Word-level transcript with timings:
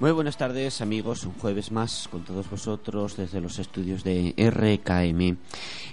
Muy 0.00 0.12
buenas 0.12 0.38
tardes 0.38 0.80
amigos, 0.80 1.24
un 1.26 1.34
jueves 1.34 1.70
más 1.72 2.08
con 2.10 2.24
todos 2.24 2.48
vosotros 2.48 3.18
desde 3.18 3.42
los 3.42 3.58
estudios 3.58 4.02
de 4.02 4.32
RKM 4.34 5.36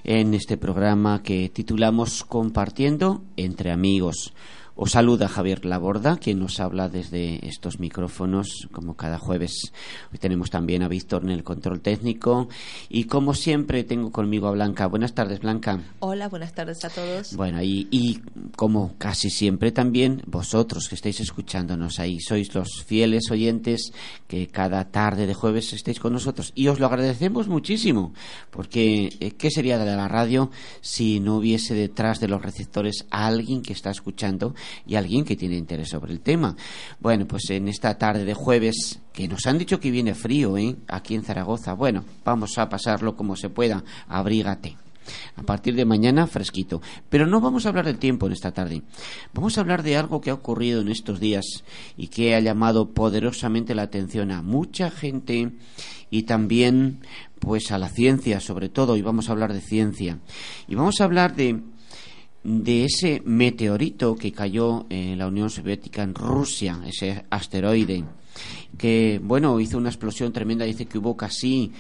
en 0.05 0.33
este 0.33 0.55
programa 0.55 1.21
que 1.21 1.49
titulamos 1.49 2.23
Compartiendo 2.23 3.21
entre 3.35 3.69
amigos. 3.69 4.33
Os 4.79 4.91
saluda 4.91 5.27
Javier 5.27 5.65
Laborda, 5.65 6.17
quien 6.17 6.37
nos 6.37 6.59
habla 6.59 6.87
desde 6.87 7.43
estos 7.47 7.79
micrófonos, 7.79 8.67
como 8.71 8.93
cada 8.93 9.17
jueves. 9.17 9.73
Hoy 10.11 10.19
tenemos 10.19 10.51
también 10.51 10.83
a 10.83 10.87
Víctor 10.87 11.23
en 11.23 11.31
el 11.31 11.43
control 11.43 11.81
técnico. 11.81 12.47
Y 12.87 13.05
como 13.05 13.33
siempre, 13.33 13.83
tengo 13.83 14.11
conmigo 14.11 14.47
a 14.47 14.51
Blanca. 14.51 14.85
Buenas 14.85 15.15
tardes, 15.15 15.39
Blanca. 15.39 15.79
Hola, 15.97 16.29
buenas 16.29 16.53
tardes 16.53 16.85
a 16.85 16.91
todos. 16.91 17.35
Bueno, 17.35 17.63
y, 17.63 17.87
y 17.89 18.19
como 18.55 18.93
casi 18.99 19.31
siempre 19.31 19.71
también, 19.71 20.21
vosotros 20.27 20.87
que 20.87 20.93
estáis 20.93 21.21
escuchándonos 21.21 21.99
ahí, 21.99 22.19
sois 22.19 22.53
los 22.53 22.83
fieles 22.85 23.31
oyentes 23.31 23.91
que 24.27 24.47
cada 24.47 24.91
tarde 24.91 25.25
de 25.25 25.33
jueves 25.33 25.73
estáis 25.73 25.99
con 25.99 26.13
nosotros. 26.13 26.51
Y 26.53 26.67
os 26.67 26.79
lo 26.79 26.85
agradecemos 26.85 27.47
muchísimo, 27.47 28.13
porque 28.51 29.09
eh, 29.21 29.31
¿qué 29.31 29.49
sería 29.49 29.79
de 29.79 29.95
la 29.95 30.07
radio 30.07 30.51
si 30.81 31.19
no 31.19 31.37
hubiese 31.37 31.73
detrás 31.73 32.19
de 32.19 32.27
los 32.27 32.43
receptores 32.43 33.07
a 33.09 33.25
alguien 33.25 33.63
que 33.63 33.73
está 33.73 33.89
escuchando? 33.89 34.53
Y 34.85 34.95
alguien 34.95 35.25
que 35.25 35.35
tiene 35.35 35.55
interés 35.55 35.89
sobre 35.89 36.13
el 36.13 36.21
tema. 36.21 36.55
Bueno, 36.99 37.25
pues 37.27 37.49
en 37.49 37.67
esta 37.67 37.97
tarde 37.97 38.25
de 38.25 38.33
jueves, 38.33 38.99
que 39.13 39.27
nos 39.27 39.45
han 39.45 39.57
dicho 39.57 39.79
que 39.79 39.91
viene 39.91 40.13
frío, 40.13 40.57
¿eh? 40.57 40.75
Aquí 40.87 41.15
en 41.15 41.23
Zaragoza. 41.23 41.73
Bueno, 41.73 42.03
vamos 42.23 42.57
a 42.57 42.69
pasarlo 42.69 43.15
como 43.15 43.35
se 43.35 43.49
pueda. 43.49 43.83
Abrígate. 44.07 44.77
A 45.35 45.43
partir 45.43 45.75
de 45.75 45.85
mañana, 45.85 46.27
fresquito. 46.27 46.81
Pero 47.09 47.27
no 47.27 47.39
vamos 47.39 47.65
a 47.65 47.69
hablar 47.69 47.85
del 47.85 47.97
tiempo 47.97 48.27
en 48.27 48.33
esta 48.33 48.51
tarde. 48.51 48.81
Vamos 49.33 49.57
a 49.57 49.61
hablar 49.61 49.83
de 49.83 49.97
algo 49.97 50.21
que 50.21 50.29
ha 50.29 50.33
ocurrido 50.33 50.81
en 50.81 50.89
estos 50.89 51.19
días 51.19 51.63
y 51.95 52.07
que 52.07 52.35
ha 52.35 52.39
llamado 52.39 52.93
poderosamente 52.93 53.75
la 53.75 53.83
atención 53.83 54.31
a 54.31 54.41
mucha 54.41 54.89
gente 54.89 55.51
y 56.09 56.23
también 56.23 57.01
pues 57.39 57.71
a 57.71 57.77
la 57.77 57.89
ciencia 57.89 58.39
sobre 58.39 58.69
todo 58.69 58.95
y 58.95 59.01
vamos 59.01 59.29
a 59.29 59.33
hablar 59.33 59.53
de 59.53 59.61
ciencia 59.61 60.19
y 60.67 60.75
vamos 60.75 61.01
a 61.01 61.03
hablar 61.03 61.35
de 61.35 61.61
de 62.47 62.85
ese 62.85 63.21
meteorito 63.25 64.15
que 64.15 64.31
cayó 64.31 64.85
en 64.89 65.17
la 65.17 65.27
Unión 65.27 65.49
Soviética 65.49 66.01
en 66.01 66.15
Rusia, 66.15 66.79
ese 66.87 67.25
asteroide, 67.29 68.05
que, 68.77 69.19
bueno, 69.21 69.59
hizo 69.59 69.77
una 69.77 69.89
explosión 69.89 70.31
tremenda, 70.31 70.63
dice 70.63 70.85
que 70.85 70.97
hubo 70.97 71.17
casi 71.17 71.73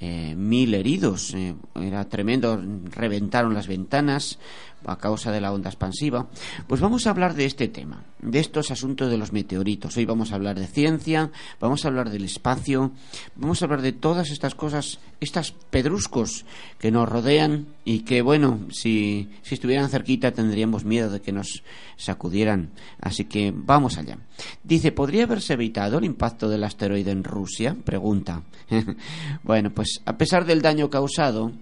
eh, 0.00 0.34
mil 0.34 0.72
heridos, 0.72 1.34
eh, 1.34 1.54
era 1.74 2.08
tremendo, 2.08 2.58
reventaron 2.90 3.52
las 3.52 3.66
ventanas, 3.66 4.38
a 4.86 4.98
causa 4.98 5.32
de 5.32 5.40
la 5.40 5.52
onda 5.52 5.70
expansiva. 5.70 6.28
Pues 6.66 6.80
vamos 6.80 7.06
a 7.06 7.10
hablar 7.10 7.34
de 7.34 7.44
este 7.44 7.68
tema, 7.68 8.04
de 8.20 8.38
estos 8.40 8.70
asuntos 8.70 9.10
de 9.10 9.18
los 9.18 9.32
meteoritos. 9.32 9.96
Hoy 9.96 10.04
vamos 10.04 10.32
a 10.32 10.36
hablar 10.36 10.58
de 10.58 10.66
ciencia, 10.66 11.30
vamos 11.60 11.84
a 11.84 11.88
hablar 11.88 12.10
del 12.10 12.24
espacio, 12.24 12.92
vamos 13.36 13.62
a 13.62 13.64
hablar 13.66 13.82
de 13.82 13.92
todas 13.92 14.30
estas 14.30 14.54
cosas, 14.54 14.98
estas 15.20 15.52
pedruscos 15.52 16.44
que 16.78 16.90
nos 16.90 17.08
rodean 17.08 17.66
y 17.84 18.00
que, 18.00 18.22
bueno, 18.22 18.60
si, 18.70 19.28
si 19.42 19.54
estuvieran 19.54 19.88
cerquita 19.88 20.32
tendríamos 20.32 20.84
miedo 20.84 21.10
de 21.10 21.20
que 21.20 21.32
nos 21.32 21.62
sacudieran. 21.96 22.70
Así 23.00 23.24
que 23.24 23.52
vamos 23.54 23.98
allá. 23.98 24.18
Dice, 24.62 24.92
¿podría 24.92 25.24
haberse 25.24 25.54
evitado 25.54 25.98
el 25.98 26.04
impacto 26.04 26.48
del 26.48 26.64
asteroide 26.64 27.10
en 27.10 27.24
Rusia? 27.24 27.76
Pregunta. 27.84 28.42
bueno, 29.42 29.70
pues 29.70 30.00
a 30.04 30.16
pesar 30.16 30.44
del 30.44 30.62
daño 30.62 30.90
causado, 30.90 31.52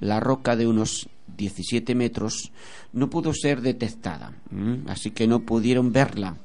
la 0.00 0.20
roca 0.20 0.56
de 0.56 0.66
unos 0.66 1.08
17 1.36 1.94
metros 1.94 2.52
no 2.92 3.10
pudo 3.10 3.32
ser 3.32 3.60
detectada, 3.60 4.32
así 4.86 5.10
que 5.10 5.26
no 5.26 5.40
pudieron 5.40 5.92
verla. 5.92 6.36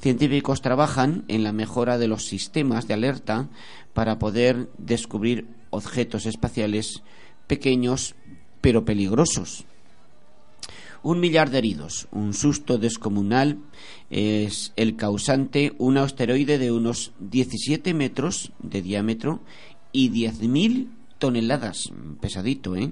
Científicos 0.00 0.60
trabajan 0.60 1.24
en 1.28 1.44
la 1.44 1.52
mejora 1.52 1.98
de 1.98 2.08
los 2.08 2.26
sistemas 2.26 2.86
de 2.86 2.94
alerta 2.94 3.48
para 3.94 4.18
poder 4.18 4.68
descubrir 4.76 5.46
objetos 5.70 6.26
espaciales 6.26 7.02
pequeños 7.46 8.14
pero 8.60 8.84
peligrosos. 8.84 9.64
Un 11.02 11.20
millar 11.20 11.50
de 11.50 11.58
heridos, 11.58 12.08
un 12.12 12.32
susto 12.32 12.78
descomunal 12.78 13.58
es 14.08 14.72
el 14.76 14.96
causante 14.96 15.74
un 15.76 15.98
asteroide 15.98 16.56
de 16.56 16.72
unos 16.72 17.12
17 17.20 17.92
metros 17.92 18.52
de 18.58 18.80
diámetro 18.80 19.40
y 19.92 20.10
10.000 20.10 20.88
toneladas, 21.18 21.92
pesadito, 22.20 22.74
¿eh? 22.74 22.90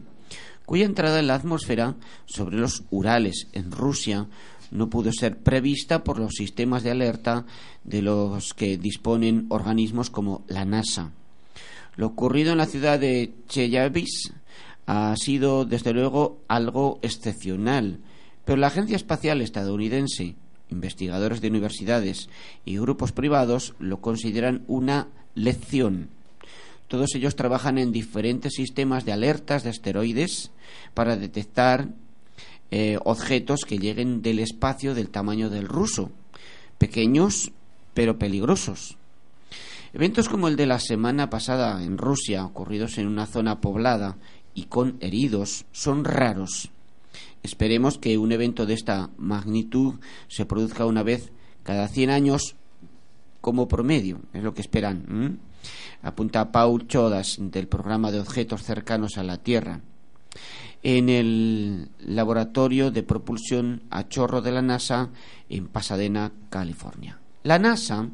Cuya 0.73 0.87
entrada 0.87 1.21
en 1.21 1.27
la 1.27 1.35
atmósfera 1.35 1.97
sobre 2.25 2.57
los 2.57 2.85
Urales 2.91 3.47
en 3.53 3.73
Rusia 3.73 4.27
no 4.71 4.89
pudo 4.89 5.13
ser 5.13 5.37
prevista 5.37 6.03
por 6.03 6.19
los 6.19 6.33
sistemas 6.33 6.83
de 6.83 6.91
alerta 6.91 7.45
de 7.85 8.01
los 8.01 8.55
que 8.55 8.79
disponen 8.79 9.45
organismos 9.51 10.09
como 10.09 10.47
la 10.49 10.65
NASA. 10.65 11.11
Lo 11.97 12.07
ocurrido 12.07 12.53
en 12.53 12.57
la 12.57 12.65
ciudad 12.65 12.99
de 12.99 13.35
Chelyabinsk 13.49 14.33
ha 14.87 15.15
sido, 15.19 15.67
desde 15.67 15.93
luego, 15.93 16.41
algo 16.49 17.01
excepcional, 17.03 17.99
pero 18.47 18.57
la 18.57 18.69
Agencia 18.69 18.97
Espacial 18.97 19.43
Estadounidense, 19.43 20.37
investigadores 20.71 21.43
de 21.43 21.49
universidades 21.49 22.31
y 22.65 22.79
grupos 22.79 23.13
privados 23.13 23.75
lo 23.79 24.01
consideran 24.01 24.65
una 24.69 25.09
lección 25.35 26.09
todos 26.93 27.15
ellos 27.15 27.37
trabajan 27.37 27.79
en 27.79 27.91
diferentes 27.91 28.53
sistemas 28.53 29.07
de 29.07 29.13
alertas 29.13 29.65
de 29.65 29.71
asteroides 29.71 30.51
para 30.93 31.17
detectar 31.17 31.89
eh, 32.71 32.99
objetos 33.03 33.61
que 33.67 33.79
lleguen 33.79 34.21
del 34.21 34.41
espacio 34.41 34.95
del 34.95 35.09
tamaño 35.09 35.49
del 35.49 35.69
ruso, 35.69 36.11
pequeños 36.77 37.51
pero 37.95 38.19
peligrosos. 38.19 38.99
Eventos 39.95 40.29
como 40.29 40.49
el 40.49 40.57
de 40.57 40.67
la 40.67 40.81
semana 40.81 41.31
pasada 41.31 41.83
en 41.83 41.97
Rusia, 41.97 42.45
ocurridos 42.45 42.99
en 42.99 43.07
una 43.07 43.25
zona 43.25 43.63
poblada 43.63 44.19
y 44.53 44.65
con 44.65 44.99
heridos, 45.01 45.65
son 45.73 46.05
raros. 46.05 46.73
Esperemos 47.43 47.97
que 47.97 48.19
un 48.19 48.33
evento 48.33 48.67
de 48.67 48.75
esta 48.75 49.09
magnitud 49.17 49.95
se 50.29 50.45
produzca 50.45 50.85
una 50.85 51.03
vez 51.03 51.33
cada 51.63 51.89
100 51.89 52.11
años 52.11 52.55
como 53.41 53.67
promedio, 53.67 54.21
es 54.35 54.43
lo 54.43 54.53
que 54.53 54.61
esperan 54.61 55.41
apunta 56.03 56.53
Paul 56.53 56.87
Chodas 56.87 57.37
del 57.39 57.69
programa 57.69 58.11
de 58.11 58.21
objetos 58.21 58.63
cercanos 58.63 59.19
a 59.19 59.23
la 59.23 59.39
Tierra 59.39 59.81
en 60.83 61.09
el 61.09 61.89
laboratorio 62.01 62.91
de 62.91 63.03
propulsión 63.03 63.83
a 63.91 64.09
chorro 64.09 64.43
de 64.43 64.53
la 64.53 64.63
NASA 64.63 65.11
en 65.49 65.69
Pasadena, 65.69 66.33
California. 66.51 67.21
La 67.45 67.59
NASA 67.59 68.09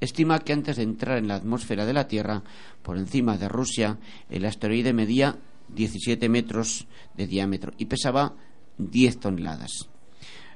estima 0.00 0.38
que 0.38 0.52
antes 0.52 0.76
de 0.76 0.82
entrar 0.82 1.18
en 1.18 1.28
la 1.28 1.36
atmósfera 1.36 1.84
de 1.84 1.92
la 1.92 2.08
Tierra, 2.08 2.42
por 2.82 2.96
encima 2.96 3.36
de 3.36 3.48
Rusia, 3.48 3.98
el 4.30 4.44
asteroide 4.44 4.92
medía 4.92 5.36
17 5.68 6.28
metros 6.28 6.86
de 7.16 7.26
diámetro 7.26 7.72
y 7.78 7.86
pesaba 7.86 8.34
10 8.78 9.20
toneladas. 9.20 9.88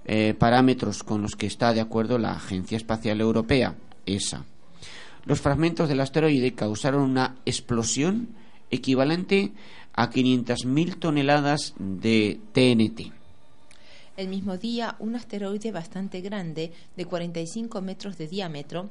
Eh, 0.04 0.34
parámetros 0.38 1.02
con 1.02 1.20
los 1.22 1.36
que 1.36 1.46
está 1.46 1.72
de 1.74 1.80
acuerdo 1.80 2.18
la 2.18 2.32
Agencia 2.32 2.76
Espacial 2.76 3.20
Europea, 3.20 3.74
ESA. 4.06 4.44
Los 5.24 5.40
fragmentos 5.40 5.88
del 5.88 6.00
asteroide 6.00 6.54
causaron 6.54 7.02
una 7.02 7.36
explosión 7.44 8.28
equivalente 8.70 9.52
a 9.92 10.10
500.000 10.10 10.98
toneladas 10.98 11.74
de 11.78 12.40
TNT. 12.52 13.12
El 14.16 14.28
mismo 14.28 14.56
día, 14.56 14.96
un 14.98 15.16
asteroide 15.16 15.70
bastante 15.70 16.20
grande, 16.20 16.72
de 16.96 17.04
45 17.04 17.80
metros 17.82 18.18
de 18.18 18.26
diámetro, 18.26 18.90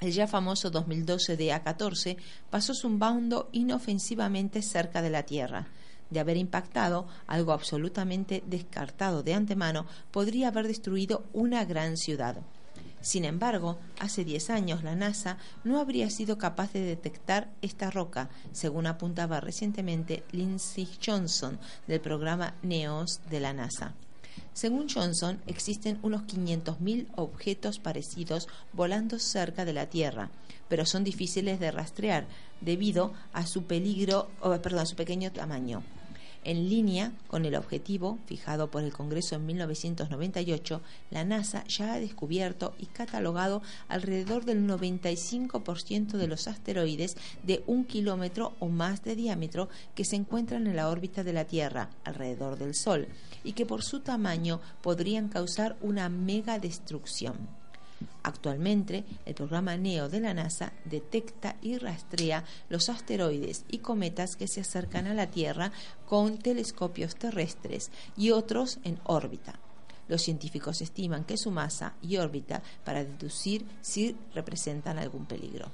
el 0.00 0.12
ya 0.12 0.26
famoso 0.26 0.70
2012 0.70 1.38
DA14, 1.38 2.16
pasó 2.50 2.74
zumbando 2.74 3.48
inofensivamente 3.52 4.62
cerca 4.62 5.02
de 5.02 5.10
la 5.10 5.24
Tierra. 5.24 5.68
De 6.10 6.20
haber 6.20 6.36
impactado, 6.36 7.06
algo 7.26 7.52
absolutamente 7.52 8.42
descartado 8.46 9.22
de 9.22 9.34
antemano, 9.34 9.86
podría 10.10 10.48
haber 10.48 10.66
destruido 10.68 11.24
una 11.32 11.64
gran 11.64 11.96
ciudad. 11.96 12.36
Sin 13.00 13.24
embargo, 13.24 13.78
hace 14.00 14.24
10 14.24 14.50
años 14.50 14.82
la 14.82 14.96
NASA 14.96 15.38
no 15.64 15.78
habría 15.78 16.10
sido 16.10 16.36
capaz 16.36 16.72
de 16.72 16.80
detectar 16.80 17.48
esta 17.62 17.90
roca, 17.90 18.28
según 18.52 18.86
apuntaba 18.86 19.40
recientemente 19.40 20.24
Lindsey 20.32 20.88
Johnson 21.04 21.58
del 21.86 22.00
programa 22.00 22.54
NEOS 22.62 23.20
de 23.30 23.40
la 23.40 23.52
NASA. 23.52 23.94
Según 24.52 24.88
Johnson, 24.88 25.40
existen 25.46 25.98
unos 26.02 26.22
500.000 26.22 27.06
objetos 27.16 27.78
parecidos 27.78 28.48
volando 28.72 29.18
cerca 29.18 29.64
de 29.64 29.72
la 29.72 29.86
Tierra, 29.86 30.30
pero 30.68 30.84
son 30.84 31.04
difíciles 31.04 31.60
de 31.60 31.70
rastrear 31.70 32.26
debido 32.60 33.12
a 33.32 33.46
su 33.46 33.64
peligro, 33.64 34.28
perdón, 34.62 34.80
a 34.80 34.86
su 34.86 34.96
pequeño 34.96 35.32
tamaño. 35.32 35.82
En 36.48 36.70
línea 36.70 37.12
con 37.26 37.44
el 37.44 37.54
objetivo 37.56 38.18
fijado 38.24 38.70
por 38.70 38.82
el 38.82 38.90
Congreso 38.90 39.34
en 39.34 39.44
1998, 39.44 40.80
la 41.10 41.22
NASA 41.22 41.62
ya 41.66 41.92
ha 41.92 42.00
descubierto 42.00 42.72
y 42.78 42.86
catalogado 42.86 43.60
alrededor 43.86 44.46
del 44.46 44.66
95% 44.66 46.12
de 46.12 46.26
los 46.26 46.48
asteroides 46.48 47.18
de 47.42 47.62
un 47.66 47.84
kilómetro 47.84 48.54
o 48.60 48.68
más 48.68 49.04
de 49.04 49.14
diámetro 49.14 49.68
que 49.94 50.06
se 50.06 50.16
encuentran 50.16 50.66
en 50.66 50.76
la 50.76 50.88
órbita 50.88 51.22
de 51.22 51.34
la 51.34 51.44
Tierra, 51.44 51.90
alrededor 52.02 52.56
del 52.56 52.74
Sol, 52.74 53.08
y 53.44 53.52
que 53.52 53.66
por 53.66 53.82
su 53.82 54.00
tamaño 54.00 54.58
podrían 54.80 55.28
causar 55.28 55.76
una 55.82 56.08
mega 56.08 56.58
destrucción. 56.58 57.57
Actualmente, 58.22 59.04
el 59.26 59.34
programa 59.34 59.76
NEO 59.76 60.08
de 60.08 60.20
la 60.20 60.34
NASA 60.34 60.72
detecta 60.84 61.56
y 61.62 61.78
rastrea 61.78 62.44
los 62.68 62.88
asteroides 62.88 63.64
y 63.68 63.78
cometas 63.78 64.36
que 64.36 64.48
se 64.48 64.60
acercan 64.60 65.06
a 65.06 65.14
la 65.14 65.28
Tierra 65.28 65.72
con 66.06 66.38
telescopios 66.38 67.16
terrestres 67.16 67.90
y 68.16 68.30
otros 68.30 68.78
en 68.84 68.98
órbita. 69.04 69.58
Los 70.08 70.22
científicos 70.22 70.80
estiman 70.80 71.24
que 71.24 71.36
su 71.36 71.50
masa 71.50 71.94
y 72.02 72.16
órbita 72.16 72.62
para 72.84 73.04
deducir 73.04 73.64
si 73.82 74.16
representan 74.34 74.98
algún 74.98 75.26
peligro. 75.26 75.70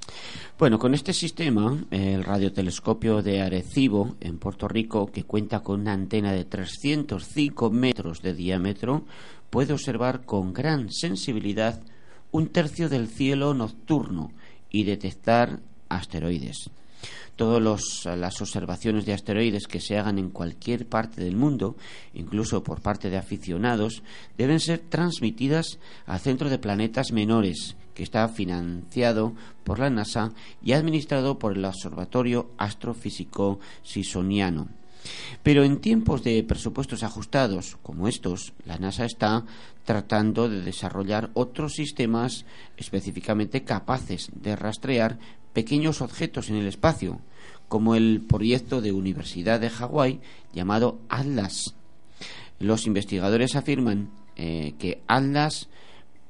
Bueno, 0.59 0.79
con 0.79 0.93
este 0.93 1.13
sistema, 1.13 1.85
el 1.91 2.25
radiotelescopio 2.25 3.23
de 3.23 3.43
Arecibo, 3.43 4.17
en 4.21 4.39
Puerto 4.39 4.67
Rico, 4.67 5.07
que 5.07 5.23
cuenta 5.23 5.61
con 5.61 5.81
una 5.81 5.93
antena 5.93 6.33
de 6.33 6.45
305 6.45 7.71
metros 7.71 8.23
de 8.23 8.35
diámetro, 8.35 9.05
puede 9.51 9.73
observar 9.73 10.25
con 10.25 10.53
gran 10.53 10.91
sensibilidad 10.91 11.81
un 12.35 12.49
tercio 12.49 12.89
del 12.89 13.07
cielo 13.07 13.55
nocturno 13.55 14.33
y 14.69 14.83
detectar 14.83 15.61
asteroides. 15.89 16.69
Todas 17.37 17.63
las 18.05 18.43
observaciones 18.43 19.07
de 19.07 19.13
asteroides 19.13 19.69
que 19.69 19.79
se 19.79 19.97
hagan 19.99 20.19
en 20.19 20.31
cualquier 20.31 20.89
parte 20.89 21.23
del 21.23 21.37
mundo, 21.37 21.77
incluso 22.13 22.65
por 22.65 22.81
parte 22.81 23.09
de 23.09 23.19
aficionados, 23.19 24.03
deben 24.37 24.59
ser 24.59 24.81
transmitidas 24.81 25.79
al 26.07 26.19
Centro 26.19 26.51
de 26.51 26.59
Planetas 26.59 27.13
Menores, 27.13 27.77
que 27.95 28.03
está 28.03 28.29
financiado 28.29 29.35
por 29.63 29.79
la 29.79 29.91
NASA 29.91 30.33
y 30.61 30.73
administrado 30.73 31.39
por 31.39 31.57
el 31.57 31.65
Observatorio 31.65 32.51
Astrofísico 32.59 33.61
Sisoniano. 33.85 34.67
Pero 35.43 35.65
en 35.65 35.81
tiempos 35.81 36.23
de 36.23 36.43
presupuestos 36.43 37.03
ajustados 37.03 37.77
como 37.83 38.09
estos, 38.09 38.53
la 38.65 38.79
NASA 38.79 39.05
está 39.05 39.45
tratando 39.85 40.49
de 40.49 40.63
desarrollar 40.63 41.31
otros 41.35 41.75
sistemas 41.75 42.45
específicamente 42.77 43.65
capaces 43.65 44.31
de 44.35 44.57
rastrear 44.57 45.19
pequeños 45.53 46.01
objetos 46.01 46.49
en 46.49 46.57
el 46.57 46.67
espacio, 46.67 47.21
como 47.69 47.95
el 47.95 48.23
proyecto 48.27 48.81
de 48.81 48.93
Universidad 48.93 49.61
de 49.61 49.71
Hawái 49.71 50.21
llamado 50.53 50.99
Atlas. 51.09 51.75
Los 52.59 52.87
investigadores 52.87 53.57
afirman 53.57 54.11
eh, 54.37 54.75
que 54.79 55.03
Atlas 55.07 55.69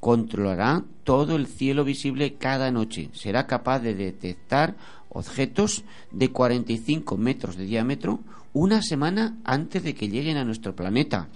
controlará 0.00 0.84
todo 1.04 1.36
el 1.36 1.46
cielo 1.46 1.84
visible 1.84 2.34
cada 2.34 2.70
noche. 2.70 3.08
Será 3.14 3.46
capaz 3.46 3.80
de 3.80 3.94
detectar 3.94 4.74
objetos 5.08 5.84
de 6.10 6.30
45 6.30 7.16
metros 7.16 7.56
de 7.56 7.64
diámetro 7.64 8.20
una 8.54 8.80
semana 8.82 9.36
antes 9.44 9.82
de 9.82 9.94
que 9.94 10.08
lleguen 10.08 10.38
a 10.38 10.44
nuestro 10.44 10.74
planeta. 10.74 11.28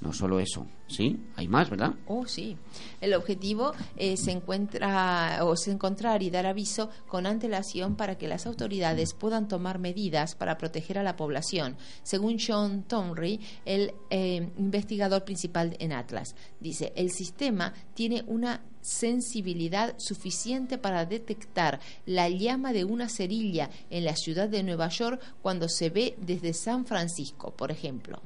No 0.00 0.14
solo 0.14 0.40
eso, 0.40 0.66
¿sí? 0.88 1.20
Hay 1.36 1.46
más, 1.46 1.68
¿verdad? 1.68 1.94
Oh, 2.06 2.26
sí. 2.26 2.56
El 3.02 3.12
objetivo 3.12 3.72
es 3.96 4.26
encuentra, 4.28 5.40
o 5.42 5.52
es 5.52 5.68
encontrar 5.68 6.22
y 6.22 6.30
dar 6.30 6.46
aviso 6.46 6.88
con 7.06 7.26
antelación 7.26 7.96
para 7.96 8.16
que 8.16 8.26
las 8.26 8.46
autoridades 8.46 9.12
puedan 9.12 9.46
tomar 9.46 9.78
medidas 9.78 10.34
para 10.34 10.56
proteger 10.56 10.98
a 10.98 11.02
la 11.02 11.16
población, 11.16 11.76
según 12.02 12.38
Sean 12.38 12.84
Tomry, 12.84 13.40
el 13.66 13.92
eh, 14.08 14.48
investigador 14.56 15.24
principal 15.24 15.76
en 15.80 15.92
Atlas. 15.92 16.34
Dice, 16.60 16.94
el 16.96 17.10
sistema 17.10 17.74
tiene 17.92 18.24
una 18.26 18.62
sensibilidad 18.80 19.94
suficiente 19.98 20.78
para 20.78 21.04
detectar 21.04 21.80
la 22.06 22.30
llama 22.30 22.72
de 22.72 22.84
una 22.84 23.10
cerilla 23.10 23.68
en 23.90 24.06
la 24.06 24.16
ciudad 24.16 24.48
de 24.48 24.62
Nueva 24.62 24.88
York 24.88 25.20
cuando 25.42 25.68
se 25.68 25.90
ve 25.90 26.16
desde 26.18 26.54
San 26.54 26.86
Francisco, 26.86 27.50
por 27.50 27.70
ejemplo. 27.70 28.22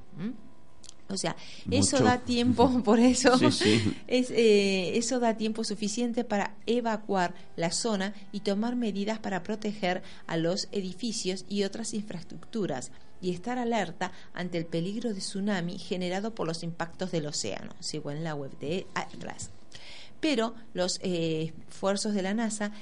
O 1.08 1.16
sea, 1.16 1.36
eso 1.70 2.02
da 2.02 2.18
tiempo, 2.18 2.82
por 2.82 2.98
eso, 2.98 3.32
Es, 4.08 4.30
eh, 4.30 4.96
eso 4.96 5.20
da 5.20 5.36
tiempo 5.36 5.62
suficiente 5.64 6.24
para 6.24 6.54
evacuar 6.66 7.34
la 7.56 7.72
zona 7.72 8.14
y 8.32 8.40
tomar 8.40 8.74
medidas 8.76 9.18
para 9.18 9.42
proteger 9.42 10.02
a 10.26 10.36
los 10.36 10.68
edificios 10.72 11.44
y 11.48 11.64
otras 11.64 11.92
infraestructuras 11.94 12.90
y 13.20 13.32
estar 13.32 13.58
alerta 13.58 14.12
ante 14.32 14.58
el 14.58 14.66
peligro 14.66 15.12
de 15.12 15.20
tsunami 15.20 15.78
generado 15.78 16.34
por 16.34 16.46
los 16.46 16.62
impactos 16.62 17.10
del 17.10 17.26
océano, 17.26 17.74
según 17.80 18.24
la 18.24 18.34
web 18.34 18.58
de 18.58 18.86
Atlas 18.94 19.50
pero 20.24 20.54
los 20.72 21.00
eh, 21.02 21.52
esfuerzos 21.68 22.14
de 22.14 22.22
la 22.22 22.32
NASA 22.32 22.72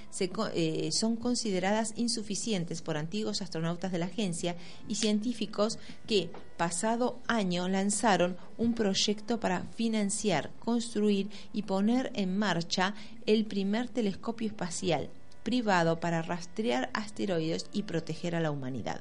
eh, 0.54 0.90
son 0.92 1.16
consideradas 1.16 1.92
insuficientes 1.96 2.82
por 2.82 2.96
antiguos 2.96 3.42
astronautas 3.42 3.90
de 3.90 3.98
la 3.98 4.06
agencia 4.06 4.54
y 4.86 4.94
científicos 4.94 5.80
que 6.06 6.30
pasado 6.56 7.18
año 7.26 7.68
lanzaron 7.68 8.36
un 8.58 8.74
proyecto 8.74 9.40
para 9.40 9.64
financiar, 9.74 10.52
construir 10.60 11.30
y 11.52 11.62
poner 11.62 12.12
en 12.14 12.38
marcha 12.38 12.94
el 13.26 13.44
primer 13.44 13.88
telescopio 13.88 14.46
espacial 14.46 15.10
privado 15.42 15.98
para 15.98 16.22
rastrear 16.22 16.90
asteroides 16.94 17.66
y 17.72 17.82
proteger 17.82 18.36
a 18.36 18.40
la 18.40 18.52
humanidad. 18.52 19.00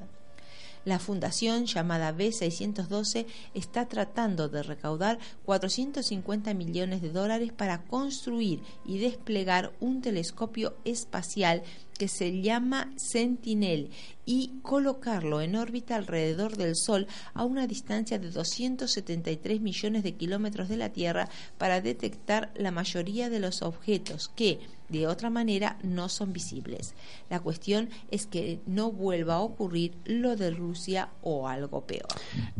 La 0.84 0.98
fundación 0.98 1.66
llamada 1.66 2.12
B612 2.12 3.26
está 3.54 3.86
tratando 3.86 4.48
de 4.48 4.62
recaudar 4.62 5.18
450 5.44 6.54
millones 6.54 7.02
de 7.02 7.10
dólares 7.10 7.52
para 7.52 7.84
construir 7.84 8.62
y 8.84 8.98
desplegar 8.98 9.72
un 9.80 10.02
telescopio 10.02 10.74
espacial 10.84 11.62
que 11.98 12.08
se 12.08 12.42
llama 12.42 12.92
Sentinel 12.96 13.90
y 14.26 14.54
colocarlo 14.62 15.40
en 15.40 15.54
órbita 15.54 15.94
alrededor 15.94 16.56
del 16.56 16.74
Sol 16.74 17.06
a 17.32 17.44
una 17.44 17.68
distancia 17.68 18.18
de 18.18 18.30
273 18.30 19.60
millones 19.60 20.02
de 20.02 20.14
kilómetros 20.14 20.68
de 20.68 20.78
la 20.78 20.88
Tierra 20.88 21.28
para 21.58 21.80
detectar 21.80 22.52
la 22.56 22.72
mayoría 22.72 23.30
de 23.30 23.38
los 23.38 23.62
objetos 23.62 24.30
que, 24.34 24.58
de 24.92 25.06
otra 25.06 25.30
manera, 25.30 25.78
no 25.82 26.08
son 26.08 26.32
visibles. 26.32 26.94
La 27.30 27.40
cuestión 27.40 27.90
es 28.10 28.26
que 28.26 28.60
no 28.66 28.92
vuelva 28.92 29.34
a 29.34 29.40
ocurrir 29.40 29.94
lo 30.04 30.36
de 30.36 30.50
Rusia 30.50 31.08
o 31.22 31.48
algo 31.48 31.86
peor. 31.86 32.06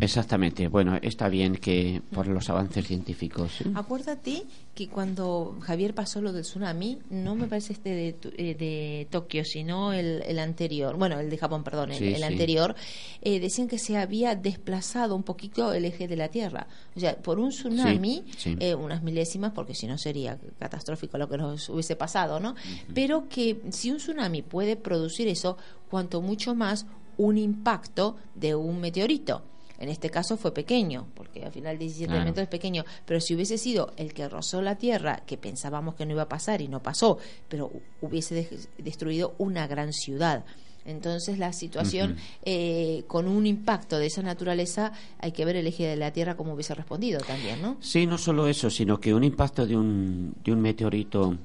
Exactamente. 0.00 0.68
Bueno, 0.68 0.98
está 1.00 1.28
bien 1.28 1.56
que 1.56 2.02
por 2.12 2.26
los 2.26 2.50
avances 2.50 2.86
científicos. 2.86 3.58
Acuérdate 3.74 4.44
que 4.74 4.88
cuando 4.88 5.58
Javier 5.60 5.94
pasó 5.94 6.22
lo 6.22 6.32
del 6.32 6.42
tsunami, 6.42 6.98
no 7.10 7.34
me 7.34 7.46
parece 7.46 7.74
este 7.74 7.90
de, 7.90 8.16
eh, 8.38 8.54
de 8.54 9.06
Tokio, 9.10 9.44
sino 9.44 9.92
el, 9.92 10.22
el, 10.26 10.38
anterior, 10.38 10.96
bueno, 10.96 11.20
el 11.20 11.28
de 11.28 11.36
Japón, 11.36 11.62
perdón, 11.62 11.92
el, 11.92 12.22
anterior, 12.22 12.74
eh, 13.20 13.38
decían 13.38 13.68
que 13.68 13.78
se 13.78 13.98
había 13.98 14.34
desplazado 14.34 15.14
un 15.14 15.24
poquito 15.24 15.74
el 15.74 15.84
eje 15.84 16.08
de 16.08 16.16
la 16.16 16.28
Tierra. 16.28 16.66
O 16.96 17.00
sea, 17.00 17.16
por 17.16 17.38
un 17.38 17.50
tsunami, 17.50 18.24
eh, 18.44 18.74
unas 18.74 19.02
milésimas, 19.02 19.52
porque 19.52 19.74
si 19.74 19.86
no 19.86 19.98
sería 19.98 20.38
catastrófico 20.58 21.18
lo 21.18 21.28
que 21.28 21.36
nos 21.36 21.68
hubiese 21.68 21.94
pasado, 21.94 22.21
¿no? 22.40 22.54
Pero 22.94 23.28
que 23.28 23.60
si 23.70 23.90
un 23.90 23.98
tsunami 23.98 24.42
puede 24.42 24.76
producir 24.76 25.28
eso, 25.28 25.56
cuanto 25.90 26.20
mucho 26.20 26.54
más 26.54 26.86
un 27.18 27.38
impacto 27.38 28.16
de 28.34 28.54
un 28.54 28.80
meteorito. 28.80 29.42
En 29.78 29.88
este 29.88 30.10
caso 30.10 30.36
fue 30.36 30.54
pequeño, 30.54 31.08
porque 31.14 31.44
al 31.44 31.50
final 31.50 31.76
17 31.76 32.12
metros 32.20 32.44
es 32.44 32.48
pequeño, 32.48 32.84
pero 33.04 33.20
si 33.20 33.34
hubiese 33.34 33.58
sido 33.58 33.92
el 33.96 34.14
que 34.14 34.28
rozó 34.28 34.62
la 34.62 34.76
Tierra, 34.76 35.22
que 35.26 35.36
pensábamos 35.36 35.96
que 35.96 36.06
no 36.06 36.12
iba 36.12 36.22
a 36.22 36.28
pasar 36.28 36.62
y 36.62 36.68
no 36.68 36.80
pasó, 36.80 37.18
pero 37.48 37.72
hubiese 38.00 38.48
destruido 38.78 39.34
una 39.38 39.66
gran 39.66 39.92
ciudad. 39.92 40.44
Entonces 40.84 41.38
la 41.38 41.52
situación 41.52 42.16
eh, 42.44 43.04
con 43.06 43.26
un 43.26 43.44
impacto 43.44 43.98
de 43.98 44.06
esa 44.06 44.22
naturaleza 44.22 44.92
hay 45.18 45.32
que 45.32 45.44
ver 45.44 45.56
el 45.56 45.66
eje 45.66 45.84
de 45.86 45.96
la 45.96 46.12
Tierra 46.12 46.36
cómo 46.36 46.54
hubiese 46.54 46.74
respondido 46.74 47.20
también, 47.20 47.60
¿no? 47.60 47.76
Sí, 47.80 48.06
no 48.06 48.18
solo 48.18 48.46
eso, 48.46 48.70
sino 48.70 49.00
que 49.00 49.12
un 49.14 49.24
impacto 49.24 49.66
de 49.66 49.76
un, 49.76 50.34
de 50.44 50.52
un 50.52 50.60
meteorito 50.60 51.36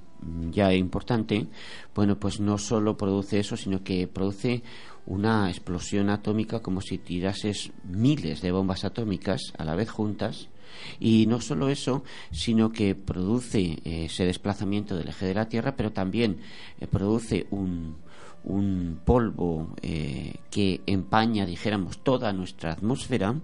ya 0.52 0.74
importante, 0.74 1.48
bueno, 1.96 2.20
pues 2.20 2.40
no 2.40 2.58
solo 2.58 2.98
produce 2.98 3.40
eso, 3.40 3.58
sino 3.58 3.84
que 3.84 4.08
produce 4.08 4.64
una 5.06 5.50
explosión 5.50 6.10
atómica 6.10 6.62
como 6.62 6.82
si 6.82 6.98
tirases 6.98 7.72
miles 7.84 8.42
de 8.42 8.52
bombas 8.52 8.84
atómicas 8.84 9.54
a 9.58 9.64
la 9.64 9.76
vez 9.76 9.90
juntas. 9.90 10.50
Y 11.00 11.26
no 11.28 11.42
solo 11.42 11.70
eso, 11.70 12.04
sino 12.32 12.72
que 12.72 12.94
produce 12.94 13.80
eh, 13.84 14.06
ese 14.06 14.26
desplazamiento 14.26 14.96
del 14.96 15.08
eje 15.08 15.26
de 15.26 15.34
la 15.34 15.50
Tierra, 15.50 15.76
pero 15.76 15.92
también 15.92 16.40
eh, 16.80 16.88
produce 16.88 17.48
un, 17.50 17.96
un 18.44 19.00
polvo 19.04 19.76
eh, 19.82 20.36
que 20.50 20.82
empaña, 20.86 21.46
dijéramos, 21.46 22.00
toda 22.00 22.32
nuestra 22.32 22.74
atmósfera, 22.74 23.36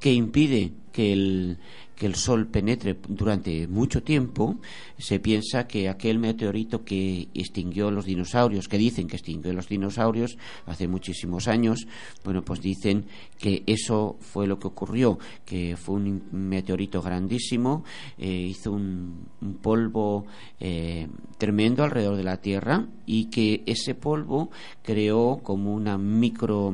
que 0.00 0.12
impide 0.12 0.72
que 0.92 1.12
el, 1.12 1.58
que 1.96 2.06
el 2.06 2.14
Sol 2.14 2.46
penetre 2.46 2.96
durante 3.08 3.66
mucho 3.68 4.02
tiempo, 4.02 4.56
se 4.98 5.20
piensa 5.20 5.66
que 5.66 5.88
aquel 5.88 6.18
meteorito 6.18 6.84
que 6.84 7.28
extinguió 7.34 7.90
los 7.90 8.04
dinosaurios, 8.04 8.68
que 8.68 8.78
dicen 8.78 9.08
que 9.08 9.16
extinguió 9.16 9.52
los 9.52 9.68
dinosaurios 9.68 10.36
hace 10.66 10.88
muchísimos 10.88 11.48
años, 11.48 11.86
bueno, 12.24 12.42
pues 12.42 12.60
dicen 12.60 13.04
que 13.38 13.62
eso 13.66 14.16
fue 14.20 14.46
lo 14.46 14.58
que 14.58 14.68
ocurrió, 14.68 15.18
que 15.44 15.76
fue 15.76 15.96
un 15.96 16.22
meteorito 16.32 17.02
grandísimo, 17.02 17.84
eh, 18.18 18.28
hizo 18.28 18.72
un, 18.72 19.26
polvo 19.60 20.26
eh, 20.60 21.08
tremendo 21.38 21.84
alrededor 21.84 22.16
de 22.16 22.24
la 22.24 22.38
Tierra 22.38 22.86
y 23.06 23.26
que 23.26 23.62
ese 23.66 23.94
polvo 23.94 24.50
creó 24.82 25.40
como 25.42 25.74
una 25.74 25.98
micro, 25.98 26.72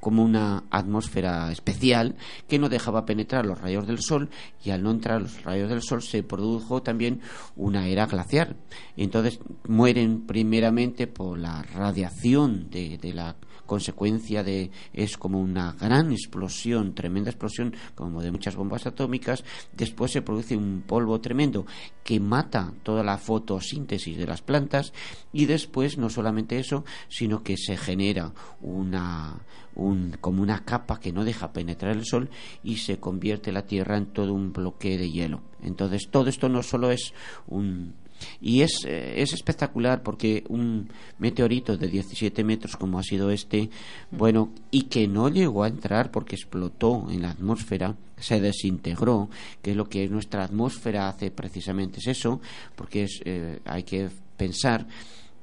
como 0.00 0.24
una 0.24 0.64
atmósfera 0.70 1.52
especial 1.52 2.16
que 2.48 2.58
no 2.58 2.68
dejaba 2.68 3.04
penetrar 3.04 3.46
los 3.46 3.60
rayos 3.60 3.86
del 3.86 4.00
Sol 4.00 4.30
y 4.64 4.70
al 4.70 4.82
no 4.82 4.90
entrar 4.90 5.20
los 5.20 5.42
rayos 5.44 5.68
del 5.68 5.82
sol 5.82 6.02
se 6.02 6.22
produjo 6.22 6.82
también 6.82 7.20
una 7.56 7.86
era 7.88 8.06
glacial. 8.06 8.56
Entonces 8.96 9.40
mueren 9.68 10.26
primeramente 10.26 11.06
por 11.06 11.38
la 11.38 11.62
radiación 11.62 12.70
de, 12.70 12.98
de 12.98 13.12
la 13.12 13.36
consecuencia 13.70 14.42
de 14.42 14.72
es 14.92 15.16
como 15.16 15.40
una 15.40 15.74
gran 15.74 16.10
explosión, 16.10 16.92
tremenda 16.92 17.30
explosión, 17.30 17.72
como 17.94 18.20
de 18.20 18.32
muchas 18.32 18.56
bombas 18.56 18.84
atómicas, 18.84 19.44
después 19.72 20.10
se 20.10 20.22
produce 20.22 20.56
un 20.56 20.82
polvo 20.84 21.20
tremendo 21.20 21.66
que 22.02 22.18
mata 22.18 22.72
toda 22.82 23.04
la 23.04 23.16
fotosíntesis 23.16 24.18
de 24.18 24.26
las 24.26 24.42
plantas 24.42 24.92
y 25.32 25.46
después 25.46 25.98
no 25.98 26.10
solamente 26.10 26.58
eso, 26.58 26.84
sino 27.08 27.44
que 27.44 27.56
se 27.56 27.76
genera 27.76 28.32
una 28.60 29.38
un, 29.76 30.16
como 30.20 30.42
una 30.42 30.64
capa 30.64 30.98
que 30.98 31.12
no 31.12 31.24
deja 31.24 31.52
penetrar 31.52 31.96
el 31.96 32.04
sol 32.04 32.28
y 32.64 32.78
se 32.78 32.98
convierte 32.98 33.52
la 33.52 33.66
Tierra 33.66 33.96
en 33.96 34.06
todo 34.06 34.34
un 34.34 34.52
bloque 34.52 34.98
de 34.98 35.12
hielo. 35.12 35.42
Entonces 35.62 36.08
todo 36.10 36.28
esto 36.28 36.48
no 36.48 36.64
solo 36.64 36.90
es 36.90 37.14
un 37.46 37.94
y 38.40 38.62
es, 38.62 38.84
eh, 38.86 39.20
es 39.20 39.32
espectacular 39.32 40.02
porque 40.02 40.44
un 40.48 40.88
meteorito 41.18 41.76
de 41.76 41.88
17 41.88 42.44
metros 42.44 42.76
como 42.76 42.98
ha 42.98 43.02
sido 43.02 43.30
este, 43.30 43.70
bueno, 44.10 44.52
y 44.70 44.82
que 44.82 45.06
no 45.08 45.28
llegó 45.28 45.64
a 45.64 45.68
entrar 45.68 46.10
porque 46.10 46.36
explotó 46.36 47.06
en 47.10 47.22
la 47.22 47.30
atmósfera, 47.30 47.96
se 48.16 48.40
desintegró, 48.40 49.30
que 49.62 49.72
es 49.72 49.76
lo 49.76 49.88
que 49.88 50.08
nuestra 50.08 50.44
atmósfera 50.44 51.08
hace 51.08 51.30
precisamente 51.30 52.00
es 52.00 52.06
eso, 52.08 52.40
porque 52.76 53.04
es, 53.04 53.20
eh, 53.24 53.60
hay 53.64 53.82
que 53.82 54.08
pensar 54.36 54.86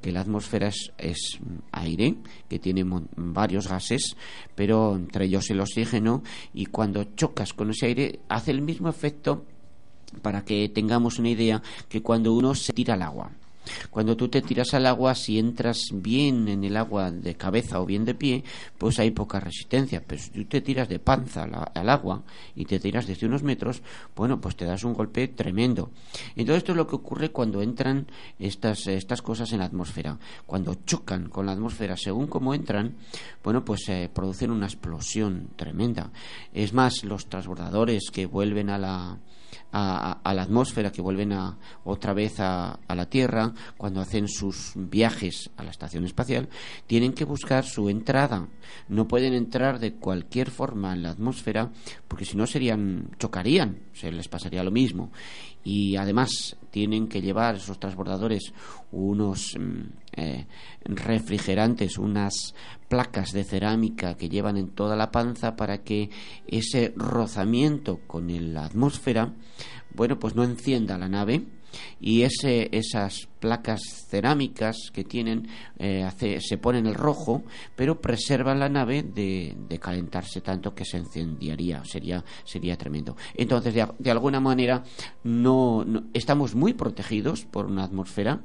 que 0.02 0.12
la 0.12 0.22
atmósfera 0.22 0.68
es, 0.68 0.92
es, 0.98 1.40
aire, 1.72 2.16
que 2.48 2.60
tiene 2.60 2.86
varios 3.16 3.68
gases, 3.68 4.16
pero 4.56 4.96
entre 4.96 5.26
ellos 5.26 5.50
el 5.50 5.60
oxígeno, 5.60 6.24
y 6.54 6.68
cuando 6.68 7.04
chocas 7.16 7.54
con 7.54 7.72
ese 7.72 7.88
aire 7.88 8.20
hace 8.30 8.52
el 8.52 8.62
mismo 8.62 8.90
efecto 8.90 9.46
para 10.22 10.44
que 10.44 10.70
tengamos 10.70 11.20
una 11.20 11.30
idea 11.30 11.62
que 11.90 12.02
cuando 12.02 12.34
uno 12.34 12.56
se 12.56 12.74
tira 12.74 12.94
al 12.94 13.02
agua, 13.02 13.32
cuando 13.90 14.16
tú 14.16 14.28
te 14.30 14.42
tiras 14.42 14.74
al 14.74 14.86
agua, 14.86 15.16
si 15.16 15.40
entras 15.40 15.80
bien 15.92 16.48
en 16.48 16.64
el 16.64 16.78
agua 16.78 17.12
de 17.12 17.36
cabeza 17.36 17.80
o 17.80 17.86
bien 17.86 18.06
de 18.06 18.16
pie, 18.16 18.44
pues 18.78 19.00
hay 19.00 19.12
poca 19.12 19.40
resistencia. 19.40 20.04
Pero 20.06 20.22
si 20.22 20.30
tú 20.32 20.46
te 20.46 20.62
tiras 20.62 20.90
de 20.90 21.00
panza 21.00 21.44
al, 21.44 21.90
agua 21.90 22.24
y 22.56 22.66
te 22.66 22.80
tiras 22.80 23.08
desde 23.08 23.28
unos 23.28 23.44
metros, 23.44 23.82
bueno, 24.16 24.40
pues 24.40 24.56
te 24.56 24.66
das 24.66 24.84
un 24.84 24.94
golpe 24.94 25.28
tremendo. 25.28 25.92
Entonces 26.36 26.58
esto 26.58 26.72
es 26.74 26.78
lo 26.78 26.88
que 26.88 26.96
ocurre 26.96 27.32
cuando 27.32 27.62
entran 27.62 28.08
estas, 28.40 28.88
estas 28.88 29.22
cosas 29.22 29.52
en 29.52 29.60
la 29.60 29.66
atmósfera. 29.66 30.18
Cuando 30.46 30.76
chocan 30.86 31.30
con 31.30 31.46
la 31.46 31.54
atmósfera, 31.54 31.98
según 31.98 32.28
cómo 32.28 32.54
entran, 32.54 32.96
bueno, 33.44 33.64
pues 33.64 33.82
se 33.86 34.10
producen 34.14 34.52
una 34.52 34.66
explosión 34.66 35.50
tremenda. 35.56 36.12
Es 36.54 36.74
más, 36.74 37.04
los 37.04 37.28
transbordadores 37.28 38.12
que 38.12 38.26
vuelven 38.26 38.70
a 38.70 38.78
la 38.78 39.18
a, 39.72 40.34
la 40.34 40.42
atmósfera, 40.42 40.92
que 40.92 41.02
vuelven 41.02 41.34
a, 41.34 41.58
otra 41.84 42.14
vez 42.14 42.40
a, 42.40 42.80
la 42.88 43.10
Tierra, 43.10 43.54
cuando 43.78 44.02
hacen 44.02 44.28
sus 44.28 44.74
viajes 44.76 45.50
a 45.58 45.64
la 45.64 45.72
estación 45.72 46.06
espacial, 46.06 46.50
tienen 46.86 47.14
que 47.14 47.26
buscar 47.26 47.64
su 47.64 47.90
entrada. 47.90 48.48
No 48.88 49.08
pueden 49.08 49.34
entrar 49.34 49.80
de 49.80 49.94
cualquier 49.94 50.52
forma 50.52 50.94
en 50.94 51.04
la 51.04 51.12
atmósfera, 51.12 51.72
porque 52.08 52.26
si 52.26 52.38
no 52.38 52.48
serían, 52.48 53.12
chocarían, 53.20 53.80
se 53.94 54.12
les 54.12 54.28
pasaría 54.28 54.64
lo 54.64 54.72
mismo. 54.72 55.12
Y 55.64 55.98
además 55.98 56.58
tienen 56.72 57.08
que 57.08 57.22
llevar 57.22 57.56
esos 57.56 57.80
transbordadores 57.80 58.54
unos 58.92 59.56
mm, 59.60 60.07
eh, 60.18 60.46
refrigerantes, 60.84 61.98
unas 61.98 62.56
placas 62.90 63.32
de 63.32 63.44
cerámica 63.44 64.16
que 64.16 64.30
llevan 64.30 64.58
en 64.58 64.70
toda 64.70 64.96
la 64.96 65.12
panza 65.12 65.56
para 65.56 65.84
que 65.84 66.10
ese 66.48 66.94
rozamiento 66.96 68.00
con 68.08 68.28
la 68.54 68.66
atmósfera, 68.66 69.34
bueno, 69.94 70.20
pues 70.20 70.36
no 70.36 70.44
encienda 70.44 70.98
la 70.98 71.08
nave 71.08 71.46
y 72.00 72.24
ese, 72.24 72.70
esas 72.72 73.28
placas 73.40 73.82
cerámicas 74.10 74.92
que 74.92 75.04
tienen 75.04 75.48
eh, 75.78 76.10
se 76.40 76.58
ponen 76.58 76.86
el 76.86 76.96
rojo, 76.96 77.44
pero 77.76 78.02
preservan 78.02 78.60
la 78.60 78.70
nave 78.70 79.04
de, 79.04 79.56
calentarse 79.80 80.42
tanto 80.42 80.74
que 80.74 80.86
se 80.86 80.98
encendiaría, 80.98 81.84
sería, 81.86 82.24
sería 82.44 82.78
tremendo. 82.78 83.16
Entonces, 83.36 83.74
de, 83.74 84.12
alguna 84.12 84.40
manera, 84.40 84.84
no, 85.24 85.86
estamos 86.14 86.56
muy 86.56 86.74
protegidos 86.74 87.46
por 87.46 87.68
una 87.68 87.84
atmósfera 87.84 88.42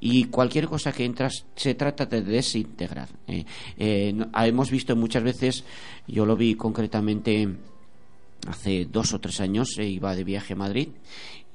y 0.00 0.24
cualquier 0.24 0.66
cosa 0.66 0.92
que 0.92 1.04
entras 1.04 1.44
se 1.54 1.74
trata 1.74 2.06
de 2.06 2.22
desintegrar. 2.22 3.08
Eh, 3.26 3.44
eh, 3.76 4.14
hemos 4.34 4.70
visto 4.70 4.96
muchas 4.96 5.22
veces, 5.22 5.64
yo 6.06 6.26
lo 6.26 6.36
vi 6.36 6.54
concretamente 6.54 7.48
hace 8.48 8.86
dos 8.86 9.12
o 9.14 9.20
tres 9.20 9.40
años, 9.40 9.78
iba 9.78 10.16
de 10.16 10.24
viaje 10.24 10.54
a 10.54 10.56
Madrid 10.56 10.88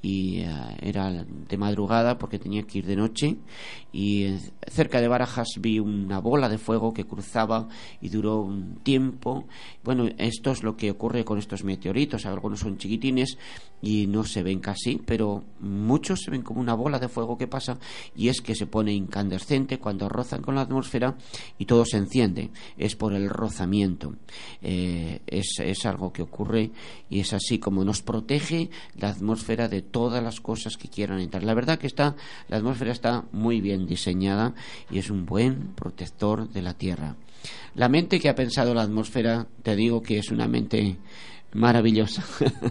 y 0.00 0.40
eh, 0.40 0.48
era 0.80 1.10
de 1.10 1.56
madrugada 1.56 2.18
porque 2.18 2.38
tenía 2.38 2.62
que 2.62 2.78
ir 2.78 2.86
de 2.86 2.96
noche 2.96 3.36
y 3.92 4.24
eh, 4.24 4.40
cerca 4.68 5.00
de 5.00 5.08
Barajas 5.08 5.48
vi 5.58 5.80
una 5.80 6.20
bola 6.20 6.48
de 6.48 6.58
fuego 6.58 6.92
que 6.94 7.04
cruzaba 7.04 7.68
y 8.00 8.08
duró 8.08 8.40
un 8.40 8.76
tiempo. 8.82 9.46
Bueno, 9.82 10.08
esto 10.18 10.52
es 10.52 10.62
lo 10.62 10.76
que 10.76 10.90
ocurre 10.90 11.24
con 11.24 11.38
estos 11.38 11.64
meteoritos, 11.64 12.26
algunos 12.26 12.60
son 12.60 12.78
chiquitines 12.78 13.38
y 13.80 14.06
no 14.06 14.24
se 14.24 14.42
ven 14.42 14.60
casi, 14.60 15.00
pero 15.04 15.44
muchos 15.60 16.20
se 16.22 16.30
ven 16.30 16.42
como 16.42 16.60
una 16.60 16.74
bola 16.74 16.98
de 16.98 17.08
fuego 17.08 17.38
que 17.38 17.46
pasa 17.46 17.78
y 18.14 18.28
es 18.28 18.40
que 18.40 18.54
se 18.54 18.66
pone 18.66 18.92
incandescente 18.92 19.78
cuando 19.78 20.08
rozan 20.08 20.42
con 20.42 20.54
la 20.54 20.62
atmósfera 20.62 21.16
y 21.58 21.64
todo 21.64 21.84
se 21.84 21.96
enciende, 21.96 22.50
es 22.76 22.94
por 22.96 23.14
el 23.14 23.28
rozamiento. 23.28 24.14
Eh, 24.62 25.20
es, 25.26 25.58
es 25.60 25.86
algo 25.86 26.12
que 26.12 26.22
ocurre 26.22 26.70
y 27.10 27.20
es 27.20 27.32
así 27.32 27.58
como 27.58 27.84
nos 27.84 28.02
protege 28.02 28.70
la 28.96 29.10
atmósfera 29.10 29.68
de 29.68 29.82
todas 29.90 30.22
las 30.22 30.40
cosas 30.40 30.76
que 30.76 30.88
quieran 30.88 31.20
entrar. 31.20 31.42
La 31.42 31.54
verdad 31.54 31.78
que 31.78 31.86
está, 31.86 32.16
la 32.48 32.56
atmósfera 32.56 32.92
está 32.92 33.24
muy 33.32 33.60
bien 33.60 33.86
diseñada 33.86 34.54
y 34.90 34.98
es 34.98 35.10
un 35.10 35.26
buen 35.26 35.74
protector 35.74 36.48
de 36.48 36.62
la 36.62 36.74
Tierra. 36.74 37.16
La 37.74 37.88
mente 37.88 38.20
que 38.20 38.28
ha 38.28 38.34
pensado 38.34 38.74
la 38.74 38.82
atmósfera, 38.82 39.46
te 39.62 39.76
digo 39.76 40.02
que 40.02 40.18
es 40.18 40.30
una 40.30 40.48
mente 40.48 40.96
maravillosa. 41.54 42.24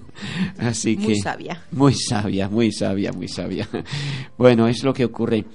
Así 0.58 0.98
que 0.98 1.04
muy 1.04 1.16
sabia. 1.20 1.64
Muy 1.72 1.94
sabia, 1.94 2.50
muy 2.50 2.72
sabia, 2.72 3.12
muy 3.12 3.28
sabia. 3.28 3.68
bueno, 4.38 4.68
es 4.68 4.84
lo 4.84 4.94
que 4.94 5.06
ocurre. 5.06 5.46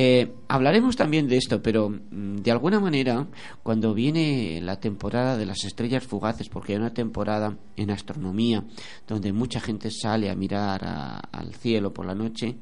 Eh, 0.00 0.32
hablaremos 0.46 0.94
también 0.94 1.26
de 1.26 1.38
esto, 1.38 1.60
pero 1.60 1.88
mm, 1.90 2.36
de 2.36 2.52
alguna 2.52 2.78
manera, 2.78 3.26
cuando 3.64 3.94
viene 3.94 4.60
la 4.62 4.78
temporada 4.78 5.36
de 5.36 5.44
las 5.44 5.64
estrellas 5.64 6.06
fugaces, 6.06 6.48
porque 6.48 6.74
hay 6.74 6.78
una 6.78 6.94
temporada 6.94 7.58
en 7.74 7.90
astronomía 7.90 8.62
donde 9.08 9.32
mucha 9.32 9.58
gente 9.58 9.90
sale 9.90 10.30
a 10.30 10.36
mirar 10.36 10.84
al 11.32 11.52
cielo 11.52 11.92
por 11.92 12.06
la 12.06 12.14
noche, 12.14 12.58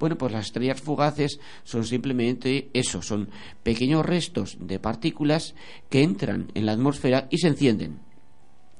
bueno, 0.00 0.16
pues 0.16 0.32
las 0.32 0.46
estrellas 0.46 0.80
fugaces 0.80 1.40
son 1.62 1.84
simplemente 1.84 2.70
eso, 2.72 3.02
son 3.02 3.28
pequeños 3.62 4.06
restos 4.06 4.56
de 4.58 4.78
partículas 4.78 5.54
que 5.90 6.02
entran 6.02 6.50
en 6.54 6.64
la 6.64 6.72
atmósfera 6.72 7.28
y 7.30 7.36
se 7.36 7.48
encienden. 7.48 8.07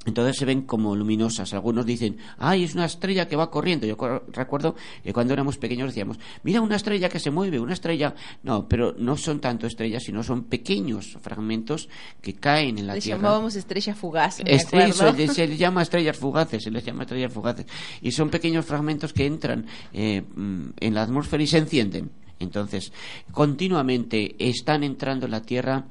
Entonces 0.06 0.36
se 0.36 0.44
ven 0.44 0.62
como 0.62 0.96
luminosas. 0.96 1.52
Algunos 1.52 1.84
dicen, 1.84 2.18
ay, 2.38 2.64
es 2.64 2.74
una 2.74 2.86
estrella 2.86 3.28
que 3.28 3.36
va 3.36 3.50
corriendo. 3.50 3.86
Yo 3.86 3.96
recuerdo 4.32 4.74
que 5.02 5.12
cuando 5.12 5.34
éramos 5.34 5.58
pequeños 5.58 5.88
decíamos, 5.88 6.18
mira 6.42 6.60
una 6.60 6.76
estrella 6.76 7.08
que 7.08 7.18
se 7.18 7.30
mueve, 7.30 7.60
una 7.60 7.74
estrella. 7.74 8.14
No, 8.42 8.66
pero 8.68 8.94
no 8.96 9.16
son 9.16 9.40
tanto 9.40 9.66
estrellas, 9.66 10.04
sino 10.04 10.22
son 10.22 10.44
pequeños 10.44 11.18
fragmentos 11.20 11.88
que 12.22 12.34
caen 12.34 12.78
en 12.78 12.86
la 12.86 12.94
Tierra. 12.94 13.16
Les 13.16 13.22
llamábamos 13.22 13.56
estrellas 13.56 13.98
fugaces. 13.98 14.44
se, 14.46 15.28
se, 15.28 15.46
les 15.46 15.58
llama 15.58 15.82
estrellas 15.82 16.16
fugaces, 16.16 16.62
se 16.62 16.70
les 16.70 16.84
llama 16.84 17.02
estrellas 17.02 17.32
fugaces. 17.32 17.66
Y 18.00 18.12
son 18.12 18.30
pequeños 18.30 18.64
fragmentos 18.64 19.12
que 19.12 19.26
entran 19.26 19.66
eh, 19.92 20.22
mm, 20.22 20.70
en 20.80 20.94
la 20.94 21.02
atmósfera 21.02 21.42
y 21.42 21.46
se 21.46 21.58
encienden. 21.58 22.10
Entonces, 22.38 22.92
continuamente 23.32 24.36
están 24.38 24.84
entrando 24.84 25.26
en 25.26 25.32
la 25.32 25.42
Tierra 25.42 25.86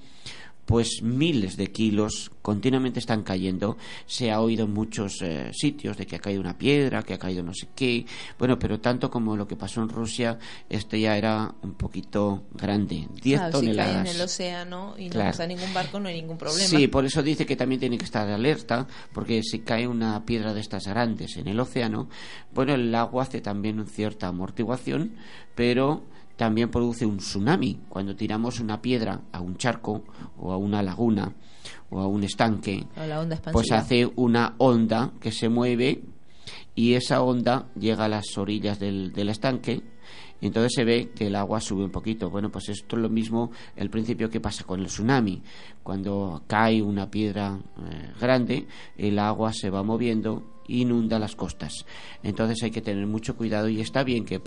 pues 0.68 1.02
miles 1.02 1.56
de 1.56 1.72
kilos 1.72 2.30
continuamente 2.42 3.00
están 3.00 3.24
cayendo. 3.24 3.78
Se 4.06 4.32
ha 4.32 4.42
oído 4.42 4.66
en 4.66 4.74
muchos 4.74 5.22
eh, 5.22 5.50
sitios 5.54 5.96
de 5.96 6.06
que 6.06 6.18
ha 6.18 6.20
caído 6.20 6.42
una 6.42 6.58
piedra, 6.58 7.04
que 7.04 7.14
ha 7.14 7.18
caído 7.18 7.42
no 7.42 7.54
sé 7.54 7.70
qué. 7.74 8.06
Bueno, 8.38 8.60
pero 8.60 8.82
tanto 8.82 9.10
como 9.10 9.38
lo 9.38 9.48
que 9.48 9.56
pasó 9.56 9.82
en 9.82 9.88
Rusia, 9.88 10.38
este 10.70 11.00
ya 11.00 11.18
era 11.18 11.56
un 11.64 11.76
poquito 11.76 12.44
grande. 12.54 13.08
10 13.24 13.50
toneladas. 13.50 13.62
Si 13.62 13.76
cae 13.76 14.00
en 14.02 14.08
el 14.08 14.22
océano 14.22 14.96
y 14.98 15.10
no 15.10 15.20
pasa 15.20 15.48
ningún 15.48 15.74
barco, 15.74 16.02
no 16.02 16.10
hay 16.10 16.20
ningún 16.20 16.38
problema. 16.38 16.68
Sí, 16.68 16.90
por 16.90 17.06
eso 17.06 17.24
dice 17.24 17.46
que 17.46 17.56
también 17.56 17.80
tiene 17.80 17.98
que 17.98 18.06
estar 18.06 18.28
alerta, 18.28 18.86
porque 19.14 19.44
si 19.44 19.60
cae 19.60 19.88
una 19.88 20.26
piedra 20.26 20.54
de 20.54 20.60
estas 20.60 20.86
grandes 20.86 21.38
en 21.38 21.48
el 21.48 21.58
océano, 21.62 22.10
bueno, 22.54 22.74
el 22.74 22.94
agua 22.94 23.24
hace 23.24 23.40
también 23.40 23.80
una 23.80 23.90
cierta 23.90 24.28
amortiguación, 24.28 25.14
pero 25.56 26.04
también 26.38 26.70
produce 26.70 27.06
un 27.06 27.18
tsunami. 27.18 27.82
Cuando 27.90 28.16
tiramos 28.16 28.62
una 28.62 28.82
piedra 28.82 29.22
a 29.32 29.42
un 29.42 29.58
charco 29.58 30.04
o 30.38 30.54
a 30.54 30.58
una 30.58 30.82
laguna 30.82 31.34
o 31.90 32.00
a 32.00 32.08
un 32.08 32.24
estanque, 32.24 32.86
pues 33.52 33.72
hace 33.72 34.10
una 34.16 34.56
onda 34.58 35.12
que 35.20 35.32
se 35.32 35.50
mueve 35.50 36.04
y 36.76 36.94
esa 36.94 37.22
onda 37.22 37.68
llega 37.78 38.06
a 38.06 38.10
las 38.10 38.38
orillas 38.38 38.80
del, 38.80 39.12
del 39.12 39.30
estanque 39.30 39.84
entonces 40.42 40.74
se 40.76 40.84
ve 40.84 41.10
que 41.16 41.28
el 41.28 41.36
agua 41.36 41.60
sube 41.60 41.84
un 41.84 41.92
poquito. 41.92 42.30
Bueno, 42.30 42.52
pues 42.52 42.70
esto 42.70 42.96
es 42.96 43.02
lo 43.02 43.10
mismo 43.10 43.52
el 43.76 43.90
principio 43.90 44.30
que 44.30 44.40
pasa 44.40 44.64
con 44.64 44.80
el 44.80 44.88
tsunami. 44.88 45.42
Cuando 45.84 46.44
cae 46.48 46.82
una 46.82 47.10
piedra 47.10 47.58
eh, 47.58 48.14
grande, 48.20 48.68
el 48.98 49.18
agua 49.20 49.52
se 49.54 49.70
va 49.70 49.84
moviendo 49.84 50.57
inunda 50.68 51.20
las 51.20 51.36
costas. 51.36 51.86
Entonces 52.24 52.64
hay 52.64 52.72
que 52.72 52.82
tener 52.82 53.06
mucho 53.08 53.36
cuidado 53.36 53.70
y 53.70 53.82
está 53.82 54.04
bien 54.04 54.26
que, 54.26 54.42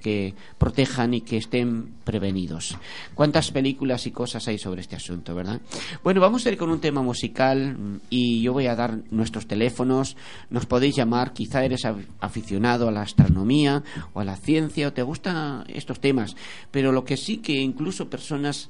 que 0.00 0.34
protejan 0.58 1.14
y 1.14 1.20
que 1.20 1.36
estén 1.36 1.94
prevenidos. 2.04 2.76
¿Cuántas 3.14 3.50
películas 3.50 4.06
y 4.06 4.10
cosas 4.10 4.46
hay 4.48 4.58
sobre 4.58 4.80
este 4.80 4.96
asunto, 4.96 5.34
verdad? 5.34 5.60
Bueno, 6.02 6.20
vamos 6.20 6.44
a 6.44 6.50
ir 6.50 6.56
con 6.56 6.70
un 6.70 6.80
tema 6.80 7.02
musical 7.02 8.00
y 8.10 8.42
yo 8.42 8.52
voy 8.52 8.66
a 8.66 8.76
dar 8.76 8.98
nuestros 9.10 9.46
teléfonos. 9.46 10.16
Nos 10.50 10.66
podéis 10.66 10.96
llamar, 10.96 11.32
quizá 11.32 11.64
eres 11.64 11.82
aficionado 12.20 12.88
a 12.88 12.92
la 12.92 13.02
astronomía 13.02 13.82
o 14.12 14.20
a 14.20 14.24
la 14.24 14.36
ciencia 14.36 14.88
o 14.88 14.92
te 14.92 15.02
gustan 15.02 15.64
estos 15.68 16.00
temas, 16.00 16.36
pero 16.70 16.92
lo 16.92 17.04
que 17.04 17.16
sí 17.16 17.38
que 17.38 17.60
incluso 17.60 18.08
personas 18.08 18.68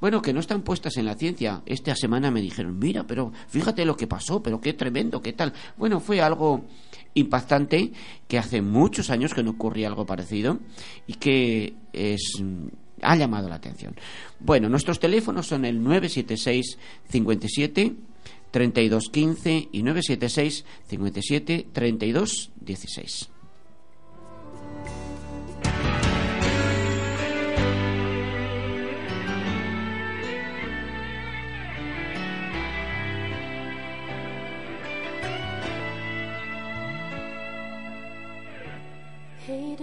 bueno, 0.00 0.20
que 0.20 0.32
no 0.32 0.40
están 0.40 0.62
puestas 0.62 0.96
en 0.96 1.06
la 1.06 1.14
ciencia. 1.14 1.62
Esta 1.66 1.94
semana 1.96 2.30
me 2.30 2.40
dijeron, 2.40 2.78
mira, 2.78 3.04
pero 3.06 3.32
fíjate 3.48 3.84
lo 3.84 3.96
que 3.96 4.06
pasó, 4.06 4.42
pero 4.42 4.60
qué 4.60 4.72
tremendo, 4.72 5.22
qué 5.22 5.32
tal. 5.32 5.52
Bueno, 5.76 6.00
fue 6.00 6.20
algo 6.20 6.64
impactante 7.14 7.92
que 8.28 8.38
hace 8.38 8.60
muchos 8.60 9.10
años 9.10 9.34
que 9.34 9.42
no 9.42 9.52
ocurría 9.52 9.88
algo 9.88 10.04
parecido 10.04 10.58
y 11.06 11.14
que 11.14 11.74
ha 13.02 13.16
llamado 13.16 13.48
la 13.48 13.56
atención. 13.56 13.94
Bueno, 14.40 14.68
nuestros 14.68 14.98
teléfonos 15.00 15.46
son 15.46 15.64
el 15.64 15.82
976 15.82 16.78
57 17.08 17.94
3215 18.50 19.68
y 19.72 19.82
976 19.82 20.64
57 20.88 21.66
3216. 21.72 23.28
Rei 23.28 23.33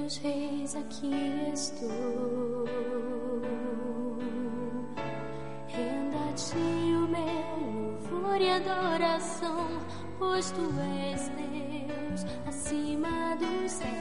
dos 0.01 0.17
reis, 0.17 0.75
aqui 0.75 1.51
estou. 1.53 2.65
Renda 5.67 6.17
a 6.29 6.33
ti 6.33 6.55
o 6.55 7.07
meu 7.07 7.91
louvor 8.11 8.41
e 8.41 8.49
adoração, 8.49 9.67
pois 10.17 10.51
tu 10.51 10.61
és 11.09 11.29
Deus 11.29 12.25
acima 12.47 13.35
dos 13.35 13.71
céus, 13.71 14.00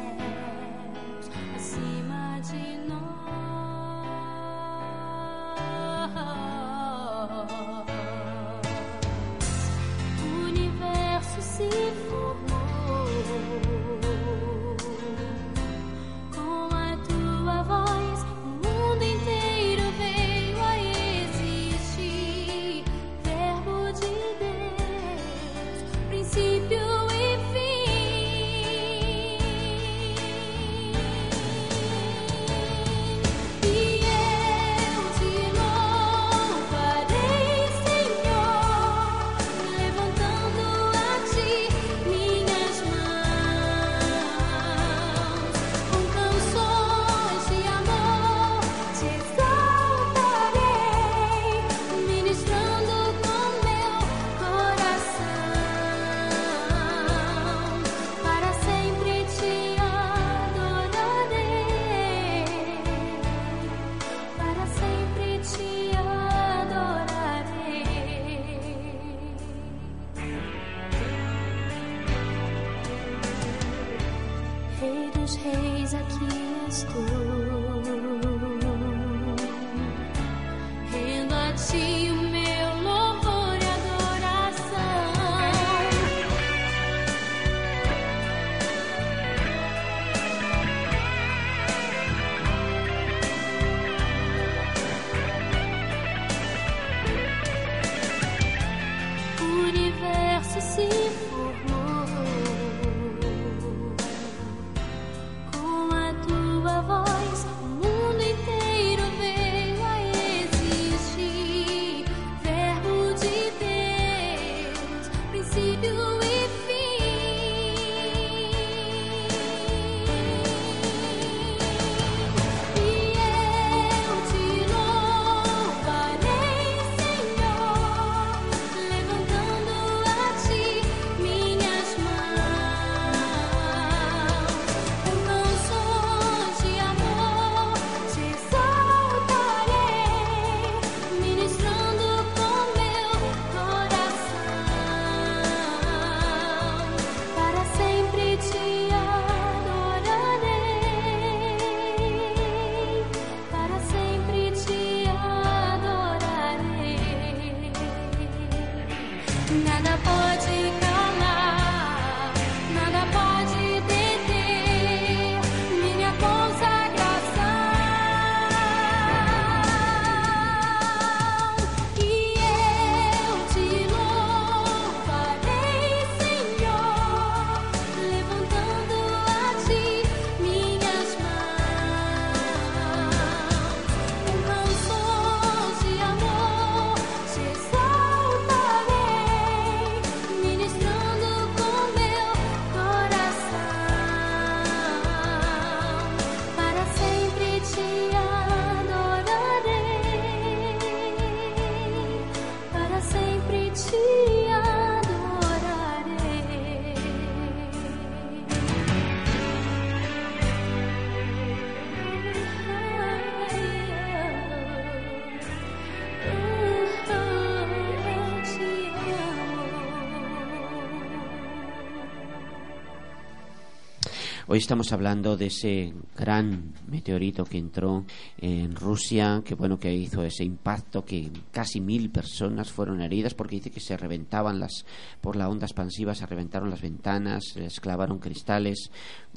Hoy 224.53 224.59
estamos 224.59 224.93
hablando 224.93 225.37
de 225.37 225.47
ese 225.47 225.95
gran 226.17 226.73
meteorito 226.89 227.45
que 227.45 227.57
entró 227.57 228.05
en 228.37 228.75
Rusia, 228.75 229.43
que 229.45 229.55
bueno 229.55 229.79
que 229.79 229.95
hizo 229.95 230.25
ese 230.25 230.43
impacto, 230.43 231.05
que 231.05 231.31
casi 231.53 231.81
mil 231.81 232.11
personas 232.11 232.73
fueron 232.73 233.01
heridas 233.01 233.35
porque 233.35 233.55
dice 233.55 233.71
que 233.71 233.79
se 233.79 233.97
reventaban 233.97 234.59
las 234.59 234.85
por 235.21 235.37
la 235.37 235.49
onda 235.49 235.67
expansiva, 235.67 236.17
se 236.17 236.27
reventaron 236.27 236.69
las 236.69 236.83
ventanas, 236.83 237.45
se 237.53 237.61
les 237.61 237.79
clavaron 237.79 238.19
cristales. 238.19 238.91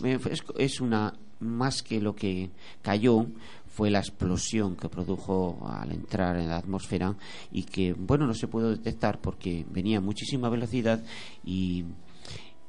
Eh, 0.03 0.17
Es, 0.57 0.81
una 0.81 1.13
más 1.39 1.83
que 1.83 2.01
lo 2.01 2.15
que 2.15 2.49
cayó 2.81 3.27
fue 3.67 3.91
la 3.91 3.99
explosión 3.99 4.75
que 4.75 4.89
produjo 4.89 5.59
al 5.69 5.91
entrar 5.91 6.37
en 6.37 6.47
la 6.47 6.57
atmósfera 6.57 7.15
y 7.51 7.65
que 7.65 7.93
bueno 7.93 8.25
no 8.25 8.33
se 8.33 8.47
pudo 8.47 8.71
detectar 8.71 9.21
porque 9.21 9.63
venía 9.69 9.99
a 9.99 10.01
muchísima 10.01 10.49
velocidad 10.49 11.03
y 11.45 11.85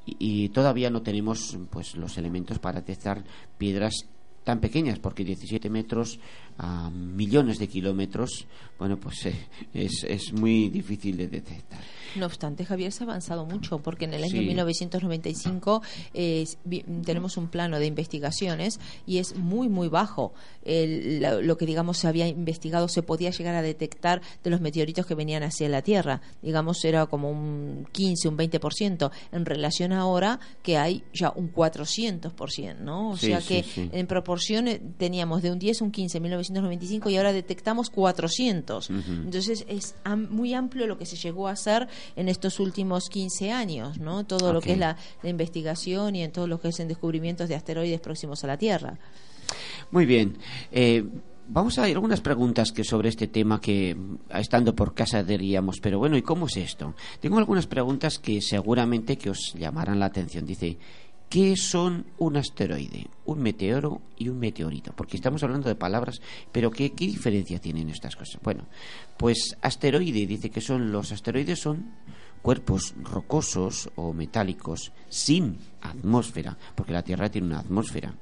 y, 0.05 0.49
todavía 0.49 0.89
no 0.89 1.01
tenemos 1.01 1.57
pues 1.69 1.95
los 1.95 2.17
elementos 2.17 2.59
para 2.59 2.81
detectar 2.81 3.23
piedras 3.57 4.05
tan 4.43 4.59
pequeñas 4.59 4.99
porque 4.99 5.25
17 5.25 5.69
metros 5.69 6.19
a 6.57 6.89
millones 6.89 7.59
de 7.59 7.67
kilómetros 7.67 8.47
bueno 8.79 8.97
pues 8.97 9.25
eh, 9.25 9.35
es, 9.73 10.03
es 10.07 10.31
muy 10.33 10.69
difícil 10.69 11.17
de 11.17 11.27
detectar 11.27 11.79
No 12.15 12.25
obstante, 12.27 12.63
Javier 12.63 12.93
se 12.93 13.03
ha 13.03 13.07
avanzado 13.07 13.45
mucho 13.45 13.79
porque 13.79 14.05
en 14.05 14.13
el 14.13 14.23
año 14.23 14.39
Sí. 14.39 14.45
1995 14.47 15.81
eh, 16.13 16.45
tenemos 17.05 17.35
un 17.37 17.47
plano 17.49 17.77
de 17.79 17.85
investigaciones 17.87 18.79
y 19.05 19.17
es 19.17 19.35
muy, 19.35 19.67
muy 19.67 19.89
bajo. 19.89 20.33
El- 20.63 21.21
lo 21.45 21.57
que, 21.57 21.65
digamos, 21.65 21.97
se 21.97 22.07
había 22.07 22.27
investigado 22.27 22.87
se 22.87 23.01
podía 23.03 23.31
llegar 23.31 23.55
a 23.55 23.61
detectar 23.61 24.21
de 24.43 24.49
los 24.49 24.61
meteoritos 24.61 25.05
que 25.05 25.13
venían 25.15 25.43
hacia 25.43 25.67
la 25.67 25.81
Tierra. 25.81 26.21
Digamos, 26.41 26.83
era 26.85 27.05
como 27.07 27.29
un 27.29 27.85
15, 27.91 28.29
un 28.29 28.37
20%, 28.37 29.11
en 29.33 29.45
relación 29.45 29.91
ahora 29.91 30.39
que 30.63 30.77
hay 30.77 31.03
ya 31.13 31.31
un 31.35 31.51
400%, 31.51 32.79
¿no? 32.79 33.11
O 33.11 33.17
Sí, 33.17 33.27
sea 33.27 33.39
que 33.41 33.63
sí. 33.63 33.89
en 33.91 34.07
proporción 34.07 34.67
teníamos 34.97 35.41
de 35.41 35.51
un 35.51 35.59
10 35.59 35.81
a 35.81 35.85
un 35.85 35.91
15 35.91 36.17
en 36.17 36.23
1995 36.49 37.09
y 37.09 37.17
ahora 37.17 37.33
detectamos 37.33 37.89
400. 37.89 38.89
Ujú. 38.89 38.99
Entonces 39.11 39.65
es 39.67 39.95
am- 40.03 40.27
muy 40.29 40.53
amplio 40.53 40.87
lo 40.87 40.97
que 40.97 41.05
se 41.05 41.15
llegó 41.15 41.47
a 41.47 41.51
hacer 41.51 41.87
en 42.15 42.29
estos 42.29 42.59
últimos 42.59 43.09
15 43.09 43.51
años, 43.51 43.99
¿no? 43.99 44.25
Todo 44.25 44.53
lo 44.53 44.61
que 44.61 44.73
es 44.73 44.77
la, 44.77 44.97
la 45.23 45.29
investigación 45.29 46.15
y 46.15 46.23
en 46.23 46.31
todo 46.31 46.47
lo 46.47 46.59
que 46.59 46.69
es 46.69 46.79
en 46.79 46.87
descubrimientos 46.87 47.49
de 47.49 47.55
asteroides 47.55 47.99
próximos 48.01 48.43
a 48.43 48.47
la 48.47 48.57
Tierra. 48.57 48.97
Muy 49.91 50.05
bien. 50.05 50.37
Eh, 50.71 51.03
vamos 51.47 51.77
a 51.77 51.87
ir 51.87 51.95
algunas 51.95 52.21
preguntas 52.21 52.71
que 52.71 52.83
sobre 52.83 53.09
este 53.09 53.27
tema 53.27 53.61
que 53.61 53.93
mm, 53.93 54.17
estando 54.39 54.75
por 54.75 54.93
casa 54.95 55.23
diríamos, 55.23 55.79
pero 55.79 55.99
bueno, 55.99 56.17
¿y 56.17 56.21
cómo 56.23 56.47
es 56.47 56.57
esto? 56.57 56.95
Tengo 57.19 57.37
algunas 57.37 57.67
preguntas 57.67 58.17
que 58.19 58.41
seguramente 58.41 59.17
que 59.17 59.29
os 59.29 59.53
llamarán 59.57 59.99
la 59.99 60.07
atención. 60.07 60.45
Dice, 60.45 60.77
¿qué 61.29 61.55
son 61.57 62.05
un 62.17 62.37
asteroide, 62.37 63.07
un 63.25 63.41
meteoro 63.41 64.01
y 64.17 64.29
un 64.29 64.39
meteorito? 64.39 64.93
Porque 64.95 65.17
estamos 65.17 65.43
hablando 65.43 65.69
de 65.69 65.75
palabras, 65.75 66.21
pero 66.51 66.71
¿qué, 66.71 66.91
qué 66.91 67.05
diferencia 67.07 67.59
tienen 67.59 67.89
estas 67.89 68.15
cosas? 68.15 68.41
Bueno, 68.41 68.65
pues 69.17 69.57
asteroide 69.61 70.25
dice 70.25 70.49
que 70.49 70.61
son 70.61 70.91
los 70.91 71.11
asteroides 71.11 71.59
son 71.59 71.93
cuerpos 72.41 72.93
rocosos 73.01 73.89
o 73.95 74.13
metálicos 74.13 74.91
sin 75.09 75.57
atmósfera, 75.81 76.57
porque 76.75 76.93
la 76.93 77.03
Tierra 77.03 77.29
tiene 77.29 77.47
una 77.47 77.59
atmósfera 77.59 78.13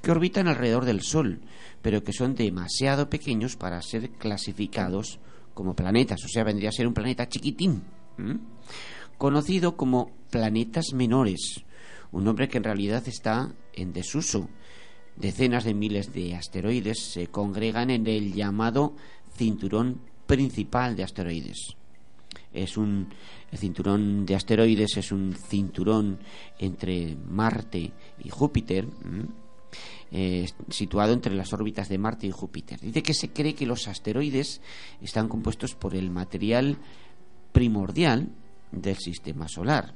que 0.00 0.10
orbitan 0.10 0.48
alrededor 0.48 0.84
del 0.84 1.02
Sol, 1.02 1.40
pero 1.82 2.04
que 2.04 2.12
son 2.12 2.34
demasiado 2.34 3.10
pequeños 3.10 3.56
para 3.56 3.82
ser 3.82 4.10
clasificados 4.10 5.18
como 5.54 5.74
planetas, 5.74 6.24
o 6.24 6.28
sea, 6.28 6.44
vendría 6.44 6.68
a 6.68 6.72
ser 6.72 6.86
un 6.86 6.94
planeta 6.94 7.28
chiquitín, 7.28 7.82
conocido 9.16 9.76
como 9.76 10.12
planetas 10.30 10.92
menores, 10.94 11.64
un 12.12 12.24
nombre 12.24 12.48
que 12.48 12.58
en 12.58 12.64
realidad 12.64 13.06
está 13.06 13.52
en 13.74 13.92
desuso. 13.92 14.48
Decenas 15.16 15.64
de 15.64 15.74
miles 15.74 16.12
de 16.12 16.34
asteroides 16.34 17.00
se 17.00 17.26
congregan 17.26 17.90
en 17.90 18.06
el 18.06 18.32
llamado 18.34 18.94
cinturón 19.36 20.00
principal 20.26 20.96
de 20.96 21.04
asteroides. 21.04 21.76
Es 22.52 22.76
un 22.76 23.08
el 23.50 23.58
cinturón 23.58 24.26
de 24.26 24.34
asteroides 24.34 24.96
es 24.98 25.10
un 25.10 25.34
cinturón 25.34 26.18
entre 26.58 27.16
Marte 27.16 27.92
y 28.22 28.28
Júpiter, 28.28 28.86
eh, 30.10 30.46
situado 30.68 31.14
entre 31.14 31.34
las 31.34 31.52
órbitas 31.52 31.88
de 31.88 31.98
Marte 31.98 32.26
y 32.26 32.30
Júpiter. 32.30 32.78
Dice 32.80 33.02
que 33.02 33.14
se 33.14 33.30
cree 33.30 33.54
que 33.54 33.66
los 33.66 33.88
asteroides 33.88 34.60
están 35.00 35.28
compuestos 35.28 35.74
por 35.74 35.94
el 35.94 36.10
material 36.10 36.76
primordial 37.52 38.28
del 38.70 38.96
sistema 38.96 39.48
solar. 39.48 39.94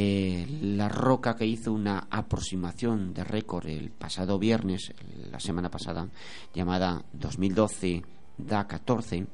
Eh, 0.00 0.46
la 0.62 0.88
roca 0.88 1.34
que 1.34 1.44
hizo 1.44 1.72
una 1.72 2.06
aproximación 2.08 3.12
de 3.12 3.24
récord 3.24 3.66
el 3.66 3.90
pasado 3.90 4.38
viernes, 4.38 4.92
la 5.28 5.40
semana 5.40 5.72
pasada, 5.72 6.08
llamada 6.54 7.04
2012 7.14 8.04
DA14, 8.38 9.26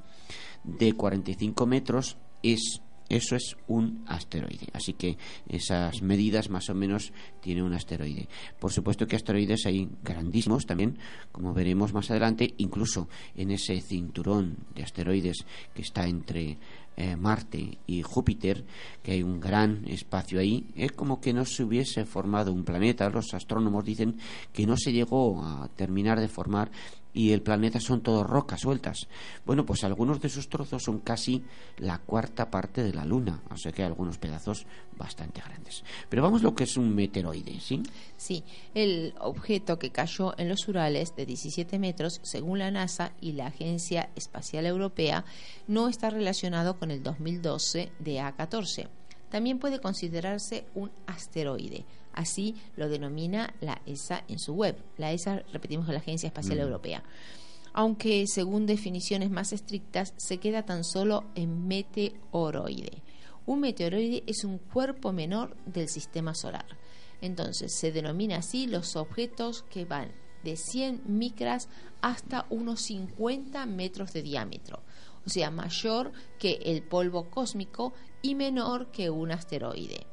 de 0.64 0.92
45 0.94 1.66
metros, 1.66 2.16
es 2.42 2.80
eso 3.10 3.36
es 3.36 3.56
un 3.68 4.04
asteroide. 4.06 4.68
Así 4.72 4.94
que 4.94 5.18
esas 5.46 6.00
medidas 6.00 6.48
más 6.48 6.70
o 6.70 6.74
menos 6.74 7.12
tiene 7.42 7.62
un 7.62 7.74
asteroide. 7.74 8.28
Por 8.58 8.72
supuesto 8.72 9.06
que 9.06 9.16
asteroides 9.16 9.66
hay 9.66 9.86
grandísimos 10.02 10.64
también, 10.64 10.98
como 11.30 11.52
veremos 11.52 11.92
más 11.92 12.10
adelante, 12.10 12.54
incluso 12.56 13.08
en 13.36 13.50
ese 13.50 13.82
cinturón 13.82 14.56
de 14.74 14.82
asteroides 14.82 15.44
que 15.74 15.82
está 15.82 16.06
entre 16.06 16.56
eh, 16.96 17.16
Marte 17.16 17.78
y 17.86 18.02
Júpiter, 18.02 18.64
que 19.02 19.12
hay 19.12 19.22
un 19.22 19.40
gran 19.40 19.84
espacio 19.86 20.40
ahí, 20.40 20.66
es 20.76 20.92
como 20.92 21.20
que 21.20 21.32
no 21.32 21.44
se 21.44 21.64
hubiese 21.64 22.04
formado 22.04 22.52
un 22.52 22.64
planeta. 22.64 23.08
Los 23.10 23.34
astrónomos 23.34 23.84
dicen 23.84 24.16
que 24.52 24.66
no 24.66 24.76
se 24.76 24.92
llegó 24.92 25.42
a 25.44 25.68
terminar 25.76 26.20
de 26.20 26.28
formar 26.28 26.70
y 27.14 27.30
el 27.32 27.40
planeta 27.40 27.80
son 27.80 28.02
todo 28.02 28.24
rocas 28.24 28.60
sueltas. 28.60 29.08
Bueno, 29.46 29.64
pues 29.64 29.84
algunos 29.84 30.20
de 30.20 30.28
esos 30.28 30.48
trozos 30.48 30.82
son 30.82 30.98
casi 30.98 31.42
la 31.78 31.98
cuarta 31.98 32.50
parte 32.50 32.82
de 32.82 32.92
la 32.92 33.04
Luna, 33.04 33.40
o 33.50 33.56
sea 33.56 33.72
que 33.72 33.82
hay 33.82 33.88
algunos 33.88 34.18
pedazos 34.18 34.66
bastante 34.98 35.40
grandes. 35.40 35.84
Pero 36.08 36.22
vamos 36.22 36.42
a 36.42 36.44
lo 36.44 36.54
que 36.54 36.64
es 36.64 36.76
un 36.76 36.94
meteoroide, 36.94 37.60
¿sí? 37.60 37.82
Sí, 38.16 38.44
el 38.74 39.14
objeto 39.20 39.78
que 39.78 39.90
cayó 39.90 40.38
en 40.38 40.48
los 40.48 40.66
Urales 40.68 41.14
de 41.16 41.24
17 41.24 41.78
metros, 41.78 42.20
según 42.22 42.58
la 42.58 42.70
NASA 42.70 43.12
y 43.20 43.32
la 43.32 43.46
Agencia 43.46 44.10
Espacial 44.16 44.66
Europea, 44.66 45.24
no 45.68 45.88
está 45.88 46.10
relacionado 46.10 46.78
con 46.78 46.90
el 46.90 47.02
2012 47.02 47.92
de 48.00 48.16
A14. 48.16 48.88
También 49.30 49.58
puede 49.58 49.80
considerarse 49.80 50.66
un 50.74 50.90
asteroide. 51.06 51.84
Así 52.14 52.54
lo 52.76 52.88
denomina 52.88 53.54
la 53.60 53.82
ESA 53.86 54.24
en 54.28 54.38
su 54.38 54.54
web. 54.54 54.76
La 54.96 55.12
ESA, 55.12 55.42
repetimos, 55.52 55.86
es 55.88 55.92
la 55.92 56.00
Agencia 56.00 56.28
Espacial 56.28 56.60
Europea. 56.60 57.02
Aunque 57.72 58.26
según 58.28 58.66
definiciones 58.66 59.30
más 59.30 59.52
estrictas 59.52 60.14
se 60.16 60.38
queda 60.38 60.64
tan 60.64 60.84
solo 60.84 61.24
en 61.34 61.66
meteoroide. 61.66 63.02
Un 63.46 63.60
meteoroide 63.60 64.22
es 64.26 64.44
un 64.44 64.58
cuerpo 64.58 65.12
menor 65.12 65.56
del 65.66 65.88
sistema 65.88 66.34
solar. 66.34 66.66
Entonces 67.20 67.74
se 67.74 67.90
denomina 67.90 68.36
así 68.36 68.66
los 68.66 68.96
objetos 68.96 69.64
que 69.64 69.84
van 69.84 70.12
de 70.44 70.56
100 70.56 71.02
micras 71.06 71.68
hasta 72.00 72.46
unos 72.50 72.82
50 72.82 73.66
metros 73.66 74.12
de 74.12 74.22
diámetro, 74.22 74.82
o 75.26 75.30
sea, 75.30 75.50
mayor 75.50 76.12
que 76.38 76.60
el 76.64 76.82
polvo 76.82 77.30
cósmico 77.30 77.94
y 78.22 78.34
menor 78.34 78.90
que 78.90 79.10
un 79.10 79.32
asteroide. 79.32 80.06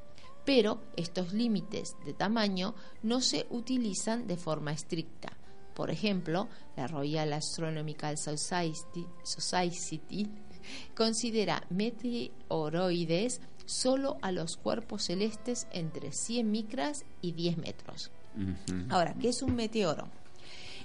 Pero 0.46 0.82
estos 0.98 1.34
límites 1.34 1.96
de 2.06 2.14
tamaño 2.14 2.74
no 3.04 3.22
se 3.22 3.46
utilizan 3.50 4.28
de 4.28 4.38
forma 4.38 4.72
estricta. 4.72 5.38
Por 5.74 5.90
ejemplo, 5.90 6.50
la 6.76 6.88
Royal 6.88 7.32
Astronomical 7.34 8.18
Society, 8.18 9.06
Society 9.24 10.30
considera 10.96 11.64
meteoroides 11.70 13.42
solo 13.66 14.18
a 14.22 14.32
los 14.32 14.58
cuerpos 14.58 15.06
celestes 15.06 15.68
entre 15.72 16.12
100 16.12 16.52
micras 16.52 17.06
y 17.22 17.32
10 17.32 17.58
metros. 17.58 18.12
Ahora, 18.90 19.14
¿qué 19.20 19.30
es 19.30 19.42
un 19.42 19.56
meteoro? 19.56 20.08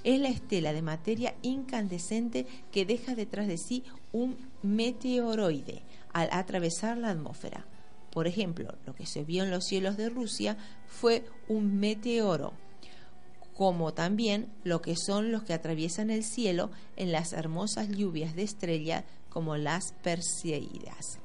Es 0.04 0.20
la 0.20 0.28
estela 0.28 0.72
de 0.72 0.82
materia 0.82 1.34
incandescente 1.42 2.46
que 2.70 2.84
deja 2.84 3.14
detrás 3.14 3.48
de 3.48 3.58
sí 3.58 3.84
un 4.12 4.36
meteoroide 4.62 5.82
al 6.12 6.28
atravesar 6.32 6.96
la 6.96 7.10
atmósfera. 7.10 7.66
Por 8.16 8.26
ejemplo, 8.26 8.74
lo 8.86 8.94
que 8.94 9.04
se 9.04 9.24
vio 9.24 9.44
en 9.44 9.50
los 9.50 9.66
cielos 9.66 9.98
de 9.98 10.08
Rusia 10.08 10.56
fue 10.86 11.26
un 11.48 11.78
meteoro, 11.78 12.54
como 13.52 13.92
también 13.92 14.50
lo 14.64 14.80
que 14.80 14.96
son 14.96 15.32
los 15.32 15.42
que 15.42 15.52
atraviesan 15.52 16.08
el 16.08 16.24
cielo 16.24 16.70
en 16.96 17.12
las 17.12 17.34
hermosas 17.34 17.90
lluvias 17.90 18.34
de 18.34 18.42
estrellas 18.44 19.04
como 19.28 19.58
las 19.58 19.92
Perseidas. 20.02 21.18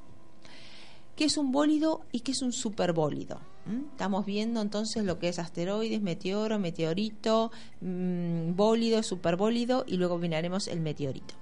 ¿Qué 1.16 1.24
es 1.24 1.38
un 1.38 1.50
bólido 1.50 2.02
y 2.12 2.20
qué 2.20 2.32
es 2.32 2.42
un 2.42 2.52
superbólido? 2.52 3.40
¿Mm? 3.64 3.92
Estamos 3.92 4.26
viendo 4.26 4.60
entonces 4.60 5.02
lo 5.02 5.18
que 5.18 5.30
es 5.30 5.38
asteroides, 5.38 6.02
meteoro, 6.02 6.58
meteorito, 6.58 7.52
mm, 7.80 8.54
bólido, 8.54 9.02
superbólido 9.02 9.86
y 9.88 9.96
luego 9.96 10.18
miraremos 10.18 10.68
el 10.68 10.82
meteorito. 10.82 11.41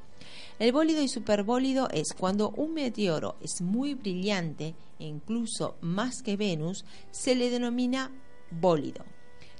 El 0.60 0.72
bólido 0.72 1.00
y 1.00 1.08
superbólido 1.08 1.88
es 1.90 2.12
cuando 2.12 2.50
un 2.50 2.74
meteoro 2.74 3.36
es 3.40 3.62
muy 3.62 3.94
brillante, 3.94 4.74
e 4.98 5.06
incluso 5.06 5.76
más 5.80 6.20
que 6.20 6.36
Venus, 6.36 6.84
se 7.10 7.34
le 7.34 7.48
denomina 7.48 8.12
bólido. 8.50 9.06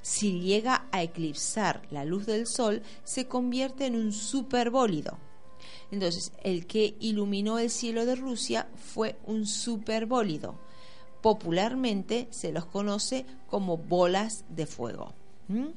Si 0.03 0.41
llega 0.41 0.87
a 0.93 1.03
eclipsar 1.03 1.81
la 1.91 2.05
luz 2.05 2.27
del 2.27 2.47
Sol, 2.47 2.83
se 3.03 3.27
convierte 3.27 3.87
en 3.87 3.97
un 3.97 4.13
superbólido. 4.13 5.17
Entonces, 5.91 6.33
el 6.45 6.67
que 6.67 6.95
iluminó 7.01 7.59
el 7.59 7.71
cielo 7.71 8.05
de 8.05 8.17
Rusia 8.17 8.69
fue 8.77 9.17
un 9.25 9.47
superbólido. 9.47 10.61
Popularmente 11.23 12.29
se 12.29 12.53
los 12.53 12.67
conoce 12.67 13.25
como 13.49 13.79
bolas 13.79 14.45
de 14.51 14.67
fuego. 14.67 15.15
¿Mm? 15.49 15.69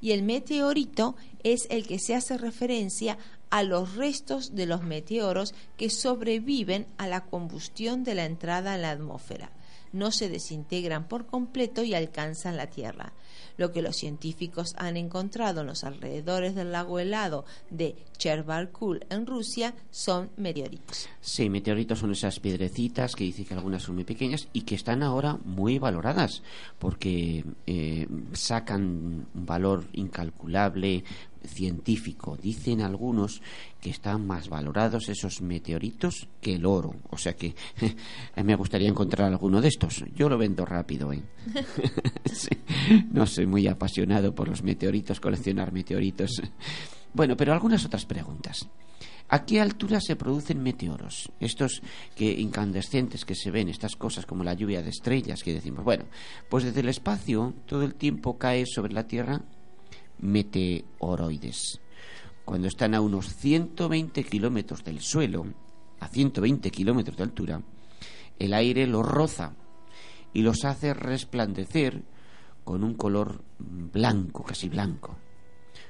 Y 0.00 0.12
el 0.12 0.22
meteorito 0.22 1.16
es 1.42 1.66
el 1.68 1.86
que 1.86 1.98
se 1.98 2.14
hace 2.14 2.38
referencia 2.38 3.18
a 3.50 3.62
los 3.62 3.96
restos 3.96 4.54
de 4.54 4.66
los 4.66 4.82
meteoros 4.82 5.54
que 5.76 5.90
sobreviven 5.90 6.86
a 6.98 7.06
la 7.06 7.24
combustión 7.24 8.04
de 8.04 8.14
la 8.14 8.24
entrada 8.24 8.74
a 8.74 8.78
la 8.78 8.90
atmósfera. 8.90 9.50
No 9.92 10.12
se 10.12 10.28
desintegran 10.28 11.08
por 11.08 11.26
completo 11.26 11.82
y 11.82 11.94
alcanzan 11.94 12.56
la 12.56 12.68
Tierra. 12.68 13.12
Lo 13.56 13.72
que 13.72 13.82
los 13.82 13.96
científicos 13.96 14.74
han 14.78 14.96
encontrado 14.96 15.60
en 15.62 15.66
los 15.66 15.82
alrededores 15.82 16.54
del 16.54 16.72
lago 16.72 17.00
helado 17.00 17.44
de 17.70 17.96
Cherbarkul 18.16 19.04
en 19.10 19.26
Rusia 19.26 19.74
son 19.90 20.30
meteoritos. 20.36 21.08
Sí, 21.20 21.50
meteoritos 21.50 21.98
son 21.98 22.12
esas 22.12 22.38
piedrecitas 22.38 23.16
que 23.16 23.24
dice 23.24 23.44
que 23.44 23.54
algunas 23.54 23.82
son 23.82 23.96
muy 23.96 24.04
pequeñas 24.04 24.48
y 24.52 24.62
que 24.62 24.76
están 24.76 25.02
ahora 25.02 25.38
muy 25.44 25.78
valoradas 25.78 26.42
porque 26.78 27.44
eh, 27.66 28.06
sacan 28.32 28.82
un 29.34 29.46
valor 29.46 29.88
incalculable 29.92 31.02
científico. 31.44 32.36
Dicen 32.40 32.80
algunos 32.80 33.42
que 33.80 33.90
están 33.90 34.26
más 34.26 34.48
valorados 34.48 35.08
esos 35.08 35.40
meteoritos 35.40 36.28
que 36.40 36.54
el 36.54 36.66
oro. 36.66 36.94
O 37.10 37.18
sea 37.18 37.34
que 37.34 37.54
me 38.44 38.54
gustaría 38.54 38.88
encontrar 38.88 39.28
alguno 39.28 39.60
de 39.60 39.68
estos. 39.68 40.04
Yo 40.14 40.28
lo 40.28 40.38
vendo 40.38 40.64
rápido. 40.64 41.12
¿eh? 41.12 41.22
no 43.12 43.26
soy 43.26 43.46
muy 43.46 43.66
apasionado 43.66 44.34
por 44.34 44.48
los 44.48 44.62
meteoritos, 44.62 45.20
coleccionar 45.20 45.72
meteoritos. 45.72 46.42
Bueno, 47.12 47.36
pero 47.36 47.52
algunas 47.52 47.84
otras 47.84 48.06
preguntas. 48.06 48.68
¿A 49.32 49.44
qué 49.44 49.60
altura 49.60 50.00
se 50.00 50.16
producen 50.16 50.60
meteoros? 50.60 51.30
Estos 51.38 51.82
que 52.16 52.32
incandescentes 52.32 53.24
que 53.24 53.36
se 53.36 53.52
ven, 53.52 53.68
estas 53.68 53.94
cosas 53.94 54.26
como 54.26 54.42
la 54.42 54.54
lluvia 54.54 54.82
de 54.82 54.90
estrellas 54.90 55.44
que 55.44 55.54
decimos. 55.54 55.84
Bueno, 55.84 56.04
pues 56.48 56.64
desde 56.64 56.80
el 56.80 56.88
espacio 56.88 57.54
todo 57.66 57.84
el 57.84 57.94
tiempo 57.94 58.38
cae 58.38 58.66
sobre 58.66 58.92
la 58.92 59.06
Tierra 59.06 59.40
meteoroides. 60.20 61.80
Cuando 62.44 62.68
están 62.68 62.94
a 62.94 63.00
unos 63.00 63.34
120 63.36 64.24
kilómetros 64.24 64.84
del 64.84 65.00
suelo, 65.00 65.46
a 66.00 66.08
120 66.08 66.70
kilómetros 66.70 67.16
de 67.16 67.22
altura, 67.22 67.62
el 68.38 68.54
aire 68.54 68.86
los 68.86 69.06
roza 69.06 69.54
y 70.32 70.42
los 70.42 70.64
hace 70.64 70.94
resplandecer 70.94 72.02
con 72.64 72.84
un 72.84 72.94
color 72.94 73.42
blanco, 73.58 74.42
casi 74.42 74.68
blanco. 74.68 75.16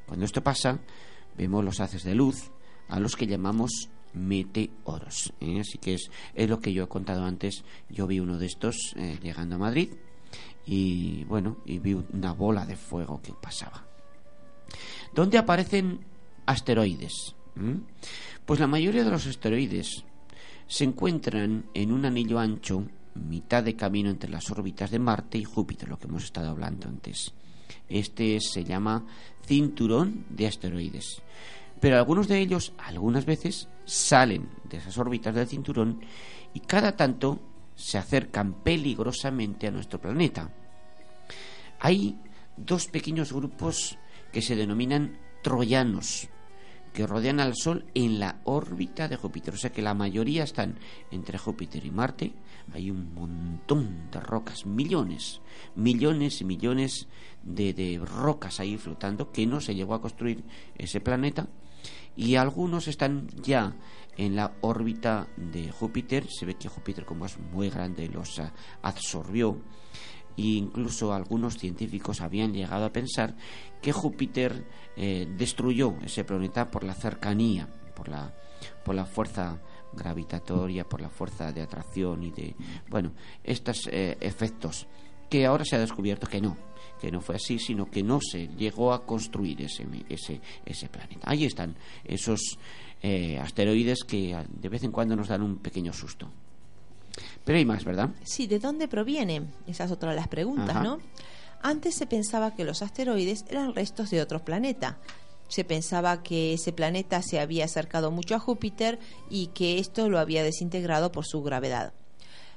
Cuando 0.07 0.25
esto 0.25 0.43
pasa, 0.43 0.81
vemos 1.37 1.65
los 1.65 1.81
haces 1.81 2.05
de 2.05 2.15
luz 2.15 2.51
a 2.89 2.99
los 3.01 3.17
que 3.17 3.27
llamamos 3.27 3.89
meteoros. 4.13 5.33
¿eh? 5.41 5.61
Así 5.61 5.79
que 5.79 5.95
es, 5.95 6.11
lo 6.49 6.61
que 6.61 6.73
yo 6.73 6.85
he 6.85 6.89
contado 6.89 7.25
antes. 7.25 7.65
Yo 7.89 8.07
vi 8.07 8.21
uno 8.21 8.39
de 8.39 8.47
estos 8.47 8.95
eh, 8.97 9.19
llegando 9.23 9.57
a 9.57 9.59
Madrid 9.59 9.95
y 10.67 11.25
bueno, 11.25 11.59
y 11.65 11.79
vi 11.79 11.95
una 11.95 12.33
bola 12.33 12.67
de 12.67 12.77
fuego 12.77 13.21
que 13.23 13.33
pasaba. 13.33 13.90
¿Dónde 15.15 15.39
aparecen 15.39 16.01
asteroides? 16.47 17.35
¿Mm? 17.55 17.83
Pues 18.47 18.61
la 18.61 18.67
mayoría 18.67 19.05
de 19.05 19.11
los 19.11 19.27
asteroides 19.27 20.05
se 20.67 20.85
encuentran 20.85 21.67
en 21.75 21.93
un 21.93 22.05
anillo 22.05 22.39
ancho, 22.39 22.87
mitad 23.15 23.65
de 23.65 23.75
camino 23.75 24.09
entre 24.09 24.31
las 24.31 24.51
órbitas 24.51 24.91
de 24.91 24.99
Marte 24.99 25.39
y 25.39 25.45
Júpiter, 25.45 25.89
lo 25.89 25.99
que 25.99 26.07
hemos 26.07 26.25
estado 26.25 26.51
hablando 26.51 26.89
antes. 26.89 27.33
Este 27.89 28.41
se 28.41 28.65
llama 28.65 29.05
cinturón 29.45 30.25
de 30.31 30.47
asteroides. 30.47 31.23
Pero 31.81 31.97
algunos 31.97 32.29
de 32.29 32.39
ellos, 32.41 32.73
algunas 32.79 33.25
veces, 33.25 33.69
salen 33.85 34.49
de 34.65 34.77
esas 34.77 34.97
órbitas 34.99 35.35
del 35.35 35.49
cinturón 35.49 36.01
y 36.55 36.61
cada 36.61 36.97
tanto 36.97 37.41
se 37.75 37.99
acercan 37.99 38.63
peligrosamente 38.63 39.67
a 39.67 39.71
nuestro 39.71 40.01
planeta. 40.01 40.51
Hay 41.81 42.19
dos 42.57 42.87
pequeños 42.87 43.33
grupos 43.33 43.99
que 44.33 44.43
se 44.43 44.57
denominan 44.57 45.19
troyanos, 45.43 46.29
que 46.93 47.07
rodean 47.07 47.41
al 47.41 47.55
Sol 47.55 47.87
en 47.95 48.19
la 48.19 48.41
órbita 48.45 49.09
de 49.09 49.17
Júpiter. 49.17 49.55
O 49.55 49.57
sea 49.57 49.71
que 49.71 49.83
la 49.83 49.95
mayoría 49.95 50.45
están 50.45 50.79
entre 51.11 51.39
Júpiter 51.39 51.85
y 51.85 51.91
Marte. 51.91 52.33
Hay 52.73 52.91
un 52.91 53.15
montón 53.15 54.11
de 54.11 54.21
rocas, 54.21 54.67
millones, 54.67 55.41
millones 55.77 56.41
y 56.41 56.45
millones 56.45 57.09
de, 57.43 57.73
de 57.73 57.99
rocas 57.99 58.61
ahí 58.61 58.77
flotando 58.77 59.31
que 59.31 59.47
no 59.47 59.61
se 59.61 59.75
llegó 59.75 59.95
a 59.95 60.01
construir 60.01 60.45
ese 60.77 61.01
planeta. 61.01 61.49
Y 62.17 62.35
algunos 62.35 62.89
están 62.89 63.29
ya 63.41 63.77
en 64.17 64.37
la 64.37 64.53
órbita 64.61 65.29
de 65.37 65.71
Júpiter. 65.71 66.27
Se 66.29 66.45
ve 66.45 66.55
que 66.55 66.69
Júpiter, 66.69 67.05
como 67.05 67.27
es 67.27 67.39
muy 67.39 67.71
grande, 67.71 68.09
los 68.09 68.41
absorbió 68.83 69.63
e 70.41 70.57
incluso 70.57 71.13
algunos 71.13 71.59
científicos 71.59 72.23
habían 72.23 72.53
llegado 72.55 72.87
a 72.87 72.93
pensar 72.93 73.37
que 73.83 73.93
Júpiter 73.93 74.65
eh, 74.97 75.29
destruyó 75.37 75.95
ese 76.03 76.25
planeta 76.25 76.71
por 76.71 76.83
la 76.85 76.95
cercanía, 76.95 77.69
por 77.95 78.09
la, 78.09 78.35
por 78.85 78.95
la 78.95 79.05
fuerza 79.05 79.61
gravitatoria, 79.93 80.89
por 80.89 81.03
la 81.03 81.11
fuerza 81.11 81.53
de 81.53 81.61
atracción 81.61 82.23
y 82.23 82.31
de, 82.31 82.55
bueno, 82.89 83.13
estos 83.45 83.87
eh, 83.89 84.17
efectos 84.21 84.87
que 85.29 85.45
ahora 85.45 85.65
se 85.65 85.77
ha 85.77 85.81
descubierto 85.81 86.27
que 86.27 86.41
no, 86.41 86.57
que 87.01 87.11
no 87.13 87.21
fue 87.21 87.37
así, 87.37 87.59
sino 87.59 87.91
que 87.91 88.03
no 88.03 88.21
se 88.21 88.49
llegó 88.49 88.93
a 88.93 89.05
construir 89.05 89.61
ese, 89.63 89.87
ese, 90.09 90.41
ese 90.65 90.89
planeta. 90.89 91.31
Ahí 91.31 91.45
están 91.45 91.77
esos 92.05 92.59
eh, 93.03 93.39
asteroides 93.39 94.05
que 94.05 94.37
de 94.49 94.69
vez 94.69 94.83
en 94.85 94.91
cuando 94.91 95.17
nos 95.17 95.29
dan 95.29 95.43
un 95.43 95.59
pequeño 95.59 95.93
susto. 95.93 96.31
Pero 97.45 97.59
hay 97.59 97.65
más, 97.65 97.85
¿verdad? 97.85 98.11
Sí, 98.25 98.47
¿de 98.47 98.59
dónde 98.59 98.89
provienen? 98.89 99.51
Esa 99.67 99.85
es 99.85 99.91
otra 99.91 100.11
de 100.11 100.17
las 100.17 100.29
preguntas, 100.29 100.83
¿no? 100.83 100.99
Antes 101.63 101.95
se 101.95 102.07
pensaba 102.07 102.55
que 102.55 102.65
los 102.65 102.83
asteroides 102.83 103.45
eran 103.49 103.75
restos 103.75 104.11
de 104.11 104.23
otro 104.23 104.45
planeta. 104.45 104.99
Se 105.49 105.65
pensaba 105.65 106.23
que 106.23 106.55
ese 106.55 106.73
planeta 106.73 107.23
se 107.23 107.41
había 107.41 107.65
acercado 107.65 108.11
mucho 108.11 108.35
a 108.35 108.39
Júpiter 108.39 108.99
y 109.29 109.49
que 109.49 109.79
esto 109.79 110.09
lo 110.09 110.19
había 110.19 110.45
desintegrado 110.45 111.13
por 111.13 111.27
su 111.27 111.43
gravedad. 111.43 111.93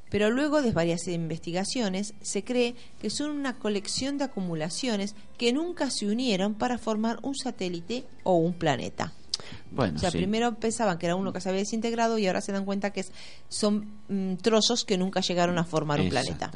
Pero 0.09 0.29
luego 0.29 0.61
de 0.61 0.71
varias 0.71 1.07
investigaciones 1.07 2.13
se 2.21 2.43
cree 2.43 2.75
que 2.99 3.09
son 3.09 3.31
una 3.31 3.57
colección 3.57 4.19
de 4.19 4.25
acumulaciones 4.25 5.15
que 5.39 5.53
nunca 5.53 5.89
se 5.89 6.05
unieron 6.05 6.53
para 6.53 6.77
formar 6.77 7.17
un 7.23 7.33
satélite 7.35 8.05
o 8.21 8.35
un 8.35 8.53
planeta. 8.53 9.11
Bueno, 9.71 9.95
o 9.95 9.99
sea, 9.99 10.11
primero 10.11 10.53
pensaban 10.59 10.97
que 10.97 11.07
era 11.07 11.15
uno 11.15 11.33
que 11.33 11.41
se 11.41 11.49
había 11.49 11.61
desintegrado 11.61 12.17
y 12.19 12.27
ahora 12.27 12.41
se 12.41 12.51
dan 12.51 12.65
cuenta 12.65 12.91
que 12.91 13.03
son 13.49 13.87
mm, 14.07 14.35
trozos 14.35 14.85
que 14.85 14.97
nunca 14.97 15.21
llegaron 15.21 15.57
a 15.57 15.63
formar 15.63 15.99
un 15.99 16.09
planeta. 16.09 16.51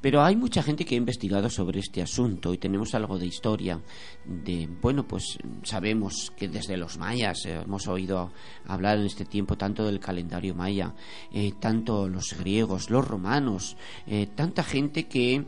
Pero 0.00 0.22
hay 0.22 0.34
mucha 0.34 0.62
gente 0.62 0.84
que 0.84 0.94
ha 0.94 0.98
investigado 0.98 1.50
sobre 1.50 1.80
este 1.80 2.00
asunto 2.00 2.54
y 2.54 2.58
tenemos 2.58 2.94
algo 2.94 3.18
de 3.18 3.26
historia. 3.26 3.80
De 4.24 4.68
bueno, 4.80 5.06
pues 5.06 5.38
sabemos 5.62 6.32
que 6.36 6.48
desde 6.48 6.76
los 6.76 6.96
mayas 6.96 7.44
eh, 7.44 7.60
hemos 7.62 7.86
oído 7.86 8.32
hablar 8.66 8.98
en 8.98 9.06
este 9.06 9.26
tiempo 9.26 9.56
tanto 9.56 9.84
del 9.84 10.00
calendario 10.00 10.54
maya, 10.54 10.94
eh, 11.32 11.52
tanto 11.60 12.08
los 12.08 12.34
griegos, 12.38 12.88
los 12.88 13.06
romanos, 13.06 13.76
eh, 14.06 14.26
tanta 14.34 14.62
gente 14.62 15.06
que 15.06 15.44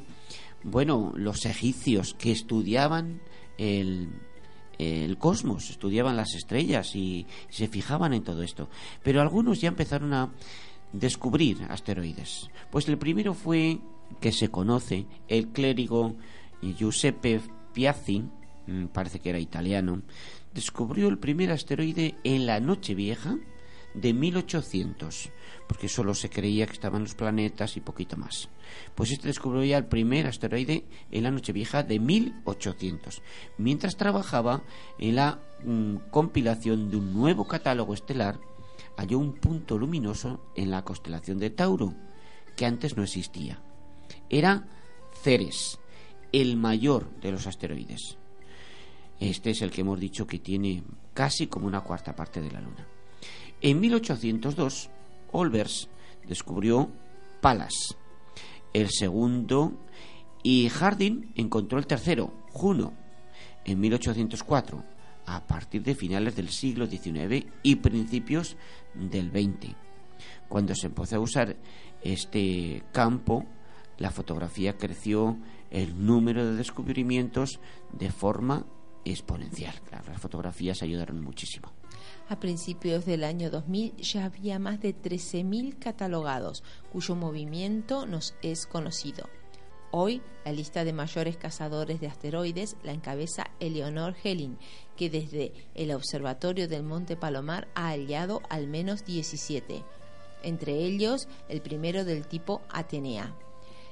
bueno, 0.62 1.12
los 1.14 1.46
egipcios 1.46 2.14
que 2.14 2.32
estudiaban 2.32 3.20
el 3.56 4.08
el 4.78 5.18
cosmos, 5.18 5.70
estudiaban 5.70 6.16
las 6.16 6.34
estrellas 6.34 6.94
y 6.94 7.26
se 7.48 7.68
fijaban 7.68 8.12
en 8.12 8.22
todo 8.22 8.42
esto. 8.42 8.68
Pero 9.02 9.20
algunos 9.20 9.60
ya 9.60 9.68
empezaron 9.68 10.12
a 10.12 10.30
descubrir 10.92 11.64
asteroides. 11.68 12.50
Pues 12.70 12.88
el 12.88 12.98
primero 12.98 13.34
fue 13.34 13.78
que 14.20 14.32
se 14.32 14.50
conoce 14.50 15.06
el 15.28 15.48
clérigo 15.48 16.14
Giuseppe 16.62 17.40
Piazzi, 17.72 18.24
mm, 18.66 18.86
parece 18.86 19.20
que 19.20 19.30
era 19.30 19.38
italiano, 19.38 20.02
descubrió 20.54 21.08
el 21.08 21.18
primer 21.18 21.50
asteroide 21.50 22.14
en 22.24 22.46
la 22.46 22.60
noche 22.60 22.94
vieja 22.94 23.38
de 23.94 24.12
1800, 24.12 25.30
porque 25.66 25.88
solo 25.88 26.14
se 26.14 26.30
creía 26.30 26.66
que 26.66 26.72
estaban 26.72 27.02
los 27.02 27.14
planetas 27.14 27.76
y 27.76 27.80
poquito 27.80 28.16
más. 28.16 28.48
Pues 28.94 29.10
este 29.10 29.28
descubrió 29.28 29.64
ya 29.64 29.78
el 29.78 29.86
primer 29.86 30.26
asteroide 30.26 30.84
en 31.10 31.22
la 31.22 31.30
Nochevieja 31.30 31.82
de 31.82 31.98
1800, 31.98 33.22
mientras 33.58 33.96
trabajaba 33.96 34.62
en 34.98 35.16
la 35.16 35.40
mm, 35.64 35.96
compilación 36.10 36.90
de 36.90 36.96
un 36.96 37.12
nuevo 37.12 37.46
catálogo 37.46 37.94
estelar, 37.94 38.38
halló 38.96 39.18
un 39.18 39.34
punto 39.34 39.78
luminoso 39.78 40.40
en 40.54 40.70
la 40.70 40.82
constelación 40.82 41.38
de 41.38 41.50
Tauro, 41.50 41.94
que 42.56 42.66
antes 42.66 42.96
no 42.96 43.02
existía. 43.02 43.60
Era 44.30 44.66
Ceres, 45.22 45.78
el 46.32 46.56
mayor 46.56 47.10
de 47.20 47.32
los 47.32 47.46
asteroides. 47.46 48.16
Este 49.20 49.50
es 49.50 49.62
el 49.62 49.70
que 49.70 49.80
hemos 49.80 49.98
dicho 49.98 50.26
que 50.26 50.38
tiene 50.38 50.82
casi 51.14 51.46
como 51.46 51.66
una 51.66 51.80
cuarta 51.80 52.14
parte 52.14 52.40
de 52.40 52.50
la 52.50 52.60
Luna. 52.60 52.86
En 53.62 53.80
1802, 53.80 54.90
Olbers 55.32 55.88
descubrió 56.26 56.90
Palas, 57.40 57.96
el 58.72 58.90
segundo, 58.90 59.72
y 60.42 60.68
Harding 60.68 61.32
encontró 61.34 61.78
el 61.78 61.86
tercero, 61.86 62.32
Juno 62.52 62.92
en 63.64 63.80
1804, 63.80 64.84
a 65.26 65.46
partir 65.46 65.82
de 65.82 65.94
finales 65.94 66.36
del 66.36 66.50
siglo 66.50 66.86
XIX 66.86 67.46
y 67.62 67.76
principios 67.76 68.56
del 68.94 69.30
XX. 69.30 69.74
Cuando 70.48 70.74
se 70.74 70.86
empezó 70.86 71.16
a 71.16 71.20
usar 71.20 71.56
este 72.02 72.84
campo, 72.92 73.44
la 73.98 74.10
fotografía 74.10 74.76
creció 74.76 75.36
el 75.70 76.06
número 76.06 76.46
de 76.46 76.54
descubrimientos 76.54 77.58
de 77.92 78.10
forma 78.10 78.64
exponencial. 79.04 79.74
las 79.90 80.20
fotografías 80.20 80.82
ayudaron 80.82 81.22
muchísimo. 81.22 81.72
A 82.28 82.40
principios 82.40 83.06
del 83.06 83.22
año 83.22 83.50
2000 83.50 83.98
ya 83.98 84.24
había 84.24 84.58
más 84.58 84.80
de 84.80 84.96
13.000 84.96 85.78
catalogados, 85.78 86.64
cuyo 86.92 87.14
movimiento 87.14 88.04
nos 88.04 88.34
es 88.42 88.66
conocido. 88.66 89.28
Hoy, 89.92 90.20
la 90.44 90.50
lista 90.50 90.82
de 90.82 90.92
mayores 90.92 91.36
cazadores 91.36 92.00
de 92.00 92.08
asteroides 92.08 92.76
la 92.82 92.90
encabeza 92.90 93.52
Eleonor 93.60 94.16
Helling, 94.24 94.58
que 94.96 95.08
desde 95.08 95.52
el 95.76 95.92
Observatorio 95.92 96.66
del 96.66 96.82
Monte 96.82 97.16
Palomar 97.16 97.68
ha 97.76 97.90
hallado 97.90 98.42
al 98.50 98.66
menos 98.66 99.04
17, 99.04 99.84
entre 100.42 100.72
ellos 100.72 101.28
el 101.48 101.62
primero 101.62 102.04
del 102.04 102.26
tipo 102.26 102.60
Atenea. 102.70 103.36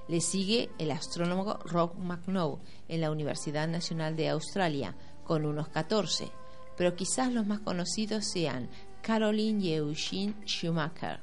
Le 0.09 0.21
sigue 0.21 0.71
el 0.79 0.91
astrónomo 0.91 1.61
Rob 1.65 1.97
McNaught 1.97 2.61
en 2.89 3.01
la 3.01 3.13
Universidad 3.13 3.69
Nacional 3.69 4.17
de 4.17 4.29
Australia, 4.29 4.97
con 5.23 5.47
unos 5.47 5.69
14, 5.69 6.31
pero 6.77 6.97
quizás 6.97 7.33
los 7.33 7.47
más 7.47 7.61
conocidos 7.61 8.25
sean 8.25 8.69
Caroline 9.03 9.65
y 9.65 9.73
Eugene 9.75 10.35
Schumacher. 10.47 11.21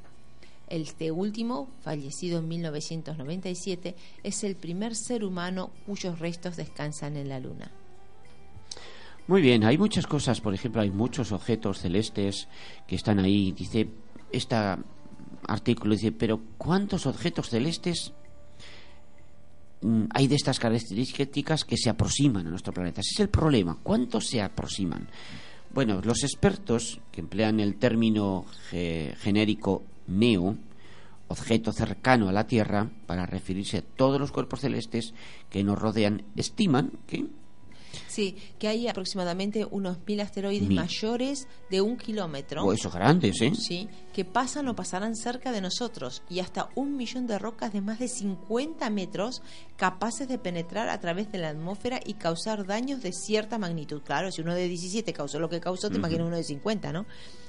Este 0.68 1.12
último, 1.12 1.68
fallecido 1.82 2.40
en 2.40 2.48
1997, 2.48 3.96
es 4.24 4.44
el 4.44 4.56
primer 4.56 4.96
ser 4.96 5.26
humano 5.26 5.72
cuyos 5.86 6.20
restos 6.20 6.56
descansan 6.56 7.18
en 7.18 7.28
la 7.28 7.40
Luna. 7.40 7.72
Muy 9.28 9.42
bien, 9.42 9.64
hay 9.64 9.78
muchas 9.78 10.08
cosas, 10.08 10.42
por 10.42 10.54
ejemplo, 10.54 10.82
hay 10.82 10.90
muchos 10.90 11.32
objetos 11.32 11.80
celestes 11.80 12.48
que 12.88 12.96
están 12.96 13.20
ahí. 13.20 13.52
Dice, 13.52 13.90
este 14.32 14.56
artículo 15.48 15.96
dice, 15.96 16.12
pero 16.12 16.42
¿cuántos 16.58 17.06
objetos 17.06 17.50
celestes 17.50 18.14
hay 20.13 20.28
de 20.28 20.36
estas 20.36 20.60
características 20.60 21.65
que 21.65 21.78
se 21.78 21.89
aproximan 21.89 22.48
a 22.48 22.50
nuestro 22.50 22.74
planeta. 22.74 23.02
Ese 23.02 23.15
es 23.15 23.20
el 23.22 23.30
problema. 23.30 23.78
¿Cuántos 23.82 24.28
se 24.28 24.41
aproximan? 24.41 25.08
Bueno, 25.74 26.02
los 26.04 26.24
expertos 26.24 27.00
que 27.12 27.22
emplean 27.22 27.60
el 27.60 27.76
término 27.76 28.46
genérico 28.70 29.84
NEO, 30.08 30.58
objeto 31.28 31.72
cercano 31.72 32.28
a 32.28 32.34
la 32.34 32.46
Tierra, 32.46 32.89
para 33.06 33.26
referirse 33.26 33.78
a 33.78 33.82
todos 33.82 34.20
los 34.20 34.32
cuerpos 34.32 34.60
celestes 34.62 35.13
que 35.50 35.63
nos 35.63 35.80
rodean, 35.80 36.24
estiman 36.36 36.91
que 37.08 37.26
Sí, 38.12 38.36
que 38.60 38.67
hay 38.67 38.89
aproximadamente 38.89 39.65
unos 39.71 40.00
mil 40.06 40.19
asteroides 40.19 40.69
mayores 40.69 41.47
de 41.69 41.80
un 41.80 41.95
kilómetro. 41.95 42.62
O 42.62 42.67
oh, 42.67 42.74
esos 42.74 42.93
grandes, 42.93 43.41
¿eh? 43.41 43.54
Sí, 43.56 43.88
que 44.12 44.26
pasan 44.26 44.67
o 44.67 44.76
pasarán 44.76 45.15
cerca 45.15 45.54
de 45.54 45.62
nosotros 45.62 46.21
y 46.30 46.41
hasta 46.41 46.67
un 46.76 46.97
millón 46.97 47.26
de 47.26 47.39
rocas 47.39 47.71
de 47.71 47.80
más 47.80 48.00
de 48.00 48.10
50 48.10 48.89
metros 48.89 49.41
capaces 49.78 50.28
de 50.28 50.38
penetrar 50.38 50.89
a 50.89 51.00
través 51.00 51.32
de 51.32 51.38
la 51.38 51.50
atmósfera 51.50 52.02
y 52.06 52.15
causar 52.15 52.65
daños 52.65 53.02
de 53.02 53.13
cierta 53.13 53.58
magnitud. 53.58 54.02
Claro, 54.02 54.30
si 54.30 54.41
uno 54.41 54.56
de 54.56 54.67
17 54.67 55.13
causó 55.13 55.39
lo 55.39 55.47
que 55.47 55.62
causó, 55.62 55.89
te 55.89 55.95
imaginas 55.95 56.28
uno 56.28 56.36
de 56.36 56.43
50, 56.43 56.91
¿no? 56.91 57.06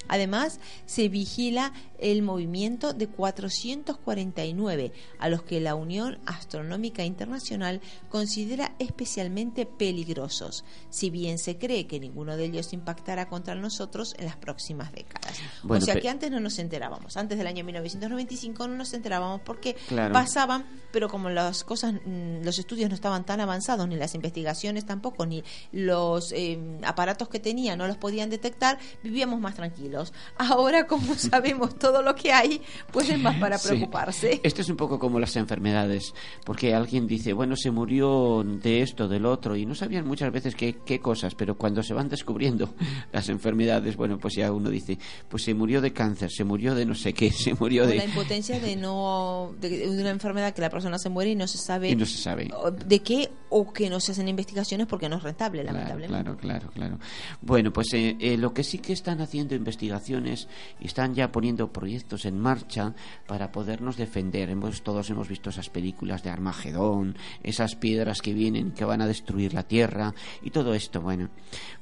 Además, 0.09 0.61
se 0.87 1.09
vigila 1.09 1.73
el 1.99 2.23
movimiento 2.23 2.93
de 2.93 3.07
449, 3.07 4.93
a 5.19 5.29
los 5.29 5.43
que 5.43 5.61
la 5.61 5.75
Unión 5.75 6.19
Astronómica 6.27 7.05
Internacional 7.05 7.81
considera 8.09 8.75
especialmente 8.79 9.65
peligrosos, 9.65 10.52
si 10.91 11.11
bien 11.11 11.39
se 11.39 11.59
cree 11.59 11.87
que 11.87 11.99
ninguno 12.01 12.37
de 12.37 12.45
ellos 12.45 12.73
impactará 12.73 13.29
contra 13.29 13.55
nosotros 13.55 14.15
en 14.19 14.27
las 14.27 14.37
próximas 14.37 14.93
décadas. 14.93 15.39
o 15.67 15.81
sea 15.81 15.99
que 16.01 16.09
antes 16.09 16.31
no 16.31 16.41
nos 16.41 16.59
enterábamos, 16.59 17.17
antes 17.17 17.39
del 17.39 17.47
año 17.47 17.65
1995 17.65 18.69
no 18.69 18.77
nos 18.77 18.93
enterábamos 18.93 19.41
porque 19.43 19.77
pasaban, 20.13 20.67
pero 20.93 21.09
como 21.09 21.31
las 21.31 21.65
cosas, 21.65 21.95
mm, 21.95 22.45
los 22.45 22.59
estudios 22.59 22.89
no 22.89 22.95
estaban 22.95 23.25
tan 23.25 23.41
avanzados, 23.41 23.89
ni 23.89 23.97
las 23.97 24.15
investigaciones 24.15 24.85
tampoco, 24.85 25.27
ni 25.27 25.43
los 25.73 26.33
eh, 26.33 26.59
aparatos 26.85 27.29
que 27.29 27.41
tenían 27.41 27.79
no 27.79 27.87
los 27.87 27.97
podían 27.97 28.31
detectar, 28.31 28.79
vivíamos 29.03 29.41
más 29.41 29.55
tranquilos. 29.55 30.13
Ahora, 30.37 30.87
como 30.87 31.15
sabemos 31.17 31.79
todo 31.79 32.03
lo 32.03 32.15
que 32.15 32.33
hay, 32.33 32.61
pues 32.91 33.09
es 33.09 33.19
más 33.19 33.37
para 33.37 33.59
preocuparse. 33.59 34.41
Esto 34.43 34.63
es 34.63 34.69
un 34.69 34.77
poco 34.77 34.99
como 34.99 35.21
las 35.21 35.37
enfermedades, 35.37 36.15
porque 36.45 36.75
alguien 36.75 37.07
dice, 37.07 37.33
bueno, 37.33 37.57
se 37.57 37.71
murió 37.71 38.43
de 38.45 38.83
esto, 38.83 39.09
del 39.09 39.27
otro, 39.27 39.57
y 39.57 39.67
no 39.67 39.75
sabían 39.75 40.07
muchas 40.07 40.33
veces 40.33 40.42
qué, 40.51 40.77
qué 40.85 41.01
cosas, 41.01 41.35
pero 41.35 41.57
cuando 41.57 41.83
se 41.83 41.95
van 41.95 42.09
descubriendo 42.09 42.75
las 43.13 43.29
enfermedades, 43.29 43.97
bueno, 43.97 44.19
pues 44.19 44.35
ya 44.35 44.53
uno 44.53 44.71
dice, 44.71 44.99
pues 45.29 45.45
se 45.45 45.55
murió 45.55 45.81
de 45.81 45.93
cáncer, 45.93 46.31
se 46.31 46.45
murió 46.45 46.75
de 46.75 46.85
no 46.87 46.95
sé 46.95 47.13
qué, 47.13 47.31
se 47.33 47.55
murió 47.55 47.87
de... 47.87 47.97
La 47.97 48.05
impotencia 48.05 48.59
de 48.61 48.77
no 48.77 49.55
de, 49.61 49.89
una 49.89 50.11
enfermedad 50.11 50.55
que 50.55 50.61
la 50.61 50.71
persona 50.71 50.99
se 50.99 51.09
muere 51.09 51.31
y 51.31 51.37
no 51.37 51.47
se 51.47 51.59
sabe... 51.59 51.91
Y 51.91 51.97
no 51.97 52.07
se 52.07 52.19
sabe. 52.19 52.51
De 52.87 53.01
qué 53.01 53.31
o 53.49 53.73
que 53.73 53.91
no 53.91 54.01
se 54.01 54.13
hacen 54.13 54.29
investigaciones 54.29 54.87
porque 54.87 55.09
no 55.09 55.17
es 55.17 55.23
rentable, 55.23 55.63
lamentablemente. 55.63 56.09
Claro, 56.09 56.37
claro, 56.37 56.71
claro. 56.71 56.99
Bueno, 57.41 57.73
pues 57.73 57.93
eh, 57.93 58.17
eh, 58.19 58.37
lo 58.37 58.53
que 58.55 58.65
sí 58.65 58.79
que 58.79 58.93
están 58.93 59.21
haciendo 59.21 59.55
investigaciones 59.55 60.49
y 60.81 60.87
están 60.87 61.15
ya 61.15 61.31
poniendo 61.31 61.73
proyectos 61.73 62.25
en 62.25 62.39
marcha 62.39 62.95
para 63.27 63.53
podernos 63.53 63.97
defender. 63.97 64.51
Hemos, 64.51 64.83
todos 64.83 65.11
hemos 65.11 65.29
visto 65.29 65.51
esas 65.51 65.69
películas 65.69 66.23
de 66.23 66.31
Armagedón, 66.31 67.17
esas 67.43 67.75
piedras 67.77 68.21
que 68.21 68.33
vienen 68.33 68.73
que 68.73 68.85
van 68.85 69.03
a 69.03 69.07
destruir 69.07 69.55
la 69.55 69.65
Tierra 69.65 70.15
y 70.41 70.51
todo 70.51 70.75
esto. 70.75 71.01
Bueno, 71.01 71.31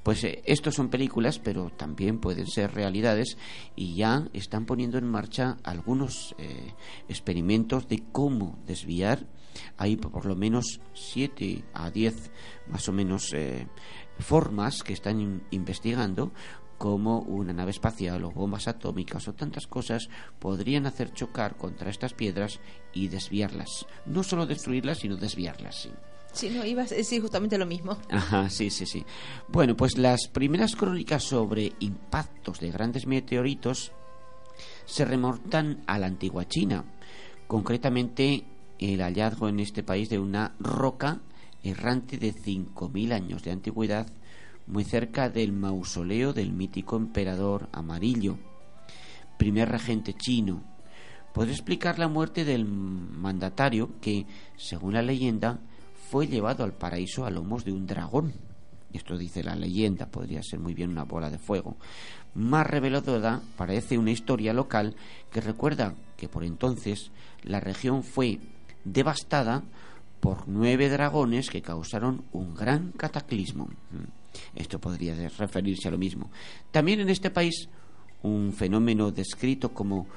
pues 0.02 0.24
eh, 0.24 0.42
estos 0.44 0.74
son 0.74 0.88
películas, 0.88 1.38
pero 1.38 1.70
también 1.70 2.18
pueden 2.18 2.46
ser 2.46 2.74
realidades 2.74 3.36
y 3.76 3.94
ya 3.94 4.28
están 4.32 4.66
poniendo 4.66 4.98
en 4.98 5.06
marcha 5.06 5.58
algunos 5.62 6.34
eh, 6.38 6.74
experimentos 7.08 7.88
de 7.88 8.02
cómo 8.12 8.58
desviar. 8.66 9.26
Hay 9.76 9.96
por 9.96 10.26
lo 10.26 10.36
menos 10.36 10.80
7 10.94 11.64
a 11.74 11.90
10 11.90 12.30
más 12.68 12.88
o 12.88 12.92
menos 12.92 13.32
eh, 13.34 13.66
formas 14.18 14.82
que 14.82 14.92
están 14.92 15.42
investigando 15.50 16.32
como 16.80 17.18
una 17.18 17.52
nave 17.52 17.72
espacial 17.72 18.24
o 18.24 18.30
bombas 18.30 18.66
atómicas 18.66 19.28
o 19.28 19.34
tantas 19.34 19.66
cosas 19.66 20.08
podrían 20.38 20.86
hacer 20.86 21.12
chocar 21.12 21.58
contra 21.58 21.90
estas 21.90 22.14
piedras 22.14 22.58
y 22.94 23.08
desviarlas. 23.08 23.84
No 24.06 24.22
solo 24.22 24.46
destruirlas, 24.46 25.00
sino 25.00 25.16
desviarlas. 25.16 25.90
Sí, 26.32 26.50
no, 26.50 26.64
iba 26.64 26.82
a 26.82 26.86
justamente 27.20 27.58
lo 27.58 27.66
mismo. 27.66 27.96
Ajá, 28.08 28.48
sí, 28.50 28.70
sí, 28.70 28.86
sí. 28.86 29.04
Bueno, 29.48 29.76
pues 29.76 29.98
las 29.98 30.28
primeras 30.28 30.76
crónicas 30.76 31.24
sobre 31.24 31.72
impactos 31.80 32.60
de 32.60 32.70
grandes 32.70 33.06
meteoritos 33.06 33.92
se 34.86 35.04
remontan 35.04 35.82
a 35.86 35.98
la 35.98 36.06
antigua 36.06 36.46
China. 36.46 36.84
Concretamente, 37.46 38.44
el 38.78 39.00
hallazgo 39.00 39.48
en 39.48 39.60
este 39.60 39.82
país 39.82 40.08
de 40.08 40.18
una 40.18 40.54
roca 40.58 41.20
errante 41.62 42.16
de 42.16 42.32
5.000 42.32 43.12
años 43.12 43.42
de 43.42 43.50
antigüedad 43.50 44.06
muy 44.66 44.84
cerca 44.84 45.28
del 45.28 45.52
mausoleo 45.52 46.32
del 46.32 46.52
mítico 46.52 46.96
emperador 46.96 47.68
amarillo, 47.72 48.38
primer 49.36 49.68
regente 49.68 50.14
chino. 50.14 50.62
Puede 51.34 51.52
explicar 51.52 51.98
la 51.98 52.08
muerte 52.08 52.44
del 52.44 52.64
mandatario 52.64 53.90
que, 54.00 54.26
según 54.56 54.94
la 54.94 55.02
leyenda, 55.02 55.60
fue 56.10 56.26
llevado 56.26 56.64
al 56.64 56.72
paraíso 56.72 57.24
a 57.24 57.30
lomos 57.30 57.64
de 57.64 57.72
un 57.72 57.86
dragón. 57.86 58.32
Esto 58.92 59.16
dice 59.16 59.44
la 59.44 59.54
leyenda, 59.54 60.06
podría 60.06 60.42
ser 60.42 60.58
muy 60.58 60.74
bien 60.74 60.90
una 60.90 61.04
bola 61.04 61.30
de 61.30 61.38
fuego. 61.38 61.76
Más 62.34 62.66
reveladora 62.66 63.40
parece 63.56 63.96
una 63.96 64.10
historia 64.10 64.52
local 64.52 64.96
que 65.30 65.40
recuerda 65.40 65.94
que 66.16 66.28
por 66.28 66.42
entonces 66.42 67.12
la 67.44 67.60
región 67.60 68.02
fue 68.02 68.40
devastada 68.84 69.62
por 70.18 70.48
nueve 70.48 70.88
dragones 70.88 71.48
que 71.48 71.62
causaron 71.62 72.24
un 72.32 72.56
gran 72.56 72.90
cataclismo. 72.90 73.68
Esto 74.56 74.80
podría 74.80 75.14
referirse 75.28 75.86
a 75.86 75.92
lo 75.92 75.98
mismo. 75.98 76.28
También 76.72 76.98
en 76.98 77.08
este 77.08 77.30
país, 77.30 77.68
un 78.22 78.52
fenómeno 78.52 79.12
descrito 79.12 79.72
como 79.72 80.08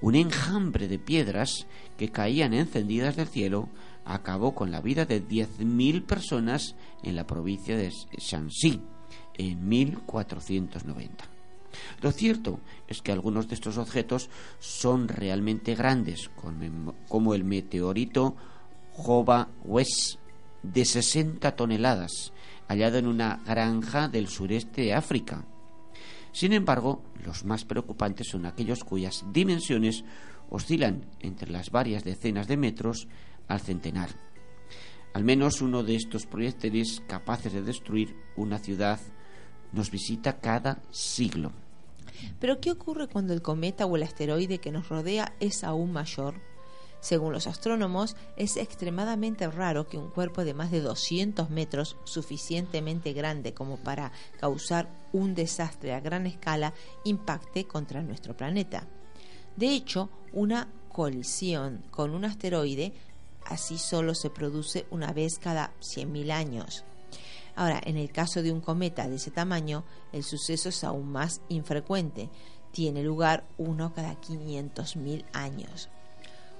un 0.00 0.14
enjambre 0.14 0.86
de 0.86 1.00
piedras 1.00 1.66
que 1.98 2.10
caían 2.10 2.54
encendidas 2.54 3.16
del 3.16 3.26
cielo 3.26 3.68
acabó 4.04 4.54
con 4.54 4.70
la 4.70 4.80
vida 4.80 5.04
de 5.04 5.26
10.000 5.26 6.04
personas 6.04 6.74
en 7.02 7.16
la 7.16 7.26
provincia 7.26 7.76
de 7.76 7.90
Shanxi 7.90 8.80
en 9.34 9.68
1490. 9.68 11.24
Lo 12.02 12.10
cierto 12.10 12.60
es 12.88 13.00
que 13.00 13.12
algunos 13.12 13.48
de 13.48 13.54
estos 13.54 13.78
objetos 13.78 14.28
son 14.58 15.08
realmente 15.08 15.74
grandes, 15.74 16.30
como 17.08 17.34
el 17.34 17.44
meteorito 17.44 18.36
Jova 18.92 19.48
West 19.64 20.16
de 20.62 20.84
60 20.84 21.56
toneladas, 21.56 22.32
hallado 22.68 22.98
en 22.98 23.06
una 23.06 23.40
granja 23.46 24.08
del 24.08 24.28
sureste 24.28 24.82
de 24.82 24.94
África. 24.94 25.44
Sin 26.32 26.52
embargo, 26.52 27.02
los 27.24 27.44
más 27.44 27.64
preocupantes 27.64 28.28
son 28.28 28.46
aquellos 28.46 28.84
cuyas 28.84 29.24
dimensiones 29.32 30.04
oscilan 30.48 31.06
entre 31.20 31.50
las 31.50 31.70
varias 31.70 32.04
decenas 32.04 32.46
de 32.46 32.56
metros 32.56 33.08
al 33.50 33.60
centenar. 33.60 34.10
Al 35.12 35.24
menos 35.24 35.60
uno 35.60 35.82
de 35.82 35.96
estos 35.96 36.24
proyectiles 36.24 37.02
capaces 37.06 37.52
de 37.52 37.62
destruir 37.62 38.16
una 38.36 38.58
ciudad 38.58 39.00
nos 39.72 39.90
visita 39.90 40.40
cada 40.40 40.80
siglo. 40.90 41.52
Pero 42.38 42.60
¿qué 42.60 42.70
ocurre 42.70 43.08
cuando 43.08 43.32
el 43.32 43.42
cometa 43.42 43.86
o 43.86 43.96
el 43.96 44.04
asteroide 44.04 44.58
que 44.58 44.70
nos 44.70 44.88
rodea 44.88 45.34
es 45.40 45.64
aún 45.64 45.92
mayor? 45.92 46.34
Según 47.00 47.32
los 47.32 47.46
astrónomos, 47.46 48.14
es 48.36 48.56
extremadamente 48.56 49.50
raro 49.50 49.88
que 49.88 49.96
un 49.96 50.10
cuerpo 50.10 50.44
de 50.44 50.54
más 50.54 50.70
de 50.70 50.80
200 50.80 51.48
metros, 51.50 51.96
suficientemente 52.04 53.12
grande 53.12 53.54
como 53.54 53.78
para 53.78 54.12
causar 54.38 54.88
un 55.12 55.34
desastre 55.34 55.94
a 55.94 56.00
gran 56.00 56.26
escala, 56.26 56.74
impacte 57.04 57.64
contra 57.64 58.02
nuestro 58.02 58.36
planeta. 58.36 58.86
De 59.56 59.74
hecho, 59.74 60.10
una 60.32 60.68
colisión 60.90 61.82
con 61.90 62.10
un 62.10 62.26
asteroide 62.26 62.92
así 63.50 63.76
solo 63.76 64.14
se 64.14 64.30
produce 64.30 64.86
una 64.90 65.12
vez 65.12 65.38
cada 65.38 65.74
100.000 65.80 66.30
años. 66.30 66.84
Ahora, 67.56 67.80
en 67.84 67.96
el 67.96 68.10
caso 68.10 68.42
de 68.42 68.52
un 68.52 68.60
cometa 68.60 69.08
de 69.08 69.16
ese 69.16 69.30
tamaño, 69.30 69.84
el 70.12 70.24
suceso 70.24 70.70
es 70.70 70.82
aún 70.84 71.12
más 71.12 71.42
infrecuente. 71.48 72.30
Tiene 72.72 73.02
lugar 73.02 73.44
uno 73.58 73.92
cada 73.92 74.18
500.000 74.20 75.24
años. 75.32 75.90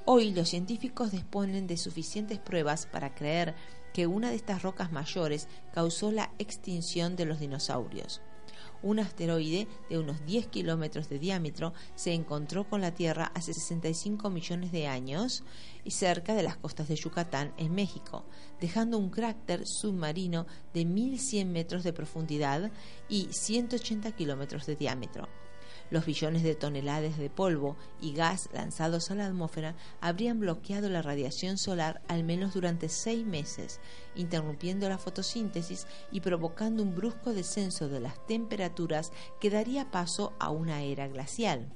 Hoy 0.04 0.32
los 0.32 0.48
científicos 0.48 1.12
disponen 1.12 1.66
de 1.66 1.76
suficientes 1.76 2.38
pruebas 2.38 2.86
para 2.86 3.14
creer 3.14 3.54
que 3.94 4.06
una 4.06 4.30
de 4.30 4.36
estas 4.36 4.62
rocas 4.62 4.92
mayores 4.92 5.48
causó 5.72 6.10
la 6.10 6.32
extinción 6.38 7.16
de 7.16 7.26
los 7.26 7.40
dinosaurios. 7.40 8.20
Un 8.82 8.98
asteroide 8.98 9.68
de 9.88 9.98
unos 9.98 10.24
10 10.24 10.46
kilómetros 10.46 11.08
de 11.08 11.18
diámetro 11.18 11.74
se 11.94 12.14
encontró 12.14 12.64
con 12.64 12.80
la 12.80 12.94
Tierra 12.94 13.30
hace 13.34 13.52
65 13.52 14.30
millones 14.30 14.72
de 14.72 14.86
años 14.86 15.44
y 15.84 15.90
cerca 15.90 16.34
de 16.34 16.42
las 16.42 16.56
costas 16.56 16.88
de 16.88 16.96
Yucatán, 16.96 17.52
en 17.58 17.74
México, 17.74 18.24
dejando 18.60 18.98
un 18.98 19.10
cráter 19.10 19.66
submarino 19.66 20.46
de 20.72 20.82
1.100 20.82 21.46
metros 21.46 21.84
de 21.84 21.92
profundidad 21.92 22.70
y 23.08 23.28
180 23.30 24.12
kilómetros 24.12 24.66
de 24.66 24.76
diámetro. 24.76 25.28
Los 25.90 26.06
billones 26.06 26.44
de 26.44 26.54
toneladas 26.54 27.18
de 27.18 27.30
polvo 27.30 27.76
y 28.00 28.12
gas 28.12 28.48
lanzados 28.52 29.10
a 29.10 29.16
la 29.16 29.26
atmósfera 29.26 29.74
habrían 30.00 30.38
bloqueado 30.38 30.88
la 30.88 31.02
radiación 31.02 31.58
solar 31.58 32.00
al 32.06 32.22
menos 32.22 32.54
durante 32.54 32.88
seis 32.88 33.26
meses, 33.26 33.80
interrumpiendo 34.14 34.88
la 34.88 34.98
fotosíntesis 34.98 35.86
y 36.12 36.20
provocando 36.20 36.82
un 36.82 36.94
brusco 36.94 37.32
descenso 37.32 37.88
de 37.88 38.00
las 38.00 38.24
temperaturas 38.26 39.12
que 39.40 39.50
daría 39.50 39.90
paso 39.90 40.32
a 40.38 40.50
una 40.50 40.82
era 40.82 41.08
glacial. 41.08 41.66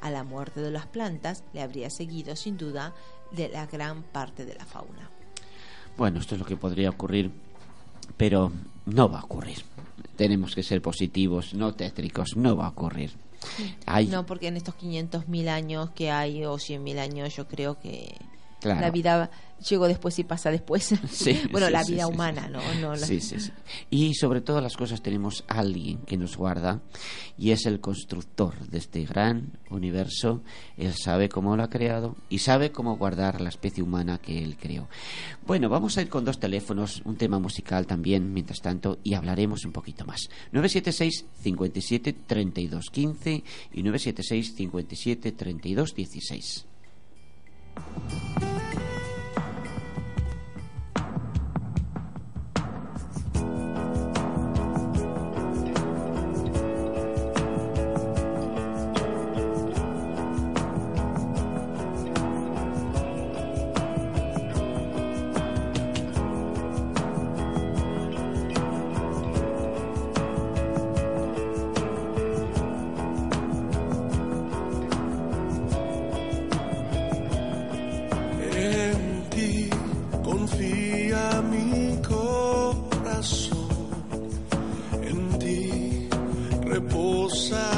A 0.00 0.10
la 0.10 0.24
muerte 0.24 0.60
de 0.60 0.70
las 0.70 0.86
plantas 0.86 1.44
le 1.52 1.62
habría 1.62 1.90
seguido, 1.90 2.34
sin 2.36 2.56
duda, 2.56 2.94
de 3.30 3.48
la 3.48 3.66
gran 3.66 4.02
parte 4.02 4.44
de 4.44 4.54
la 4.54 4.64
fauna. 4.64 5.10
Bueno, 5.96 6.20
esto 6.20 6.34
es 6.34 6.40
lo 6.40 6.46
que 6.46 6.56
podría 6.56 6.90
ocurrir, 6.90 7.30
pero 8.16 8.52
no 8.86 9.08
va 9.08 9.20
a 9.20 9.24
ocurrir. 9.24 9.64
Tenemos 10.16 10.54
que 10.54 10.62
ser 10.62 10.82
positivos, 10.82 11.54
no 11.54 11.74
tétricos, 11.74 12.36
no 12.36 12.56
va 12.56 12.66
a 12.66 12.70
ocurrir. 12.70 13.12
No, 14.08 14.26
porque 14.26 14.48
en 14.48 14.56
estos 14.56 14.74
500.000 14.76 15.48
años 15.48 15.90
que 15.90 16.10
hay 16.10 16.44
o 16.44 16.54
100.000 16.54 16.98
años 16.98 17.34
yo 17.34 17.46
creo 17.46 17.78
que 17.78 18.14
la 18.62 18.90
vida 18.90 19.30
llegó 19.68 19.88
después 19.88 20.18
y 20.18 20.24
pasa 20.24 20.50
después. 20.50 20.94
bueno, 21.50 21.70
la 21.70 21.82
vida 21.84 22.06
humana, 22.06 22.48
¿no? 22.48 22.60
no 22.80 22.96
Sí, 22.96 23.20
sí, 23.20 23.40
sí. 23.40 23.52
Y 23.90 24.14
sobre 24.14 24.40
todas 24.40 24.62
las 24.62 24.76
cosas 24.76 25.02
tenemos 25.02 25.44
alguien 25.48 25.98
que 25.98 26.16
nos 26.16 26.36
guarda 26.36 26.80
y 27.38 27.50
es 27.50 27.66
el 27.66 27.80
constructor 27.80 28.58
de 28.68 28.78
este 28.78 29.04
gran 29.04 29.58
universo. 29.70 30.42
Él 30.76 30.94
sabe 30.94 31.28
cómo 31.28 31.56
lo 31.56 31.62
ha 31.62 31.70
creado 31.70 32.16
y 32.28 32.38
sabe 32.38 32.72
cómo 32.72 32.96
guardar 32.96 33.40
la 33.40 33.48
especie 33.48 33.82
humana 33.82 34.18
que 34.18 34.42
él 34.42 34.56
creó. 34.56 34.88
Bueno, 35.46 35.68
vamos 35.68 35.96
a 35.98 36.02
ir 36.02 36.08
con 36.08 36.24
dos 36.24 36.38
teléfonos, 36.38 37.02
un 37.04 37.16
tema 37.16 37.38
musical 37.38 37.86
también, 37.86 38.32
mientras 38.32 38.60
tanto, 38.60 38.98
y 39.02 39.14
hablaremos 39.14 39.64
un 39.64 39.72
poquito 39.72 40.04
más. 40.04 40.28
976 40.52 41.24
57 41.42 42.12
32 42.26 42.90
15 42.90 43.44
y 43.72 43.82
976 43.82 44.54
57 44.54 45.32
32 45.32 45.94
16. 45.94 46.66
confía 80.46 81.42
mi 81.50 82.00
corazón, 82.02 83.68
en 85.02 85.38
ti 85.40 86.08
reposa. 86.62 87.75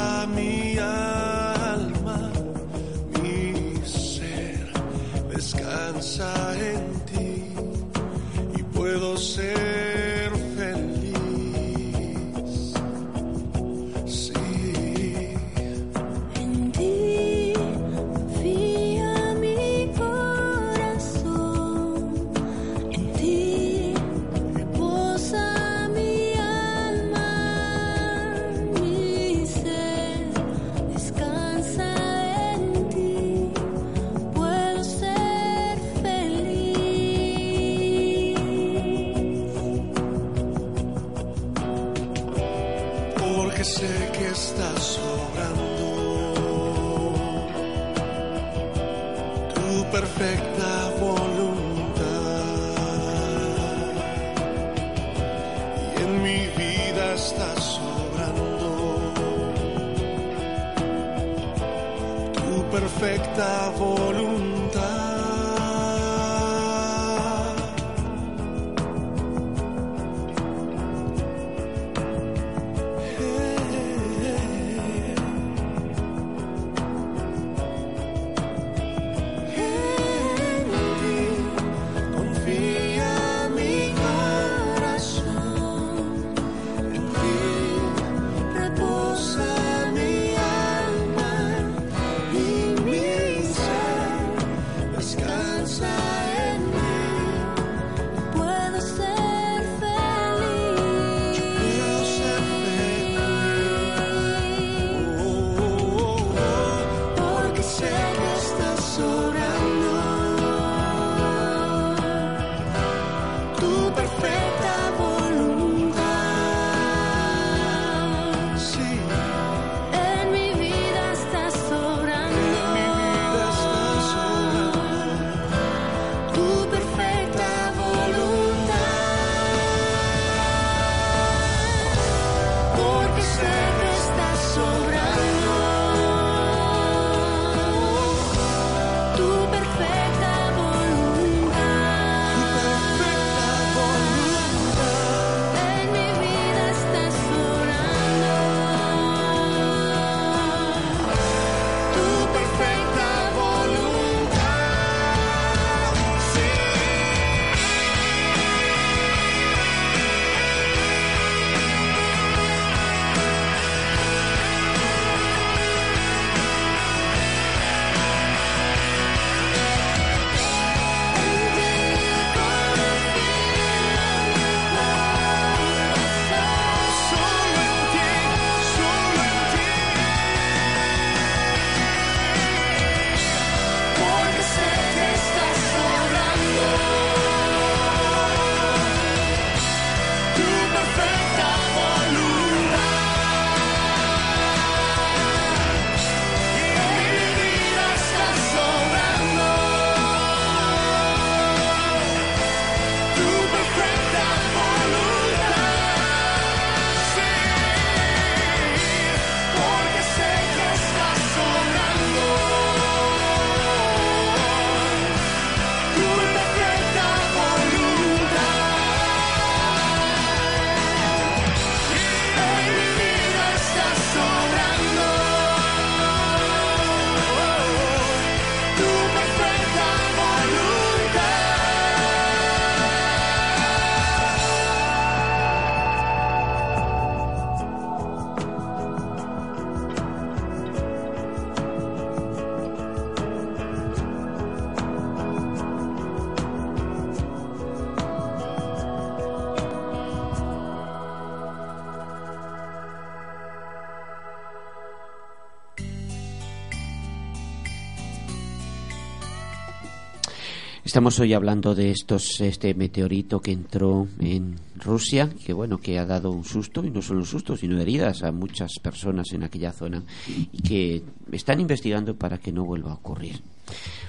Estamos 260.99 261.21
hoy 261.21 261.33
hablando 261.33 261.75
de 261.75 261.91
estos, 261.91 262.41
este 262.41 262.73
meteorito 262.73 263.39
que 263.39 263.53
entró 263.53 264.09
en 264.19 264.59
Rusia, 264.75 265.29
que 265.29 265.53
bueno, 265.53 265.77
que 265.77 265.97
ha 265.97 266.05
dado 266.05 266.29
un 266.29 266.43
susto, 266.43 266.83
y 266.83 266.91
no 266.91 267.01
solo 267.01 267.21
un 267.21 267.25
susto, 267.25 267.55
sino 267.55 267.79
heridas 267.79 268.21
a 268.21 268.33
muchas 268.33 268.73
personas 268.83 269.31
en 269.31 269.43
aquella 269.43 269.71
zona, 269.71 270.03
y 270.27 270.61
que 270.61 271.01
están 271.31 271.61
investigando 271.61 272.17
para 272.17 272.37
que 272.37 272.51
no 272.51 272.65
vuelva 272.65 272.91
a 272.91 272.95
ocurrir. 272.95 273.41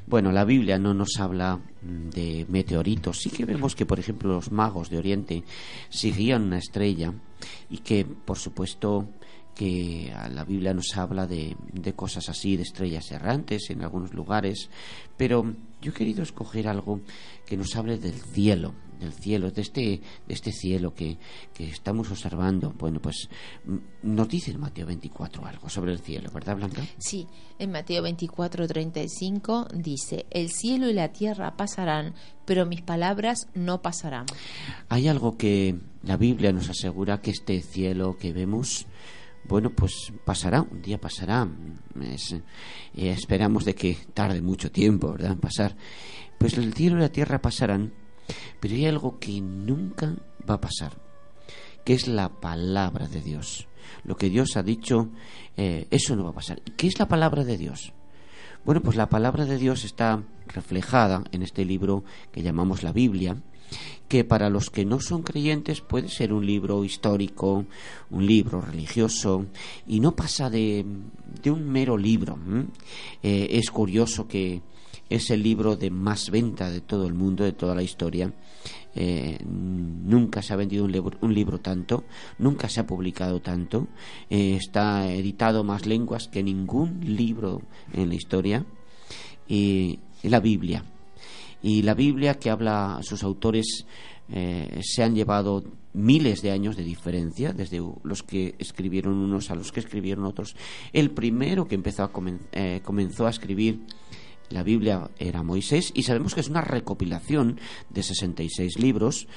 Bueno, 0.09 0.33
la 0.33 0.45
Biblia 0.45 0.81
no 0.81 0.93
nos 0.93 1.21
habla 1.21 1.59
mm, 1.59 2.09
de 2.09 2.47
meteoritos. 2.49 3.19
Sí 3.21 3.31
que 3.31 3.45
vemos 3.45 3.77
que, 3.77 3.87
por 3.87 4.01
ejemplo, 4.01 4.35
los 4.35 4.51
magos 4.51 4.91
de 4.91 4.99
Oriente 4.99 5.45
seguían 5.91 6.43
una 6.43 6.59
estrella 6.59 7.15
y 7.71 7.79
que, 7.79 8.05
por 8.05 8.37
supuesto, 8.37 9.11
que 9.55 10.13
la 10.33 10.45
Biblia 10.45 10.75
nos 10.75 10.97
habla 10.97 11.29
de, 11.29 11.57
de, 11.73 11.93
cosas 11.93 12.29
así, 12.29 12.57
de 12.57 12.65
estrellas 12.65 13.13
errantes 13.13 13.71
en 13.71 13.83
algunos 13.83 14.13
lugares, 14.13 14.71
pero 15.17 15.55
yo 15.81 15.91
he 15.91 15.95
querido 15.95 16.23
escoger 16.23 16.69
algo 16.69 17.01
que 17.47 17.57
nos 17.57 17.75
hable 17.77 17.99
del 17.99 18.15
cielo, 18.15 18.75
del 19.01 19.13
cielo, 19.13 19.51
de 19.51 19.63
este, 19.63 20.01
de 20.29 20.35
este 20.35 20.53
cielo 20.53 20.95
que, 20.95 21.17
que 21.55 21.69
estamos 21.69 22.11
observando. 22.11 22.73
Bueno, 22.79 23.01
pues 23.01 23.29
nos 24.03 24.29
dice 24.29 24.51
en 24.51 24.61
Mateo 24.61 24.87
24 24.87 25.45
algo 25.47 25.69
sobre 25.69 25.93
el 25.93 26.01
cielo, 26.01 26.31
¿verdad, 26.33 26.57
Blanca? 26.57 26.83
Sí, 26.99 27.27
en 27.59 27.73
Mateo 27.73 28.03
24, 28.03 28.69
35 28.69 29.69
dice, 29.75 30.27
el 30.31 30.51
cielo 30.51 30.89
y 30.89 30.93
la 30.93 31.13
tierra 31.13 31.57
pasarán, 31.57 32.15
pero 32.45 32.67
mis 32.67 32.83
palabras 32.83 33.49
no 33.55 33.83
pasarán. 33.83 34.27
Hay 34.89 35.09
algo 35.09 35.37
que 35.37 35.79
la 36.03 36.17
Biblia 36.17 36.53
nos 36.53 36.69
asegura 36.69 37.21
que 37.21 37.31
este 37.31 37.61
cielo 37.63 38.17
que 38.19 38.33
vemos 38.33 38.87
bueno, 39.45 39.71
pues 39.71 40.13
pasará, 40.25 40.63
un 40.63 40.83
día 40.83 41.01
pasará. 41.01 41.49
Eh, 41.97 42.41
esperamos 42.95 43.65
de 43.65 43.75
que 43.75 43.97
tarde 44.15 44.41
mucho 44.41 44.71
tiempo, 44.71 45.13
¿verdad? 45.13 45.37
Pasar. 45.37 45.77
Pues 46.39 46.57
el 46.57 46.73
cielo 46.75 46.99
y 46.99 47.01
la 47.01 47.13
tierra 47.13 47.41
pasarán, 47.41 47.93
pero 48.61 48.75
hay 48.75 48.87
algo 48.87 49.19
que 49.19 49.41
nunca 49.41 50.15
va 50.49 50.55
a 50.55 50.61
pasar, 50.61 50.93
que 51.85 51.95
es 51.95 52.09
la 52.09 52.29
palabra 52.29 53.09
de 53.09 53.21
Dios. 53.21 53.67
Lo 54.05 54.17
que 54.17 54.31
Dios 54.31 54.57
ha 54.57 54.63
dicho, 54.63 55.11
eh, 55.57 55.87
eso 55.91 56.17
no 56.17 56.25
va 56.25 56.31
a 56.31 56.35
pasar. 56.35 56.63
¿Qué 56.77 56.87
es 56.87 56.99
la 56.99 57.09
palabra 57.09 57.45
de 57.45 57.59
Dios? 57.59 57.93
Bueno, 58.65 58.83
pues 58.83 58.97
la 58.97 59.09
palabra 59.09 59.47
de 59.47 59.59
Dios 59.59 59.85
está 59.85 60.23
reflejada 60.47 61.25
en 61.33 61.43
este 61.43 61.65
libro 61.65 62.05
que 62.31 62.43
llamamos 62.43 62.83
la 62.83 62.93
Biblia, 62.93 63.37
que 64.11 64.25
para 64.25 64.51
los 64.51 64.71
que 64.71 64.85
no 64.85 64.99
son 65.01 65.23
creyentes 65.23 65.81
puede 65.83 66.09
ser 66.09 66.33
un 66.33 66.45
libro 66.45 66.85
histórico, 66.85 67.65
un 68.11 68.27
libro 68.27 68.61
religioso, 68.61 69.47
y 69.87 70.01
no 70.01 70.17
pasa 70.17 70.51
de, 70.51 70.85
un 71.45 71.71
mero 71.71 71.97
libro. 71.97 72.37
Eh, 73.23 73.47
es 73.53 73.71
curioso 73.71 74.27
que 74.27 74.63
es 75.09 75.31
el 75.31 75.45
libro 75.45 75.77
de 75.77 75.91
más 75.91 76.31
venta 76.31 76.71
de 76.71 76.81
todo 76.81 77.07
el 77.07 77.15
mundo, 77.15 77.45
de 77.45 77.53
toda 77.53 77.75
la 77.77 77.85
historia. 77.85 78.33
Eh, 78.97 79.39
nunca 79.45 80.43
se 80.43 80.53
ha 80.53 80.57
vendido 80.57 80.85
un 80.85 81.35
libro, 81.35 81.61
tanto, 81.61 82.03
nunca 82.39 82.69
se 82.69 82.81
ha 82.81 82.87
publicado 82.89 83.41
tanto, 83.41 83.87
eh, 84.29 84.57
está 84.57 85.13
editado 85.13 85.63
más 85.63 85.87
lenguas 85.87 86.27
que 86.27 86.43
ningún 86.43 87.01
libro 87.05 87.63
en 87.93 88.09
la 88.09 88.17
historia. 88.17 88.67
Y 89.47 90.01
la 90.25 90.41
Biblia 90.41 90.85
y 91.63 91.83
la 91.83 91.95
Biblia 91.95 92.39
que 92.39 92.51
habla 92.51 93.01
sus 93.03 93.23
autores 93.23 93.87
eh, 94.33 94.81
se 94.83 95.03
han 95.03 95.15
llevado 95.15 95.65
miles 95.93 96.41
de 96.43 96.53
años 96.53 96.77
de 96.77 96.85
diferencia 96.85 97.53
desde 97.53 97.83
los 98.05 98.23
que 98.23 98.55
escribieron 98.59 99.15
unos 99.15 99.51
a 99.51 99.57
los 99.57 99.73
que 99.73 99.81
escribieron 99.81 100.25
otros. 100.25 100.55
El 100.93 101.11
primero 101.11 101.67
que 101.67 101.75
empezó 101.75 102.05
a 102.05 102.11
eh, 102.53 102.81
comenzó 102.85 103.27
a 103.27 103.31
escribir 103.31 103.81
la 104.51 104.63
Biblia 104.63 105.11
era 105.19 105.43
Moisés 105.43 105.93
y 105.95 106.03
sabemos 106.03 106.35
que 106.35 106.41
es 106.41 106.49
una 106.49 106.61
recopilación 106.61 107.59
de 107.89 108.03
66 108.03 108.79
libros 108.79 109.29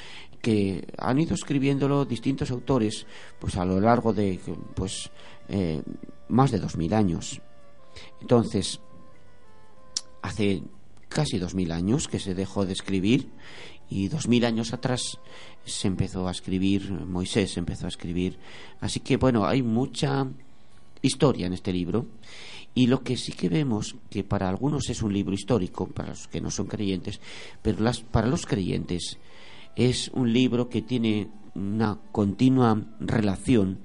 que 0.41 0.88
han 0.97 1.19
ido 1.19 1.36
escribiéndolo 1.36 2.05
distintos 2.05 2.51
autores 2.51 3.05
pues 3.39 3.55
a 3.55 3.65
lo 3.65 3.80
largo 3.80 4.13
de 4.13 4.39
pues 4.76 5.11
eh, 5.47 5.82
más 6.30 6.51
de 6.51 6.59
2000 6.59 6.93
años. 6.93 7.41
Entonces 8.21 8.80
hace 10.21 10.63
casi 11.14 11.38
dos 11.38 11.53
mil 11.55 11.72
años 11.72 12.07
que 12.07 12.20
se 12.20 12.34
dejó 12.34 12.66
de 12.66 12.74
escribir 12.74 13.30
y 13.89 14.07
dos 14.07 14.28
mil 14.28 14.45
años 14.45 14.74
atrás 14.74 15.20
se 15.66 15.88
empezó 15.88 16.28
a 16.28 16.32
escribir, 16.32 16.91
Moisés 16.91 17.55
empezó 17.57 17.86
a 17.86 17.89
escribir. 17.89 18.38
Así 18.82 18.99
que 18.99 19.18
bueno, 19.18 19.45
hay 19.45 19.61
mucha 19.61 20.28
historia 21.01 21.47
en 21.47 21.53
este 21.53 21.72
libro 21.72 22.07
y 22.76 22.88
lo 22.88 23.03
que 23.03 23.18
sí 23.18 23.32
que 23.34 23.49
vemos 23.49 23.95
que 24.09 24.24
para 24.24 24.49
algunos 24.49 24.89
es 24.89 25.03
un 25.03 25.14
libro 25.14 25.34
histórico, 25.34 25.88
para 25.88 26.09
los 26.09 26.28
que 26.28 26.41
no 26.41 26.49
son 26.49 26.68
creyentes, 26.68 27.22
pero 27.61 27.82
las, 27.82 28.01
para 28.01 28.28
los 28.28 28.45
creyentes 28.45 29.18
es 29.76 30.09
un 30.14 30.34
libro 30.34 30.70
que 30.70 30.82
tiene 30.82 31.28
una 31.55 31.99
continua 32.11 32.82
relación 32.99 33.80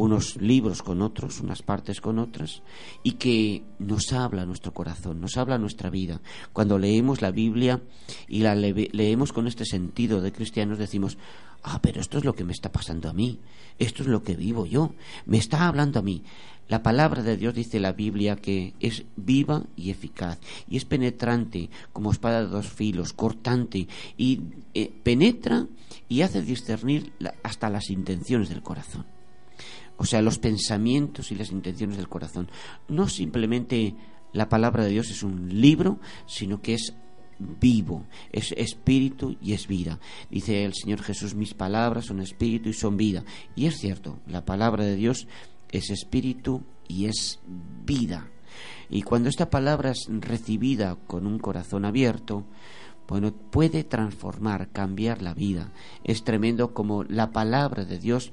unos 0.00 0.36
libros 0.36 0.82
con 0.82 1.02
otros, 1.02 1.40
unas 1.40 1.60
partes 1.60 2.00
con 2.00 2.18
otras, 2.18 2.62
y 3.02 3.12
que 3.12 3.64
nos 3.78 4.14
habla 4.14 4.46
nuestro 4.46 4.72
corazón, 4.72 5.20
nos 5.20 5.36
habla 5.36 5.58
nuestra 5.58 5.90
vida. 5.90 6.22
Cuando 6.54 6.78
leemos 6.78 7.20
la 7.20 7.30
Biblia 7.30 7.82
y 8.26 8.40
la 8.40 8.54
leemos 8.54 9.32
con 9.32 9.46
este 9.46 9.66
sentido 9.66 10.22
de 10.22 10.32
cristianos, 10.32 10.78
decimos, 10.78 11.18
ah, 11.62 11.80
pero 11.82 12.00
esto 12.00 12.16
es 12.16 12.24
lo 12.24 12.34
que 12.34 12.44
me 12.44 12.52
está 12.52 12.72
pasando 12.72 13.10
a 13.10 13.12
mí, 13.12 13.40
esto 13.78 14.02
es 14.02 14.08
lo 14.08 14.22
que 14.22 14.36
vivo 14.36 14.64
yo, 14.64 14.94
me 15.26 15.36
está 15.36 15.66
hablando 15.66 15.98
a 15.98 16.02
mí. 16.02 16.22
La 16.66 16.82
palabra 16.82 17.22
de 17.22 17.36
Dios 17.36 17.52
dice 17.54 17.78
la 17.78 17.92
Biblia 17.92 18.36
que 18.36 18.74
es 18.80 19.04
viva 19.16 19.64
y 19.76 19.90
eficaz 19.90 20.38
y 20.68 20.76
es 20.76 20.84
penetrante 20.86 21.68
como 21.92 22.12
espada 22.12 22.42
de 22.42 22.48
dos 22.48 22.68
filos, 22.68 23.12
cortante 23.12 23.88
y 24.16 24.40
eh, 24.72 24.90
penetra 25.02 25.66
y 26.08 26.22
hace 26.22 26.42
discernir 26.42 27.12
hasta 27.42 27.68
las 27.68 27.90
intenciones 27.90 28.48
del 28.48 28.62
corazón 28.62 29.04
o 30.00 30.06
sea, 30.06 30.22
los 30.22 30.38
pensamientos 30.38 31.30
y 31.30 31.34
las 31.34 31.52
intenciones 31.52 31.98
del 31.98 32.08
corazón. 32.08 32.48
No 32.88 33.06
simplemente 33.06 33.94
la 34.32 34.48
palabra 34.48 34.82
de 34.82 34.88
Dios 34.88 35.10
es 35.10 35.22
un 35.22 35.60
libro, 35.60 36.00
sino 36.24 36.62
que 36.62 36.72
es 36.72 36.94
vivo, 37.38 38.06
es 38.32 38.52
espíritu 38.52 39.36
y 39.42 39.52
es 39.52 39.66
vida. 39.66 40.00
Dice 40.30 40.64
el 40.64 40.72
Señor 40.72 41.02
Jesús, 41.02 41.34
mis 41.34 41.52
palabras 41.52 42.06
son 42.06 42.20
espíritu 42.20 42.70
y 42.70 42.72
son 42.72 42.96
vida. 42.96 43.24
Y 43.54 43.66
es 43.66 43.76
cierto, 43.76 44.18
la 44.26 44.46
palabra 44.46 44.84
de 44.84 44.96
Dios 44.96 45.28
es 45.70 45.90
espíritu 45.90 46.62
y 46.88 47.04
es 47.04 47.38
vida. 47.84 48.30
Y 48.88 49.02
cuando 49.02 49.28
esta 49.28 49.50
palabra 49.50 49.90
es 49.90 50.08
recibida 50.08 50.96
con 51.06 51.26
un 51.26 51.38
corazón 51.38 51.84
abierto, 51.84 52.46
bueno, 53.06 53.34
puede 53.34 53.84
transformar, 53.84 54.70
cambiar 54.70 55.20
la 55.20 55.34
vida. 55.34 55.72
Es 56.04 56.24
tremendo 56.24 56.72
como 56.72 57.04
la 57.04 57.32
palabra 57.32 57.84
de 57.84 57.98
Dios 57.98 58.32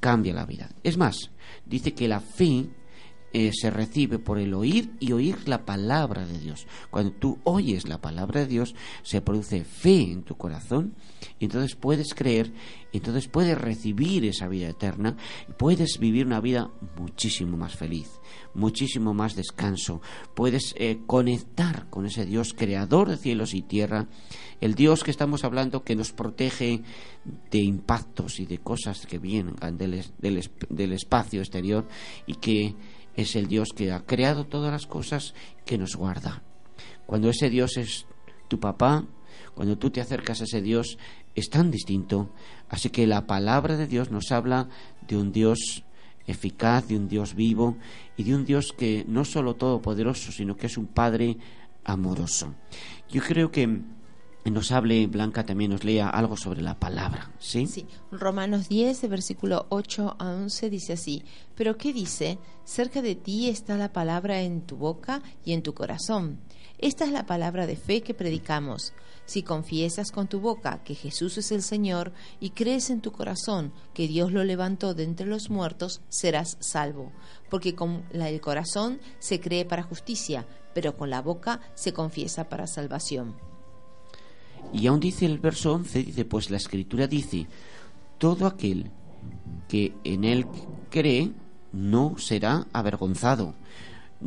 cambia 0.00 0.34
la 0.34 0.46
vida. 0.46 0.70
Es 0.82 0.96
más, 0.96 1.30
dice 1.66 1.94
que 1.94 2.08
la 2.08 2.20
fe 2.20 2.68
eh, 3.34 3.50
se 3.52 3.70
recibe 3.70 4.18
por 4.18 4.38
el 4.38 4.54
oír 4.54 4.90
y 5.00 5.12
oír 5.12 5.46
la 5.46 5.66
palabra 5.66 6.24
de 6.24 6.38
Dios. 6.38 6.66
Cuando 6.90 7.12
tú 7.12 7.38
oyes 7.44 7.86
la 7.86 8.00
palabra 8.00 8.40
de 8.40 8.46
Dios, 8.46 8.74
se 9.02 9.20
produce 9.20 9.64
fe 9.64 10.00
en 10.00 10.22
tu 10.22 10.38
corazón 10.38 10.94
y 11.38 11.44
entonces 11.44 11.76
puedes 11.76 12.14
creer, 12.14 12.50
entonces 12.90 13.28
puedes 13.28 13.58
recibir 13.58 14.24
esa 14.24 14.48
vida 14.48 14.70
eterna 14.70 15.16
y 15.46 15.52
puedes 15.52 15.98
vivir 15.98 16.24
una 16.24 16.40
vida 16.40 16.70
muchísimo 16.96 17.58
más 17.58 17.76
feliz, 17.76 18.08
muchísimo 18.54 19.12
más 19.12 19.36
descanso. 19.36 20.00
Puedes 20.34 20.74
eh, 20.78 21.00
conectar 21.06 21.90
con 21.90 22.06
ese 22.06 22.24
Dios 22.24 22.54
creador 22.54 23.10
de 23.10 23.18
cielos 23.18 23.52
y 23.52 23.60
tierra, 23.60 24.08
el 24.60 24.74
Dios 24.74 25.04
que 25.04 25.10
estamos 25.10 25.44
hablando 25.44 25.84
que 25.84 25.96
nos 25.96 26.12
protege 26.12 26.82
de 27.50 27.58
impactos 27.58 28.40
y 28.40 28.46
de 28.46 28.58
cosas 28.58 29.06
que 29.06 29.18
vienen 29.18 29.56
del, 29.72 30.04
del 30.18 30.92
espacio 30.92 31.40
exterior 31.40 31.86
y 32.26 32.34
que 32.34 32.74
es 33.14 33.36
el 33.36 33.48
Dios 33.48 33.70
que 33.74 33.92
ha 33.92 34.04
creado 34.04 34.46
todas 34.46 34.72
las 34.72 34.86
cosas 34.86 35.34
que 35.64 35.78
nos 35.78 35.96
guarda. 35.96 36.42
Cuando 37.06 37.30
ese 37.30 37.50
Dios 37.50 37.76
es 37.76 38.06
tu 38.48 38.60
papá, 38.60 39.06
cuando 39.54 39.76
tú 39.78 39.90
te 39.90 40.00
acercas 40.00 40.40
a 40.40 40.44
ese 40.44 40.62
Dios, 40.62 40.98
es 41.34 41.50
tan 41.50 41.70
distinto. 41.70 42.30
Así 42.68 42.90
que 42.90 43.06
la 43.06 43.26
palabra 43.26 43.76
de 43.76 43.86
Dios 43.86 44.10
nos 44.10 44.30
habla 44.30 44.68
de 45.06 45.16
un 45.16 45.32
Dios 45.32 45.84
eficaz, 46.26 46.86
de 46.86 46.96
un 46.96 47.08
Dios 47.08 47.34
vivo 47.34 47.76
y 48.16 48.24
de 48.24 48.34
un 48.34 48.44
Dios 48.44 48.72
que 48.72 49.04
no 49.08 49.24
solo 49.24 49.56
todopoderoso, 49.56 50.30
sino 50.30 50.56
que 50.56 50.66
es 50.66 50.76
un 50.76 50.86
Padre 50.86 51.38
amoroso. 51.84 52.54
Yo 53.08 53.22
creo 53.22 53.50
que 53.50 53.80
nos 54.54 54.72
hable, 54.72 55.06
Blanca 55.06 55.44
también 55.44 55.70
nos 55.70 55.84
lea 55.84 56.08
algo 56.08 56.36
sobre 56.36 56.62
la 56.62 56.78
palabra, 56.78 57.32
¿sí? 57.38 57.66
Sí, 57.66 57.86
Romanos 58.10 58.68
10, 58.68 59.08
versículo 59.08 59.66
8 59.70 60.16
a 60.18 60.30
11 60.32 60.70
dice 60.70 60.92
así, 60.94 61.24
pero 61.54 61.76
¿qué 61.76 61.92
dice? 61.92 62.38
Cerca 62.64 63.02
de 63.02 63.14
ti 63.14 63.48
está 63.48 63.76
la 63.76 63.92
palabra 63.92 64.40
en 64.42 64.62
tu 64.62 64.76
boca 64.76 65.22
y 65.44 65.52
en 65.52 65.62
tu 65.62 65.74
corazón. 65.74 66.40
Esta 66.78 67.04
es 67.04 67.10
la 67.10 67.26
palabra 67.26 67.66
de 67.66 67.76
fe 67.76 68.02
que 68.02 68.14
predicamos. 68.14 68.92
Si 69.24 69.42
confiesas 69.42 70.12
con 70.12 70.28
tu 70.28 70.38
boca 70.38 70.84
que 70.84 70.94
Jesús 70.94 71.36
es 71.36 71.50
el 71.50 71.62
Señor 71.62 72.12
y 72.38 72.50
crees 72.50 72.90
en 72.90 73.00
tu 73.00 73.10
corazón 73.10 73.72
que 73.94 74.06
Dios 74.06 74.32
lo 74.32 74.44
levantó 74.44 74.94
de 74.94 75.02
entre 75.02 75.26
los 75.26 75.50
muertos, 75.50 76.02
serás 76.08 76.56
salvo. 76.60 77.12
Porque 77.50 77.74
con 77.74 78.04
el 78.12 78.40
corazón 78.40 79.00
se 79.18 79.40
cree 79.40 79.64
para 79.64 79.82
justicia, 79.82 80.46
pero 80.72 80.96
con 80.96 81.10
la 81.10 81.20
boca 81.20 81.60
se 81.74 81.92
confiesa 81.92 82.48
para 82.48 82.68
salvación. 82.68 83.47
Y 84.72 84.86
aún 84.86 85.00
dice 85.00 85.26
el 85.26 85.38
verso 85.38 85.72
11, 85.74 86.02
dice, 86.02 86.24
pues 86.24 86.50
la 86.50 86.56
escritura 86.56 87.06
dice, 87.06 87.46
todo 88.18 88.46
aquel 88.46 88.90
que 89.68 89.94
en 90.04 90.24
él 90.24 90.46
cree 90.90 91.30
no 91.72 92.16
será 92.18 92.66
avergonzado. 92.72 93.54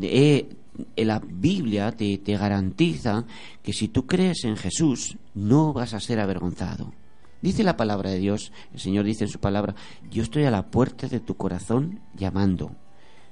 Eh, 0.01 0.47
la 0.95 1.19
Biblia 1.19 1.91
te, 1.91 2.17
te 2.17 2.37
garantiza 2.37 3.25
que 3.61 3.73
si 3.73 3.87
tú 3.89 4.07
crees 4.07 4.45
en 4.45 4.57
Jesús 4.57 5.17
no 5.33 5.73
vas 5.73 5.93
a 5.93 5.99
ser 5.99 6.19
avergonzado. 6.19 6.93
Dice 7.41 7.63
la 7.63 7.75
palabra 7.75 8.11
de 8.11 8.19
Dios, 8.19 8.51
el 8.73 8.79
Señor 8.79 9.05
dice 9.05 9.23
en 9.23 9.29
su 9.29 9.39
palabra, 9.39 9.75
yo 10.09 10.21
estoy 10.21 10.43
a 10.45 10.51
la 10.51 10.69
puerta 10.69 11.07
de 11.07 11.19
tu 11.19 11.35
corazón 11.35 11.99
llamando. 12.15 12.75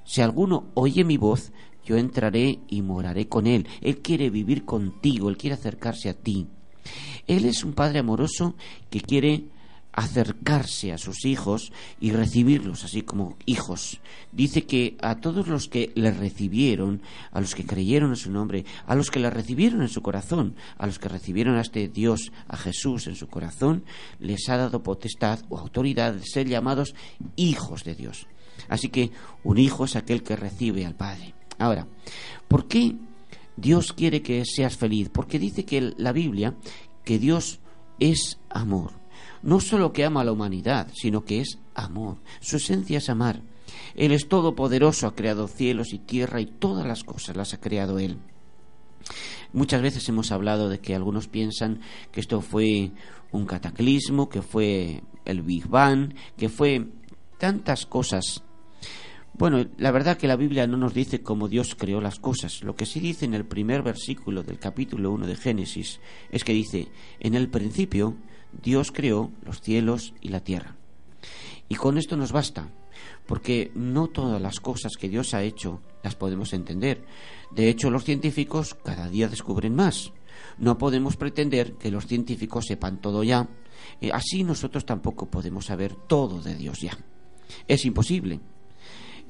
Si 0.03 0.21
alguno 0.21 0.65
oye 0.73 1.03
mi 1.03 1.17
voz, 1.17 1.51
yo 1.85 1.97
entraré 1.97 2.59
y 2.67 2.81
moraré 2.81 3.27
con 3.27 3.45
él. 3.45 3.67
Él 3.81 4.01
quiere 4.01 4.29
vivir 4.29 4.65
contigo, 4.65 5.29
él 5.29 5.37
quiere 5.37 5.53
acercarse 5.53 6.09
a 6.09 6.15
ti. 6.15 6.47
Él 7.27 7.45
es 7.45 7.63
un 7.63 7.73
padre 7.73 7.99
amoroso 7.99 8.55
que 8.89 9.01
quiere 9.01 9.45
acercarse 9.91 10.93
a 10.93 10.97
sus 10.97 11.25
hijos 11.25 11.71
y 11.99 12.11
recibirlos 12.11 12.83
así 12.83 13.01
como 13.01 13.37
hijos. 13.45 13.99
Dice 14.31 14.65
que 14.65 14.95
a 15.01 15.15
todos 15.15 15.47
los 15.47 15.67
que 15.67 15.91
le 15.95 16.11
recibieron, 16.11 17.01
a 17.31 17.41
los 17.41 17.55
que 17.55 17.65
creyeron 17.65 18.11
en 18.11 18.15
su 18.15 18.31
nombre, 18.31 18.65
a 18.85 18.95
los 18.95 19.11
que 19.11 19.19
le 19.19 19.29
recibieron 19.29 19.81
en 19.81 19.89
su 19.89 20.01
corazón, 20.01 20.55
a 20.77 20.85
los 20.85 20.99
que 20.99 21.09
recibieron 21.09 21.57
a 21.57 21.61
este 21.61 21.87
Dios, 21.87 22.31
a 22.47 22.55
Jesús 22.55 23.07
en 23.07 23.15
su 23.15 23.27
corazón, 23.27 23.83
les 24.19 24.47
ha 24.49 24.57
dado 24.57 24.83
potestad 24.83 25.39
o 25.49 25.57
autoridad 25.57 26.13
de 26.13 26.25
ser 26.25 26.47
llamados 26.47 26.95
hijos 27.35 27.83
de 27.83 27.95
Dios. 27.95 28.27
Así 28.67 28.89
que 28.89 29.11
un 29.43 29.57
hijo 29.57 29.85
es 29.85 29.95
aquel 29.95 30.23
que 30.23 30.35
recibe 30.35 30.85
al 30.85 30.95
Padre. 30.95 31.33
Ahora, 31.57 31.87
¿por 32.47 32.67
qué 32.67 32.95
Dios 33.59 33.93
quiere 33.93 34.21
que 34.21 34.43
seas 34.45 34.77
feliz? 34.77 35.09
Porque 35.09 35.39
dice 35.39 35.65
que 35.65 35.93
la 35.97 36.11
Biblia 36.11 36.55
que 37.03 37.19
Dios 37.19 37.59
es 37.99 38.39
amor. 38.49 38.91
No 39.41 39.59
solo 39.59 39.93
que 39.93 40.05
ama 40.05 40.21
a 40.21 40.23
la 40.23 40.31
humanidad, 40.31 40.89
sino 40.93 41.23
que 41.23 41.41
es 41.41 41.59
amor. 41.73 42.17
Su 42.39 42.57
esencia 42.57 42.97
es 42.97 43.09
amar. 43.09 43.41
Él 43.95 44.11
es 44.11 44.27
todopoderoso, 44.27 45.07
ha 45.07 45.15
creado 45.15 45.47
cielos 45.47 45.93
y 45.93 45.99
tierra 45.99 46.41
y 46.41 46.45
todas 46.45 46.85
las 46.85 47.03
cosas 47.03 47.35
las 47.35 47.53
ha 47.53 47.59
creado 47.59 47.99
Él. 47.99 48.17
Muchas 49.53 49.81
veces 49.81 50.07
hemos 50.09 50.31
hablado 50.31 50.69
de 50.69 50.79
que 50.79 50.95
algunos 50.95 51.27
piensan 51.27 51.81
que 52.11 52.19
esto 52.19 52.41
fue 52.41 52.91
un 53.31 53.45
cataclismo, 53.45 54.29
que 54.29 54.41
fue 54.41 55.03
el 55.25 55.41
Big 55.41 55.67
Bang, 55.67 56.13
que 56.37 56.49
fue 56.49 56.87
tantas 57.37 57.85
cosas 57.85 58.43
bueno, 59.39 59.65
la 59.77 59.91
verdad 59.91 60.17
que 60.17 60.27
la 60.27 60.35
Biblia 60.35 60.67
no 60.67 60.75
nos 60.75 60.93
dice 60.93 61.21
cómo 61.21 61.47
Dios 61.47 61.73
creó 61.73 62.01
las 62.01 62.19
cosas. 62.19 62.61
Lo 62.61 62.75
que 62.75 62.85
sí 62.85 62.99
dice 62.99 63.23
en 63.23 63.33
el 63.33 63.45
primer 63.45 63.83
versículo 63.83 64.43
del 64.43 64.59
capítulo 64.59 65.11
1 65.11 65.27
de 65.27 65.37
Génesis 65.37 66.01
es 66.29 66.43
que 66.43 66.51
dice, 66.51 66.89
en 67.21 67.35
el 67.35 67.47
principio 67.47 68.17
Dios 68.61 68.91
creó 68.91 69.31
los 69.45 69.61
cielos 69.61 70.13
y 70.19 70.27
la 70.27 70.41
tierra. 70.41 70.75
Y 71.69 71.75
con 71.75 71.97
esto 71.97 72.17
nos 72.17 72.33
basta, 72.33 72.69
porque 73.27 73.71
no 73.75 74.07
todas 74.07 74.41
las 74.41 74.59
cosas 74.59 74.97
que 74.99 75.07
Dios 75.07 75.33
ha 75.33 75.41
hecho 75.41 75.81
las 76.03 76.15
podemos 76.15 76.51
entender. 76.51 77.05
De 77.49 77.69
hecho, 77.69 77.89
los 77.89 78.03
científicos 78.03 78.75
cada 78.83 79.07
día 79.07 79.29
descubren 79.29 79.73
más. 79.73 80.11
No 80.57 80.77
podemos 80.77 81.15
pretender 81.15 81.75
que 81.75 81.91
los 81.91 82.07
científicos 82.07 82.65
sepan 82.65 82.99
todo 82.99 83.23
ya. 83.23 83.47
Eh, 84.01 84.11
así 84.11 84.43
nosotros 84.43 84.85
tampoco 84.85 85.27
podemos 85.27 85.67
saber 85.67 85.95
todo 85.95 86.41
de 86.41 86.55
Dios 86.55 86.81
ya. 86.81 86.97
Es 87.69 87.85
imposible. 87.85 88.41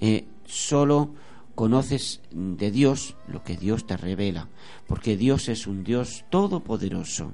Eh, 0.01 0.25
solo 0.45 1.13
conoces 1.55 2.21
de 2.31 2.71
Dios 2.71 3.15
lo 3.27 3.43
que 3.43 3.57
Dios 3.57 3.85
te 3.85 3.97
revela, 3.97 4.47
porque 4.87 5.17
Dios 5.17 5.49
es 5.49 5.67
un 5.67 5.83
Dios 5.83 6.23
todopoderoso. 6.29 7.33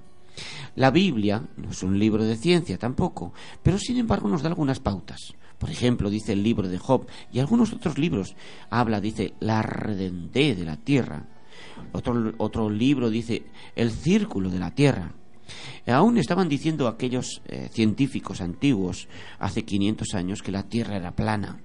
La 0.75 0.91
Biblia 0.91 1.43
no 1.57 1.69
es 1.69 1.83
un 1.83 1.99
libro 1.99 2.23
de 2.23 2.35
ciencia 2.35 2.77
tampoco, 2.77 3.33
pero 3.63 3.77
sin 3.77 3.97
embargo 3.97 4.27
nos 4.27 4.41
da 4.41 4.49
algunas 4.49 4.79
pautas. 4.79 5.35
Por 5.57 5.69
ejemplo, 5.69 6.09
dice 6.09 6.33
el 6.33 6.43
libro 6.43 6.67
de 6.67 6.77
Job 6.77 7.07
y 7.31 7.39
algunos 7.39 7.71
otros 7.71 7.97
libros 7.97 8.35
habla, 8.69 8.99
dice, 8.99 9.33
la 9.39 9.61
redentez 9.61 10.57
de 10.57 10.65
la 10.65 10.75
tierra. 10.75 11.27
Otro, 11.93 12.33
otro 12.37 12.69
libro 12.69 13.09
dice 13.09 13.45
el 13.75 13.91
círculo 13.91 14.49
de 14.49 14.59
la 14.59 14.71
tierra. 14.71 15.13
Aún 15.87 16.17
estaban 16.17 16.49
diciendo 16.49 16.87
aquellos 16.87 17.41
eh, 17.45 17.69
científicos 17.71 18.41
antiguos 18.41 19.07
hace 19.39 19.63
500 19.63 20.15
años 20.15 20.41
que 20.41 20.51
la 20.51 20.63
tierra 20.63 20.97
era 20.97 21.15
plana. 21.15 21.59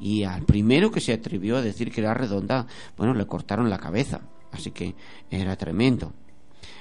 Y 0.00 0.24
al 0.24 0.42
primero 0.42 0.90
que 0.90 1.00
se 1.00 1.12
atrevió 1.12 1.56
a 1.56 1.62
decir 1.62 1.90
que 1.90 2.00
era 2.00 2.14
redonda, 2.14 2.66
bueno, 2.96 3.14
le 3.14 3.26
cortaron 3.26 3.70
la 3.70 3.78
cabeza. 3.78 4.20
Así 4.52 4.70
que 4.70 4.94
era 5.30 5.56
tremendo. 5.56 6.12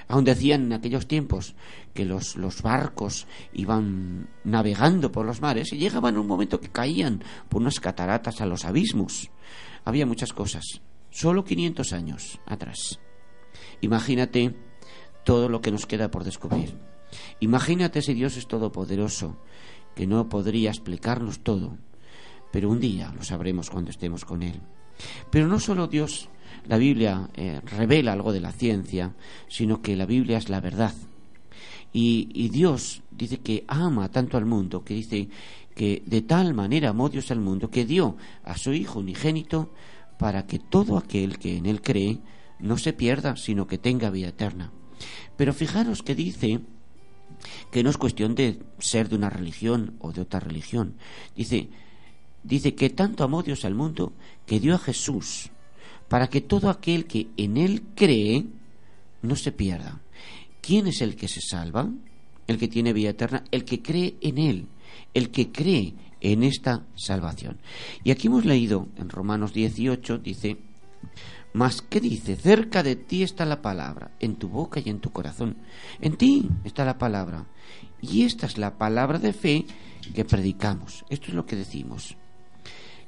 Aún 0.09 0.23
decían 0.23 0.65
en 0.65 0.73
aquellos 0.73 1.07
tiempos 1.07 1.55
que 1.93 2.05
los, 2.05 2.38
los 2.38 2.61
barcos 2.61 3.27
iban 3.53 4.29
navegando 4.45 5.11
por 5.11 5.25
los 5.25 5.41
mares 5.41 5.73
y 5.73 5.77
llegaban 5.77 6.17
un 6.17 6.27
momento 6.27 6.61
que 6.61 6.69
caían 6.69 7.23
por 7.49 7.61
unas 7.61 7.79
cataratas 7.79 8.39
a 8.39 8.45
los 8.45 8.63
abismos. 8.63 9.29
Había 9.83 10.05
muchas 10.05 10.31
cosas. 10.31 10.81
Solo 11.09 11.43
500 11.43 11.93
años 11.93 12.39
atrás. 12.45 12.99
Imagínate 13.81 14.55
todo 15.23 15.49
lo 15.49 15.61
que 15.61 15.71
nos 15.71 15.85
queda 15.85 16.09
por 16.09 16.23
descubrir. 16.23 16.77
Imagínate 17.39 18.01
si 18.01 18.13
Dios 18.13 18.38
es 18.38 18.47
todopoderoso, 18.47 19.38
que 19.95 20.07
no 20.07 20.29
podría 20.29 20.69
explicarnos 20.69 21.39
todo, 21.39 21.77
pero 22.51 22.69
un 22.69 22.79
día 22.79 23.13
lo 23.15 23.23
sabremos 23.23 23.69
cuando 23.69 23.91
estemos 23.91 24.25
con 24.25 24.43
Él. 24.43 24.59
Pero 25.29 25.47
no 25.47 25.59
solo 25.59 25.87
Dios, 25.87 26.29
la 26.67 26.77
Biblia 26.77 27.29
eh, 27.35 27.61
revela 27.65 28.13
algo 28.13 28.31
de 28.31 28.41
la 28.41 28.51
ciencia, 28.51 29.15
sino 29.47 29.81
que 29.81 29.95
la 29.95 30.05
Biblia 30.05 30.37
es 30.37 30.49
la 30.49 30.59
verdad. 30.59 30.93
Y, 31.93 32.29
y, 32.33 32.49
Dios 32.49 33.03
dice 33.11 33.39
que 33.39 33.63
ama 33.67 34.09
tanto 34.09 34.37
al 34.37 34.45
mundo, 34.45 34.83
que 34.83 34.93
dice 34.93 35.29
que 35.73 36.03
de 36.05 36.21
tal 36.21 36.53
manera 36.53 36.89
amó 36.89 37.09
Dios 37.09 37.31
al 37.31 37.39
mundo, 37.39 37.69
que 37.69 37.85
dio 37.85 38.17
a 38.43 38.57
su 38.57 38.73
Hijo 38.73 38.99
unigénito 38.99 39.71
para 40.19 40.45
que 40.45 40.59
todo 40.59 40.97
aquel 40.97 41.37
que 41.37 41.57
en 41.57 41.65
Él 41.65 41.81
cree 41.81 42.19
no 42.59 42.77
se 42.77 42.93
pierda, 42.93 43.35
sino 43.35 43.67
que 43.67 43.77
tenga 43.77 44.09
vida 44.09 44.29
eterna. 44.29 44.71
Pero 45.35 45.53
fijaros 45.53 46.03
que 46.03 46.15
dice 46.15 46.61
que 47.71 47.83
no 47.83 47.89
es 47.89 47.97
cuestión 47.97 48.35
de 48.35 48.59
ser 48.79 49.09
de 49.09 49.15
una 49.15 49.29
religión 49.29 49.95
o 49.99 50.11
de 50.11 50.21
otra 50.21 50.39
religión. 50.39 50.95
Dice, 51.35 51.69
dice 52.47 52.75
que 52.75 52.89
tanto 52.89 53.23
amó 53.23 53.43
Dios 53.43 53.65
al 53.65 53.75
mundo 53.75 54.13
que 54.45 54.59
dio 54.59 54.75
a 54.75 54.79
Jesús 54.79 55.51
para 56.07 56.27
que 56.27 56.41
todo 56.41 56.69
aquel 56.69 57.05
que 57.05 57.27
en 57.37 57.57
Él 57.57 57.83
cree 57.95 58.45
no 59.21 59.35
se 59.35 59.51
pierda. 59.51 60.01
¿Quién 60.61 60.87
es 60.87 61.01
el 61.01 61.15
que 61.15 61.27
se 61.27 61.41
salva? 61.41 61.89
El 62.47 62.57
que 62.57 62.67
tiene 62.67 62.93
vida 62.93 63.09
eterna, 63.09 63.43
el 63.51 63.65
que 63.65 63.81
cree 63.81 64.15
en 64.21 64.37
Él, 64.37 64.67
el 65.13 65.31
que 65.31 65.51
cree 65.51 65.93
en 66.21 66.43
esta 66.43 66.85
salvación. 66.95 67.57
Y 68.03 68.11
aquí 68.11 68.27
hemos 68.27 68.45
leído 68.45 68.87
en 68.95 69.09
Romanos 69.09 69.53
18, 69.53 70.19
dice, 70.19 70.57
mas, 71.53 71.81
¿qué 71.81 71.99
dice? 71.99 72.35
Cerca 72.37 72.83
de 72.83 72.95
ti 72.95 73.23
está 73.23 73.45
la 73.45 73.61
palabra, 73.61 74.11
en 74.19 74.35
tu 74.35 74.47
boca 74.47 74.79
y 74.83 74.89
en 74.89 74.99
tu 74.99 75.11
corazón. 75.11 75.57
En 75.99 76.15
ti 76.15 76.47
está 76.63 76.85
la 76.85 76.97
palabra. 76.97 77.47
Y 78.01 78.23
esta 78.23 78.45
es 78.45 78.57
la 78.57 78.77
palabra 78.77 79.19
de 79.19 79.33
fe 79.33 79.65
que 80.13 80.23
predicamos. 80.23 81.03
Esto 81.09 81.27
es 81.29 81.33
lo 81.33 81.45
que 81.45 81.55
decimos. 81.55 82.15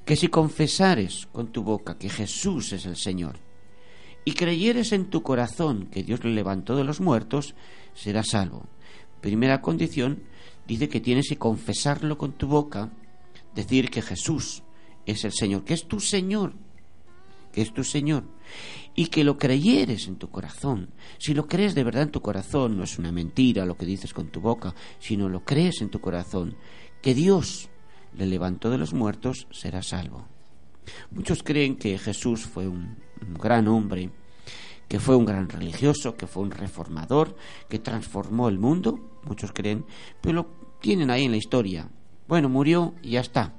Que 0.10 0.16
si 0.16 0.28
confesares 0.28 1.28
con 1.32 1.52
tu 1.52 1.62
boca 1.62 2.00
que 2.00 2.10
Jesús 2.10 2.74
es 2.74 2.88
el 2.88 2.96
Señor 2.96 3.38
y 4.26 4.34
creyeres 4.34 4.92
en 4.92 5.12
tu 5.12 5.22
corazón 5.22 5.86
que 5.86 6.02
Dios 6.02 6.24
le 6.24 6.32
levantó 6.32 6.76
de 6.76 6.84
los 6.84 7.00
muertos, 7.00 7.54
serás 7.94 8.30
salvo. 8.30 8.66
Primera 9.22 9.62
condición, 9.62 10.24
dice 10.66 10.90
que 10.90 11.00
tienes 11.00 11.30
que 11.30 11.38
confesarlo 11.38 12.18
con 12.18 12.32
tu 12.32 12.48
boca, 12.48 12.92
decir 13.54 13.92
que 13.92 14.02
Jesús 14.02 14.64
es 15.06 15.26
el 15.26 15.32
Señor, 15.32 15.64
que 15.64 15.76
es 15.76 15.88
tu 15.88 16.00
Señor 16.00 16.56
que 17.52 17.62
es 17.62 17.74
tu 17.74 17.84
Señor, 17.84 18.24
y 18.96 19.08
que 19.08 19.24
lo 19.24 19.38
creyeres 19.38 20.08
en 20.08 20.18
tu 20.18 20.30
corazón. 20.30 20.92
Si 21.18 21.34
lo 21.34 21.48
crees 21.48 21.76
de 21.76 21.84
verdad 21.84 22.04
en 22.04 22.12
tu 22.12 22.22
corazón, 22.22 22.78
no 22.78 22.84
es 22.84 23.00
una 23.00 23.12
mentira 23.12 23.66
lo 23.66 23.76
que 23.76 23.86
dices 23.86 24.14
con 24.14 24.30
tu 24.30 24.40
boca, 24.40 24.76
sino 25.00 25.30
lo 25.30 25.44
crees 25.44 25.82
en 25.82 25.90
tu 25.90 26.00
corazón, 26.00 26.56
que 27.02 27.16
Dios 27.16 27.69
le 28.20 28.26
levantó 28.26 28.70
de 28.70 28.78
los 28.78 28.94
muertos, 28.94 29.48
será 29.50 29.82
salvo. 29.82 30.28
Muchos 31.12 31.42
creen 31.42 31.78
que 31.78 31.98
Jesús 31.98 32.46
fue 32.46 32.68
un, 32.68 32.98
gran 33.40 33.68
hombre, 33.68 34.10
que 34.88 35.00
fue 35.00 35.16
un 35.16 35.26
gran 35.26 35.48
religioso, 35.48 36.16
que 36.16 36.28
fue 36.28 36.44
un 36.44 36.52
reformador, 36.52 37.36
que 37.70 37.80
transformó 37.80 38.50
el 38.50 38.60
mundo, 38.60 39.20
muchos 39.24 39.52
creen, 39.54 39.86
pero 40.22 40.34
lo 40.34 40.46
tienen 40.82 41.10
ahí 41.10 41.26
en 41.26 41.32
la 41.32 41.38
historia. 41.38 41.90
Bueno, 42.28 42.50
murió 42.50 42.96
y 43.02 43.12
ya 43.12 43.22
está. 43.22 43.54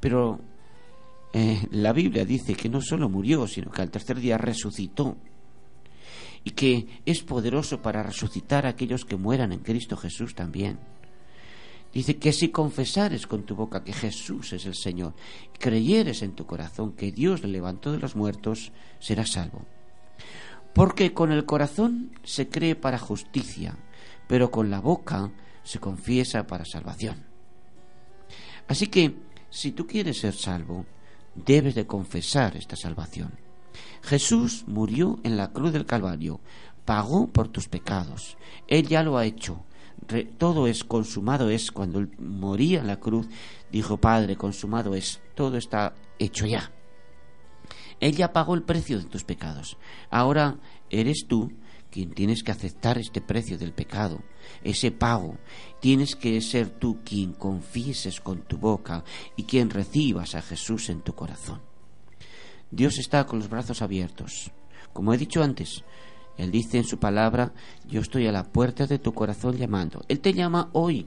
Pero 0.00 0.40
eh, 1.32 1.66
la 1.70 1.92
Biblia 1.92 2.24
dice 2.24 2.54
que 2.54 2.68
no 2.68 2.80
solo 2.80 3.08
murió, 3.08 3.46
sino 3.46 3.70
que 3.70 3.82
al 3.82 3.90
tercer 3.90 4.18
día 4.18 4.38
resucitó 4.38 5.16
y 6.44 6.52
que 6.52 7.02
es 7.04 7.22
poderoso 7.22 7.82
para 7.82 8.02
resucitar 8.02 8.64
a 8.64 8.70
aquellos 8.70 9.04
que 9.04 9.16
mueran 9.16 9.52
en 9.52 9.60
Cristo 9.60 9.96
Jesús 9.96 10.34
también. 10.34 10.78
Dice 11.92 12.18
que 12.18 12.32
si 12.32 12.50
confesares 12.50 13.26
con 13.26 13.42
tu 13.42 13.56
boca 13.56 13.82
que 13.82 13.92
Jesús 13.92 14.52
es 14.52 14.64
el 14.66 14.74
Señor, 14.74 15.14
creyeres 15.58 16.22
en 16.22 16.32
tu 16.32 16.46
corazón 16.46 16.92
que 16.92 17.10
Dios 17.10 17.42
le 17.42 17.48
levantó 17.48 17.90
de 17.90 17.98
los 17.98 18.14
muertos, 18.14 18.72
serás 19.00 19.32
salvo. 19.32 19.66
Porque 20.72 21.12
con 21.12 21.32
el 21.32 21.46
corazón 21.46 22.12
se 22.22 22.48
cree 22.48 22.76
para 22.76 22.98
justicia, 22.98 23.76
pero 24.28 24.52
con 24.52 24.70
la 24.70 24.80
boca 24.80 25.32
se 25.64 25.80
confiesa 25.80 26.46
para 26.46 26.64
salvación. 26.64 27.26
Así 28.68 28.86
que, 28.86 29.16
si 29.50 29.72
tú 29.72 29.88
quieres 29.88 30.20
ser 30.20 30.34
salvo, 30.34 30.86
debes 31.34 31.74
de 31.74 31.88
confesar 31.88 32.56
esta 32.56 32.76
salvación. 32.76 33.32
Jesús 34.02 34.64
murió 34.68 35.18
en 35.24 35.36
la 35.36 35.52
cruz 35.52 35.72
del 35.72 35.86
Calvario, 35.86 36.40
pagó 36.84 37.28
por 37.28 37.48
tus 37.48 37.68
pecados. 37.68 38.36
Él 38.68 38.86
ya 38.86 39.02
lo 39.02 39.18
ha 39.18 39.24
hecho. 39.24 39.64
Todo 40.38 40.66
es 40.66 40.84
consumado 40.84 41.50
es 41.50 41.70
cuando 41.70 41.98
él 42.00 42.10
moría 42.18 42.80
en 42.80 42.86
la 42.86 42.98
cruz, 42.98 43.26
dijo, 43.70 43.98
Padre, 43.98 44.36
consumado 44.36 44.94
es, 44.94 45.20
todo 45.34 45.56
está 45.56 45.94
hecho 46.18 46.46
ya. 46.46 46.72
Él 48.00 48.16
ya 48.16 48.32
pagó 48.32 48.54
el 48.54 48.62
precio 48.62 48.98
de 48.98 49.04
tus 49.04 49.24
pecados. 49.24 49.76
Ahora 50.10 50.58
eres 50.88 51.26
tú 51.28 51.52
quien 51.90 52.10
tienes 52.10 52.42
que 52.42 52.52
aceptar 52.52 52.98
este 52.98 53.20
precio 53.20 53.58
del 53.58 53.72
pecado, 53.72 54.22
ese 54.62 54.90
pago. 54.90 55.38
Tienes 55.80 56.16
que 56.16 56.40
ser 56.40 56.70
tú 56.70 57.00
quien 57.04 57.32
confieses 57.32 58.20
con 58.20 58.42
tu 58.42 58.58
boca 58.58 59.04
y 59.36 59.44
quien 59.44 59.70
recibas 59.70 60.34
a 60.34 60.42
Jesús 60.42 60.88
en 60.88 61.02
tu 61.02 61.14
corazón. 61.14 61.60
Dios 62.70 62.98
está 62.98 63.26
con 63.26 63.40
los 63.40 63.50
brazos 63.50 63.82
abiertos. 63.82 64.50
Como 64.92 65.12
he 65.12 65.18
dicho 65.18 65.42
antes, 65.42 65.84
Él 66.40 66.50
dice 66.50 66.78
en 66.78 66.84
su 66.84 66.98
palabra, 66.98 67.52
yo 67.88 68.00
estoy 68.00 68.26
a 68.26 68.32
la 68.32 68.44
puerta 68.44 68.86
de 68.86 68.98
tu 68.98 69.12
corazón 69.12 69.56
llamando. 69.56 70.04
Él 70.08 70.20
te 70.20 70.32
llama 70.32 70.70
hoy, 70.72 71.06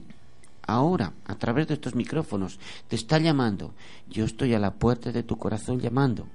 ahora, 0.66 1.12
a 1.26 1.34
través 1.36 1.68
de 1.68 1.74
estos 1.74 1.94
micrófonos, 1.94 2.58
te 2.88 2.96
está 2.96 3.18
llamando. 3.18 3.74
Yo 4.08 4.24
estoy 4.24 4.54
a 4.54 4.58
la 4.58 4.72
puerta 4.74 5.12
de 5.12 5.22
tu 5.22 5.36
corazón 5.36 5.80
llamando. 5.80 6.26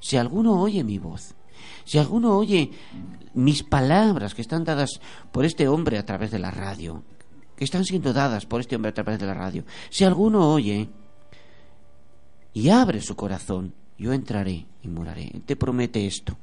Si 0.00 0.16
alguno 0.16 0.60
oye 0.60 0.84
mi 0.84 0.98
voz 0.98 1.34
si 1.84 1.98
alguno 1.98 2.36
oye 2.36 2.70
mis 3.34 3.62
palabras 3.62 4.34
que 4.34 4.42
están 4.42 4.64
dadas 4.64 5.00
por 5.32 5.44
este 5.44 5.68
hombre 5.68 5.98
a 5.98 6.06
través 6.06 6.30
de 6.30 6.38
la 6.38 6.50
radio, 6.50 7.02
que 7.56 7.64
están 7.64 7.84
siendo 7.84 8.12
dadas 8.12 8.46
por 8.46 8.60
este 8.60 8.76
hombre 8.76 8.90
a 8.90 8.94
través 8.94 9.18
de 9.18 9.26
la 9.26 9.34
radio, 9.34 9.64
si 9.90 10.04
alguno 10.04 10.52
oye 10.52 10.88
y 12.52 12.68
abre 12.68 13.00
su 13.00 13.16
corazón, 13.16 13.74
yo 13.96 14.12
entraré 14.12 14.66
y 14.82 14.88
moraré. 14.88 15.42
Te 15.46 15.56
promete 15.56 16.06
esto, 16.06 16.36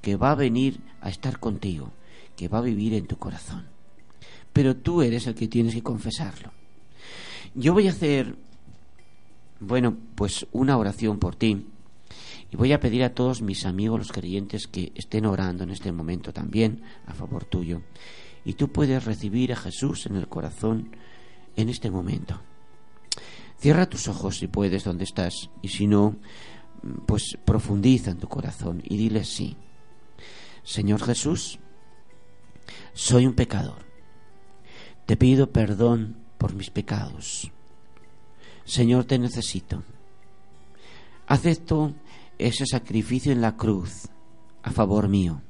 que 0.00 0.16
va 0.16 0.32
a 0.32 0.36
venir 0.36 0.80
a 1.00 1.08
estar 1.08 1.38
contigo, 1.38 1.92
que 2.36 2.48
va 2.48 2.58
a 2.58 2.62
vivir 2.62 2.94
en 2.94 3.06
tu 3.06 3.16
corazón. 3.16 3.66
Pero 4.52 4.76
tú 4.76 5.02
eres 5.02 5.26
el 5.26 5.34
que 5.34 5.48
tienes 5.48 5.74
que 5.74 5.82
confesarlo. 5.82 6.52
Yo 7.54 7.72
voy 7.72 7.88
a 7.88 7.90
hacer, 7.90 8.34
bueno, 9.60 9.96
pues 10.14 10.46
una 10.52 10.76
oración 10.76 11.18
por 11.18 11.36
ti 11.36 11.66
y 12.52 12.56
voy 12.56 12.72
a 12.72 12.80
pedir 12.80 13.02
a 13.02 13.14
todos 13.14 13.40
mis 13.40 13.64
amigos, 13.64 13.98
los 13.98 14.12
creyentes, 14.12 14.66
que 14.66 14.92
estén 14.94 15.24
orando 15.24 15.64
en 15.64 15.70
este 15.70 15.90
momento 15.90 16.34
también 16.34 16.82
a 17.06 17.14
favor 17.14 17.44
tuyo. 17.44 17.80
Y 18.44 18.54
tú 18.54 18.68
puedes 18.68 19.04
recibir 19.04 19.52
a 19.52 19.56
Jesús 19.56 20.04
en 20.04 20.16
el 20.16 20.28
corazón 20.28 20.90
en 21.56 21.70
este 21.70 21.90
momento. 21.90 22.40
Cierra 23.58 23.88
tus 23.88 24.08
ojos 24.08 24.38
si 24.38 24.48
puedes 24.48 24.84
donde 24.84 25.04
estás 25.04 25.48
y 25.62 25.68
si 25.68 25.86
no, 25.86 26.16
pues 27.06 27.38
profundiza 27.44 28.10
en 28.10 28.18
tu 28.18 28.28
corazón 28.28 28.82
y 28.84 28.96
dile 28.96 29.24
sí. 29.24 29.56
Señor 30.62 31.02
Jesús, 31.02 31.58
soy 32.92 33.26
un 33.26 33.34
pecador. 33.34 33.84
Te 35.06 35.16
pido 35.16 35.50
perdón 35.50 36.16
por 36.38 36.54
mis 36.54 36.70
pecados. 36.70 37.50
Señor, 38.64 39.04
te 39.04 39.18
necesito. 39.18 39.82
Acepto 41.26 41.94
ese 42.38 42.66
sacrificio 42.66 43.32
en 43.32 43.40
la 43.40 43.56
cruz 43.56 44.08
a 44.62 44.70
favor 44.70 45.08
mío. 45.08 45.42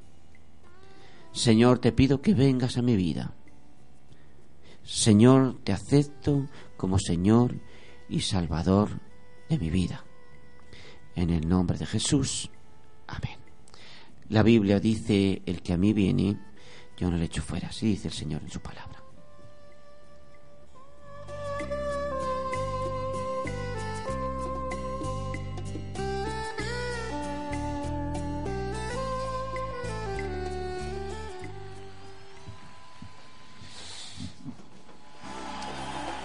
Señor, 1.33 1.79
te 1.79 1.93
pido 1.93 2.21
que 2.21 2.35
vengas 2.35 2.77
a 2.77 2.83
mi 2.83 2.97
vida. 2.97 3.35
Señor, 4.85 5.59
te 5.65 5.73
acepto 5.73 6.49
como 6.77 6.99
Señor 6.99 7.61
y 8.09 8.21
Salvador 8.21 9.01
de 9.49 9.59
mi 9.59 9.71
vida. 9.71 10.05
En 11.15 11.31
el 11.31 11.49
nombre 11.49 11.79
de 11.79 11.87
Jesús. 11.87 12.51
Amén. 13.07 13.39
La 14.29 14.43
Biblia 14.43 14.81
dice, 14.81 15.43
el 15.45 15.63
que 15.63 15.75
a 15.75 15.77
mí 15.77 15.93
viene, 15.93 16.39
yo 16.97 17.11
no 17.11 17.17
le 17.17 17.27
echo 17.27 17.43
fuera. 17.43 17.69
Así 17.69 17.87
dice 17.87 18.09
el 18.09 18.15
Señor 18.15 18.43
en 18.43 18.51
su 18.51 18.61
palabra. 18.61 19.02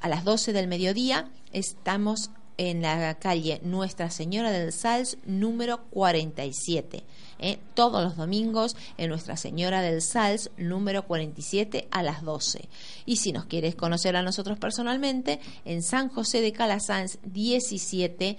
a 0.00 0.08
las 0.08 0.24
12 0.24 0.52
del 0.52 0.68
mediodía 0.68 1.30
estamos 1.52 2.30
en 2.58 2.82
la 2.82 3.14
calle 3.18 3.60
Nuestra 3.64 4.10
Señora 4.10 4.50
del 4.50 4.72
Sals 4.72 5.18
número 5.24 5.84
47. 5.90 7.02
¿eh? 7.38 7.58
Todos 7.74 8.04
los 8.04 8.16
domingos 8.16 8.76
en 8.98 9.10
Nuestra 9.10 9.36
Señora 9.36 9.82
del 9.82 10.02
Sals 10.02 10.50
número 10.56 11.04
47 11.06 11.88
a 11.90 12.02
las 12.02 12.22
12. 12.22 12.68
Y 13.06 13.16
si 13.16 13.32
nos 13.32 13.46
quieres 13.46 13.74
conocer 13.74 14.16
a 14.16 14.22
nosotros 14.22 14.58
personalmente, 14.58 15.40
en 15.64 15.82
San 15.82 16.08
José 16.08 16.40
de 16.40 16.52
Calasanz 16.52 17.18
17 17.24 18.36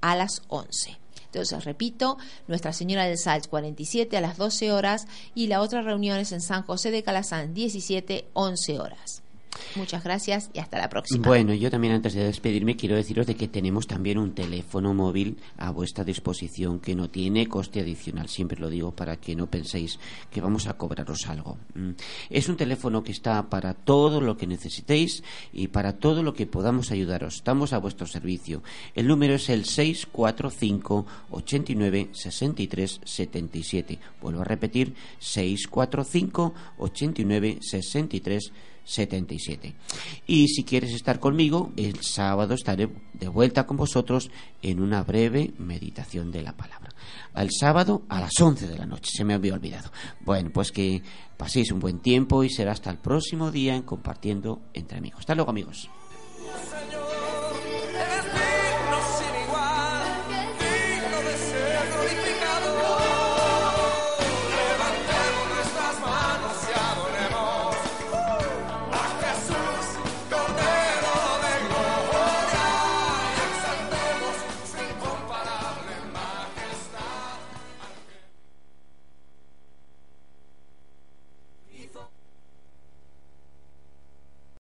a 0.00 0.16
las 0.16 0.42
11. 0.48 0.98
Entonces, 1.26 1.64
repito, 1.64 2.16
Nuestra 2.46 2.72
Señora 2.72 3.06
del 3.06 3.18
Sals 3.18 3.48
47 3.48 4.16
a 4.16 4.20
las 4.20 4.36
12 4.36 4.70
horas 4.70 5.08
y 5.34 5.48
la 5.48 5.60
otra 5.60 5.82
reunión 5.82 6.18
es 6.18 6.30
en 6.30 6.40
San 6.40 6.62
José 6.62 6.92
de 6.92 7.02
Calasanz 7.02 7.52
17, 7.54 8.28
11 8.34 8.78
horas. 8.78 9.23
Muchas 9.76 10.04
gracias 10.04 10.50
y 10.52 10.58
hasta 10.58 10.78
la 10.78 10.88
próxima. 10.88 11.26
Bueno, 11.26 11.54
yo 11.54 11.70
también 11.70 11.94
antes 11.94 12.14
de 12.14 12.24
despedirme 12.24 12.76
quiero 12.76 12.96
deciros 12.96 13.26
de 13.26 13.34
que 13.34 13.48
tenemos 13.48 13.86
también 13.86 14.18
un 14.18 14.34
teléfono 14.34 14.94
móvil 14.94 15.38
a 15.56 15.70
vuestra 15.70 16.04
disposición 16.04 16.80
que 16.80 16.94
no 16.94 17.10
tiene 17.10 17.48
coste 17.48 17.80
adicional, 17.80 18.28
siempre 18.28 18.58
lo 18.58 18.70
digo 18.70 18.92
para 18.92 19.16
que 19.16 19.34
no 19.34 19.46
penséis 19.46 19.98
que 20.30 20.40
vamos 20.40 20.66
a 20.66 20.74
cobraros 20.74 21.26
algo. 21.28 21.58
Mm. 21.74 21.90
Es 22.30 22.48
un 22.48 22.56
teléfono 22.56 23.02
que 23.02 23.12
está 23.12 23.48
para 23.48 23.74
todo 23.74 24.20
lo 24.20 24.36
que 24.36 24.46
necesitéis 24.46 25.22
y 25.52 25.68
para 25.68 25.94
todo 25.94 26.22
lo 26.22 26.34
que 26.34 26.46
podamos 26.46 26.90
ayudaros. 26.90 27.36
Estamos 27.36 27.72
a 27.72 27.78
vuestro 27.78 28.06
servicio. 28.06 28.62
El 28.94 29.08
número 29.08 29.34
es 29.34 29.48
el 29.48 29.64
645 29.64 31.06
89 31.30 32.08
63 32.12 33.00
77. 33.04 33.98
Vuelvo 34.20 34.42
a 34.42 34.44
repetir, 34.44 34.94
645 35.18 36.54
89 36.78 37.58
63 37.60 38.44
77. 38.44 38.73
Y 40.26 40.48
si 40.48 40.64
quieres 40.64 40.92
estar 40.92 41.18
conmigo, 41.20 41.72
el 41.76 42.02
sábado 42.02 42.54
estaré 42.54 42.88
de 43.12 43.28
vuelta 43.28 43.66
con 43.66 43.76
vosotros 43.76 44.30
en 44.62 44.80
una 44.80 45.02
breve 45.02 45.52
meditación 45.58 46.30
de 46.30 46.42
la 46.42 46.52
palabra. 46.52 46.90
El 47.34 47.50
sábado 47.50 48.02
a 48.08 48.20
las 48.20 48.40
11 48.40 48.68
de 48.68 48.78
la 48.78 48.86
noche, 48.86 49.10
se 49.12 49.24
me 49.24 49.34
había 49.34 49.54
olvidado. 49.54 49.90
Bueno, 50.20 50.50
pues 50.52 50.70
que 50.70 51.02
paséis 51.36 51.72
un 51.72 51.80
buen 51.80 51.98
tiempo 51.98 52.44
y 52.44 52.50
será 52.50 52.72
hasta 52.72 52.90
el 52.90 52.98
próximo 52.98 53.50
día 53.50 53.74
en 53.74 53.82
compartiendo 53.82 54.62
entre 54.72 54.98
amigos. 54.98 55.20
Hasta 55.20 55.34
luego, 55.34 55.50
amigos. 55.50 55.88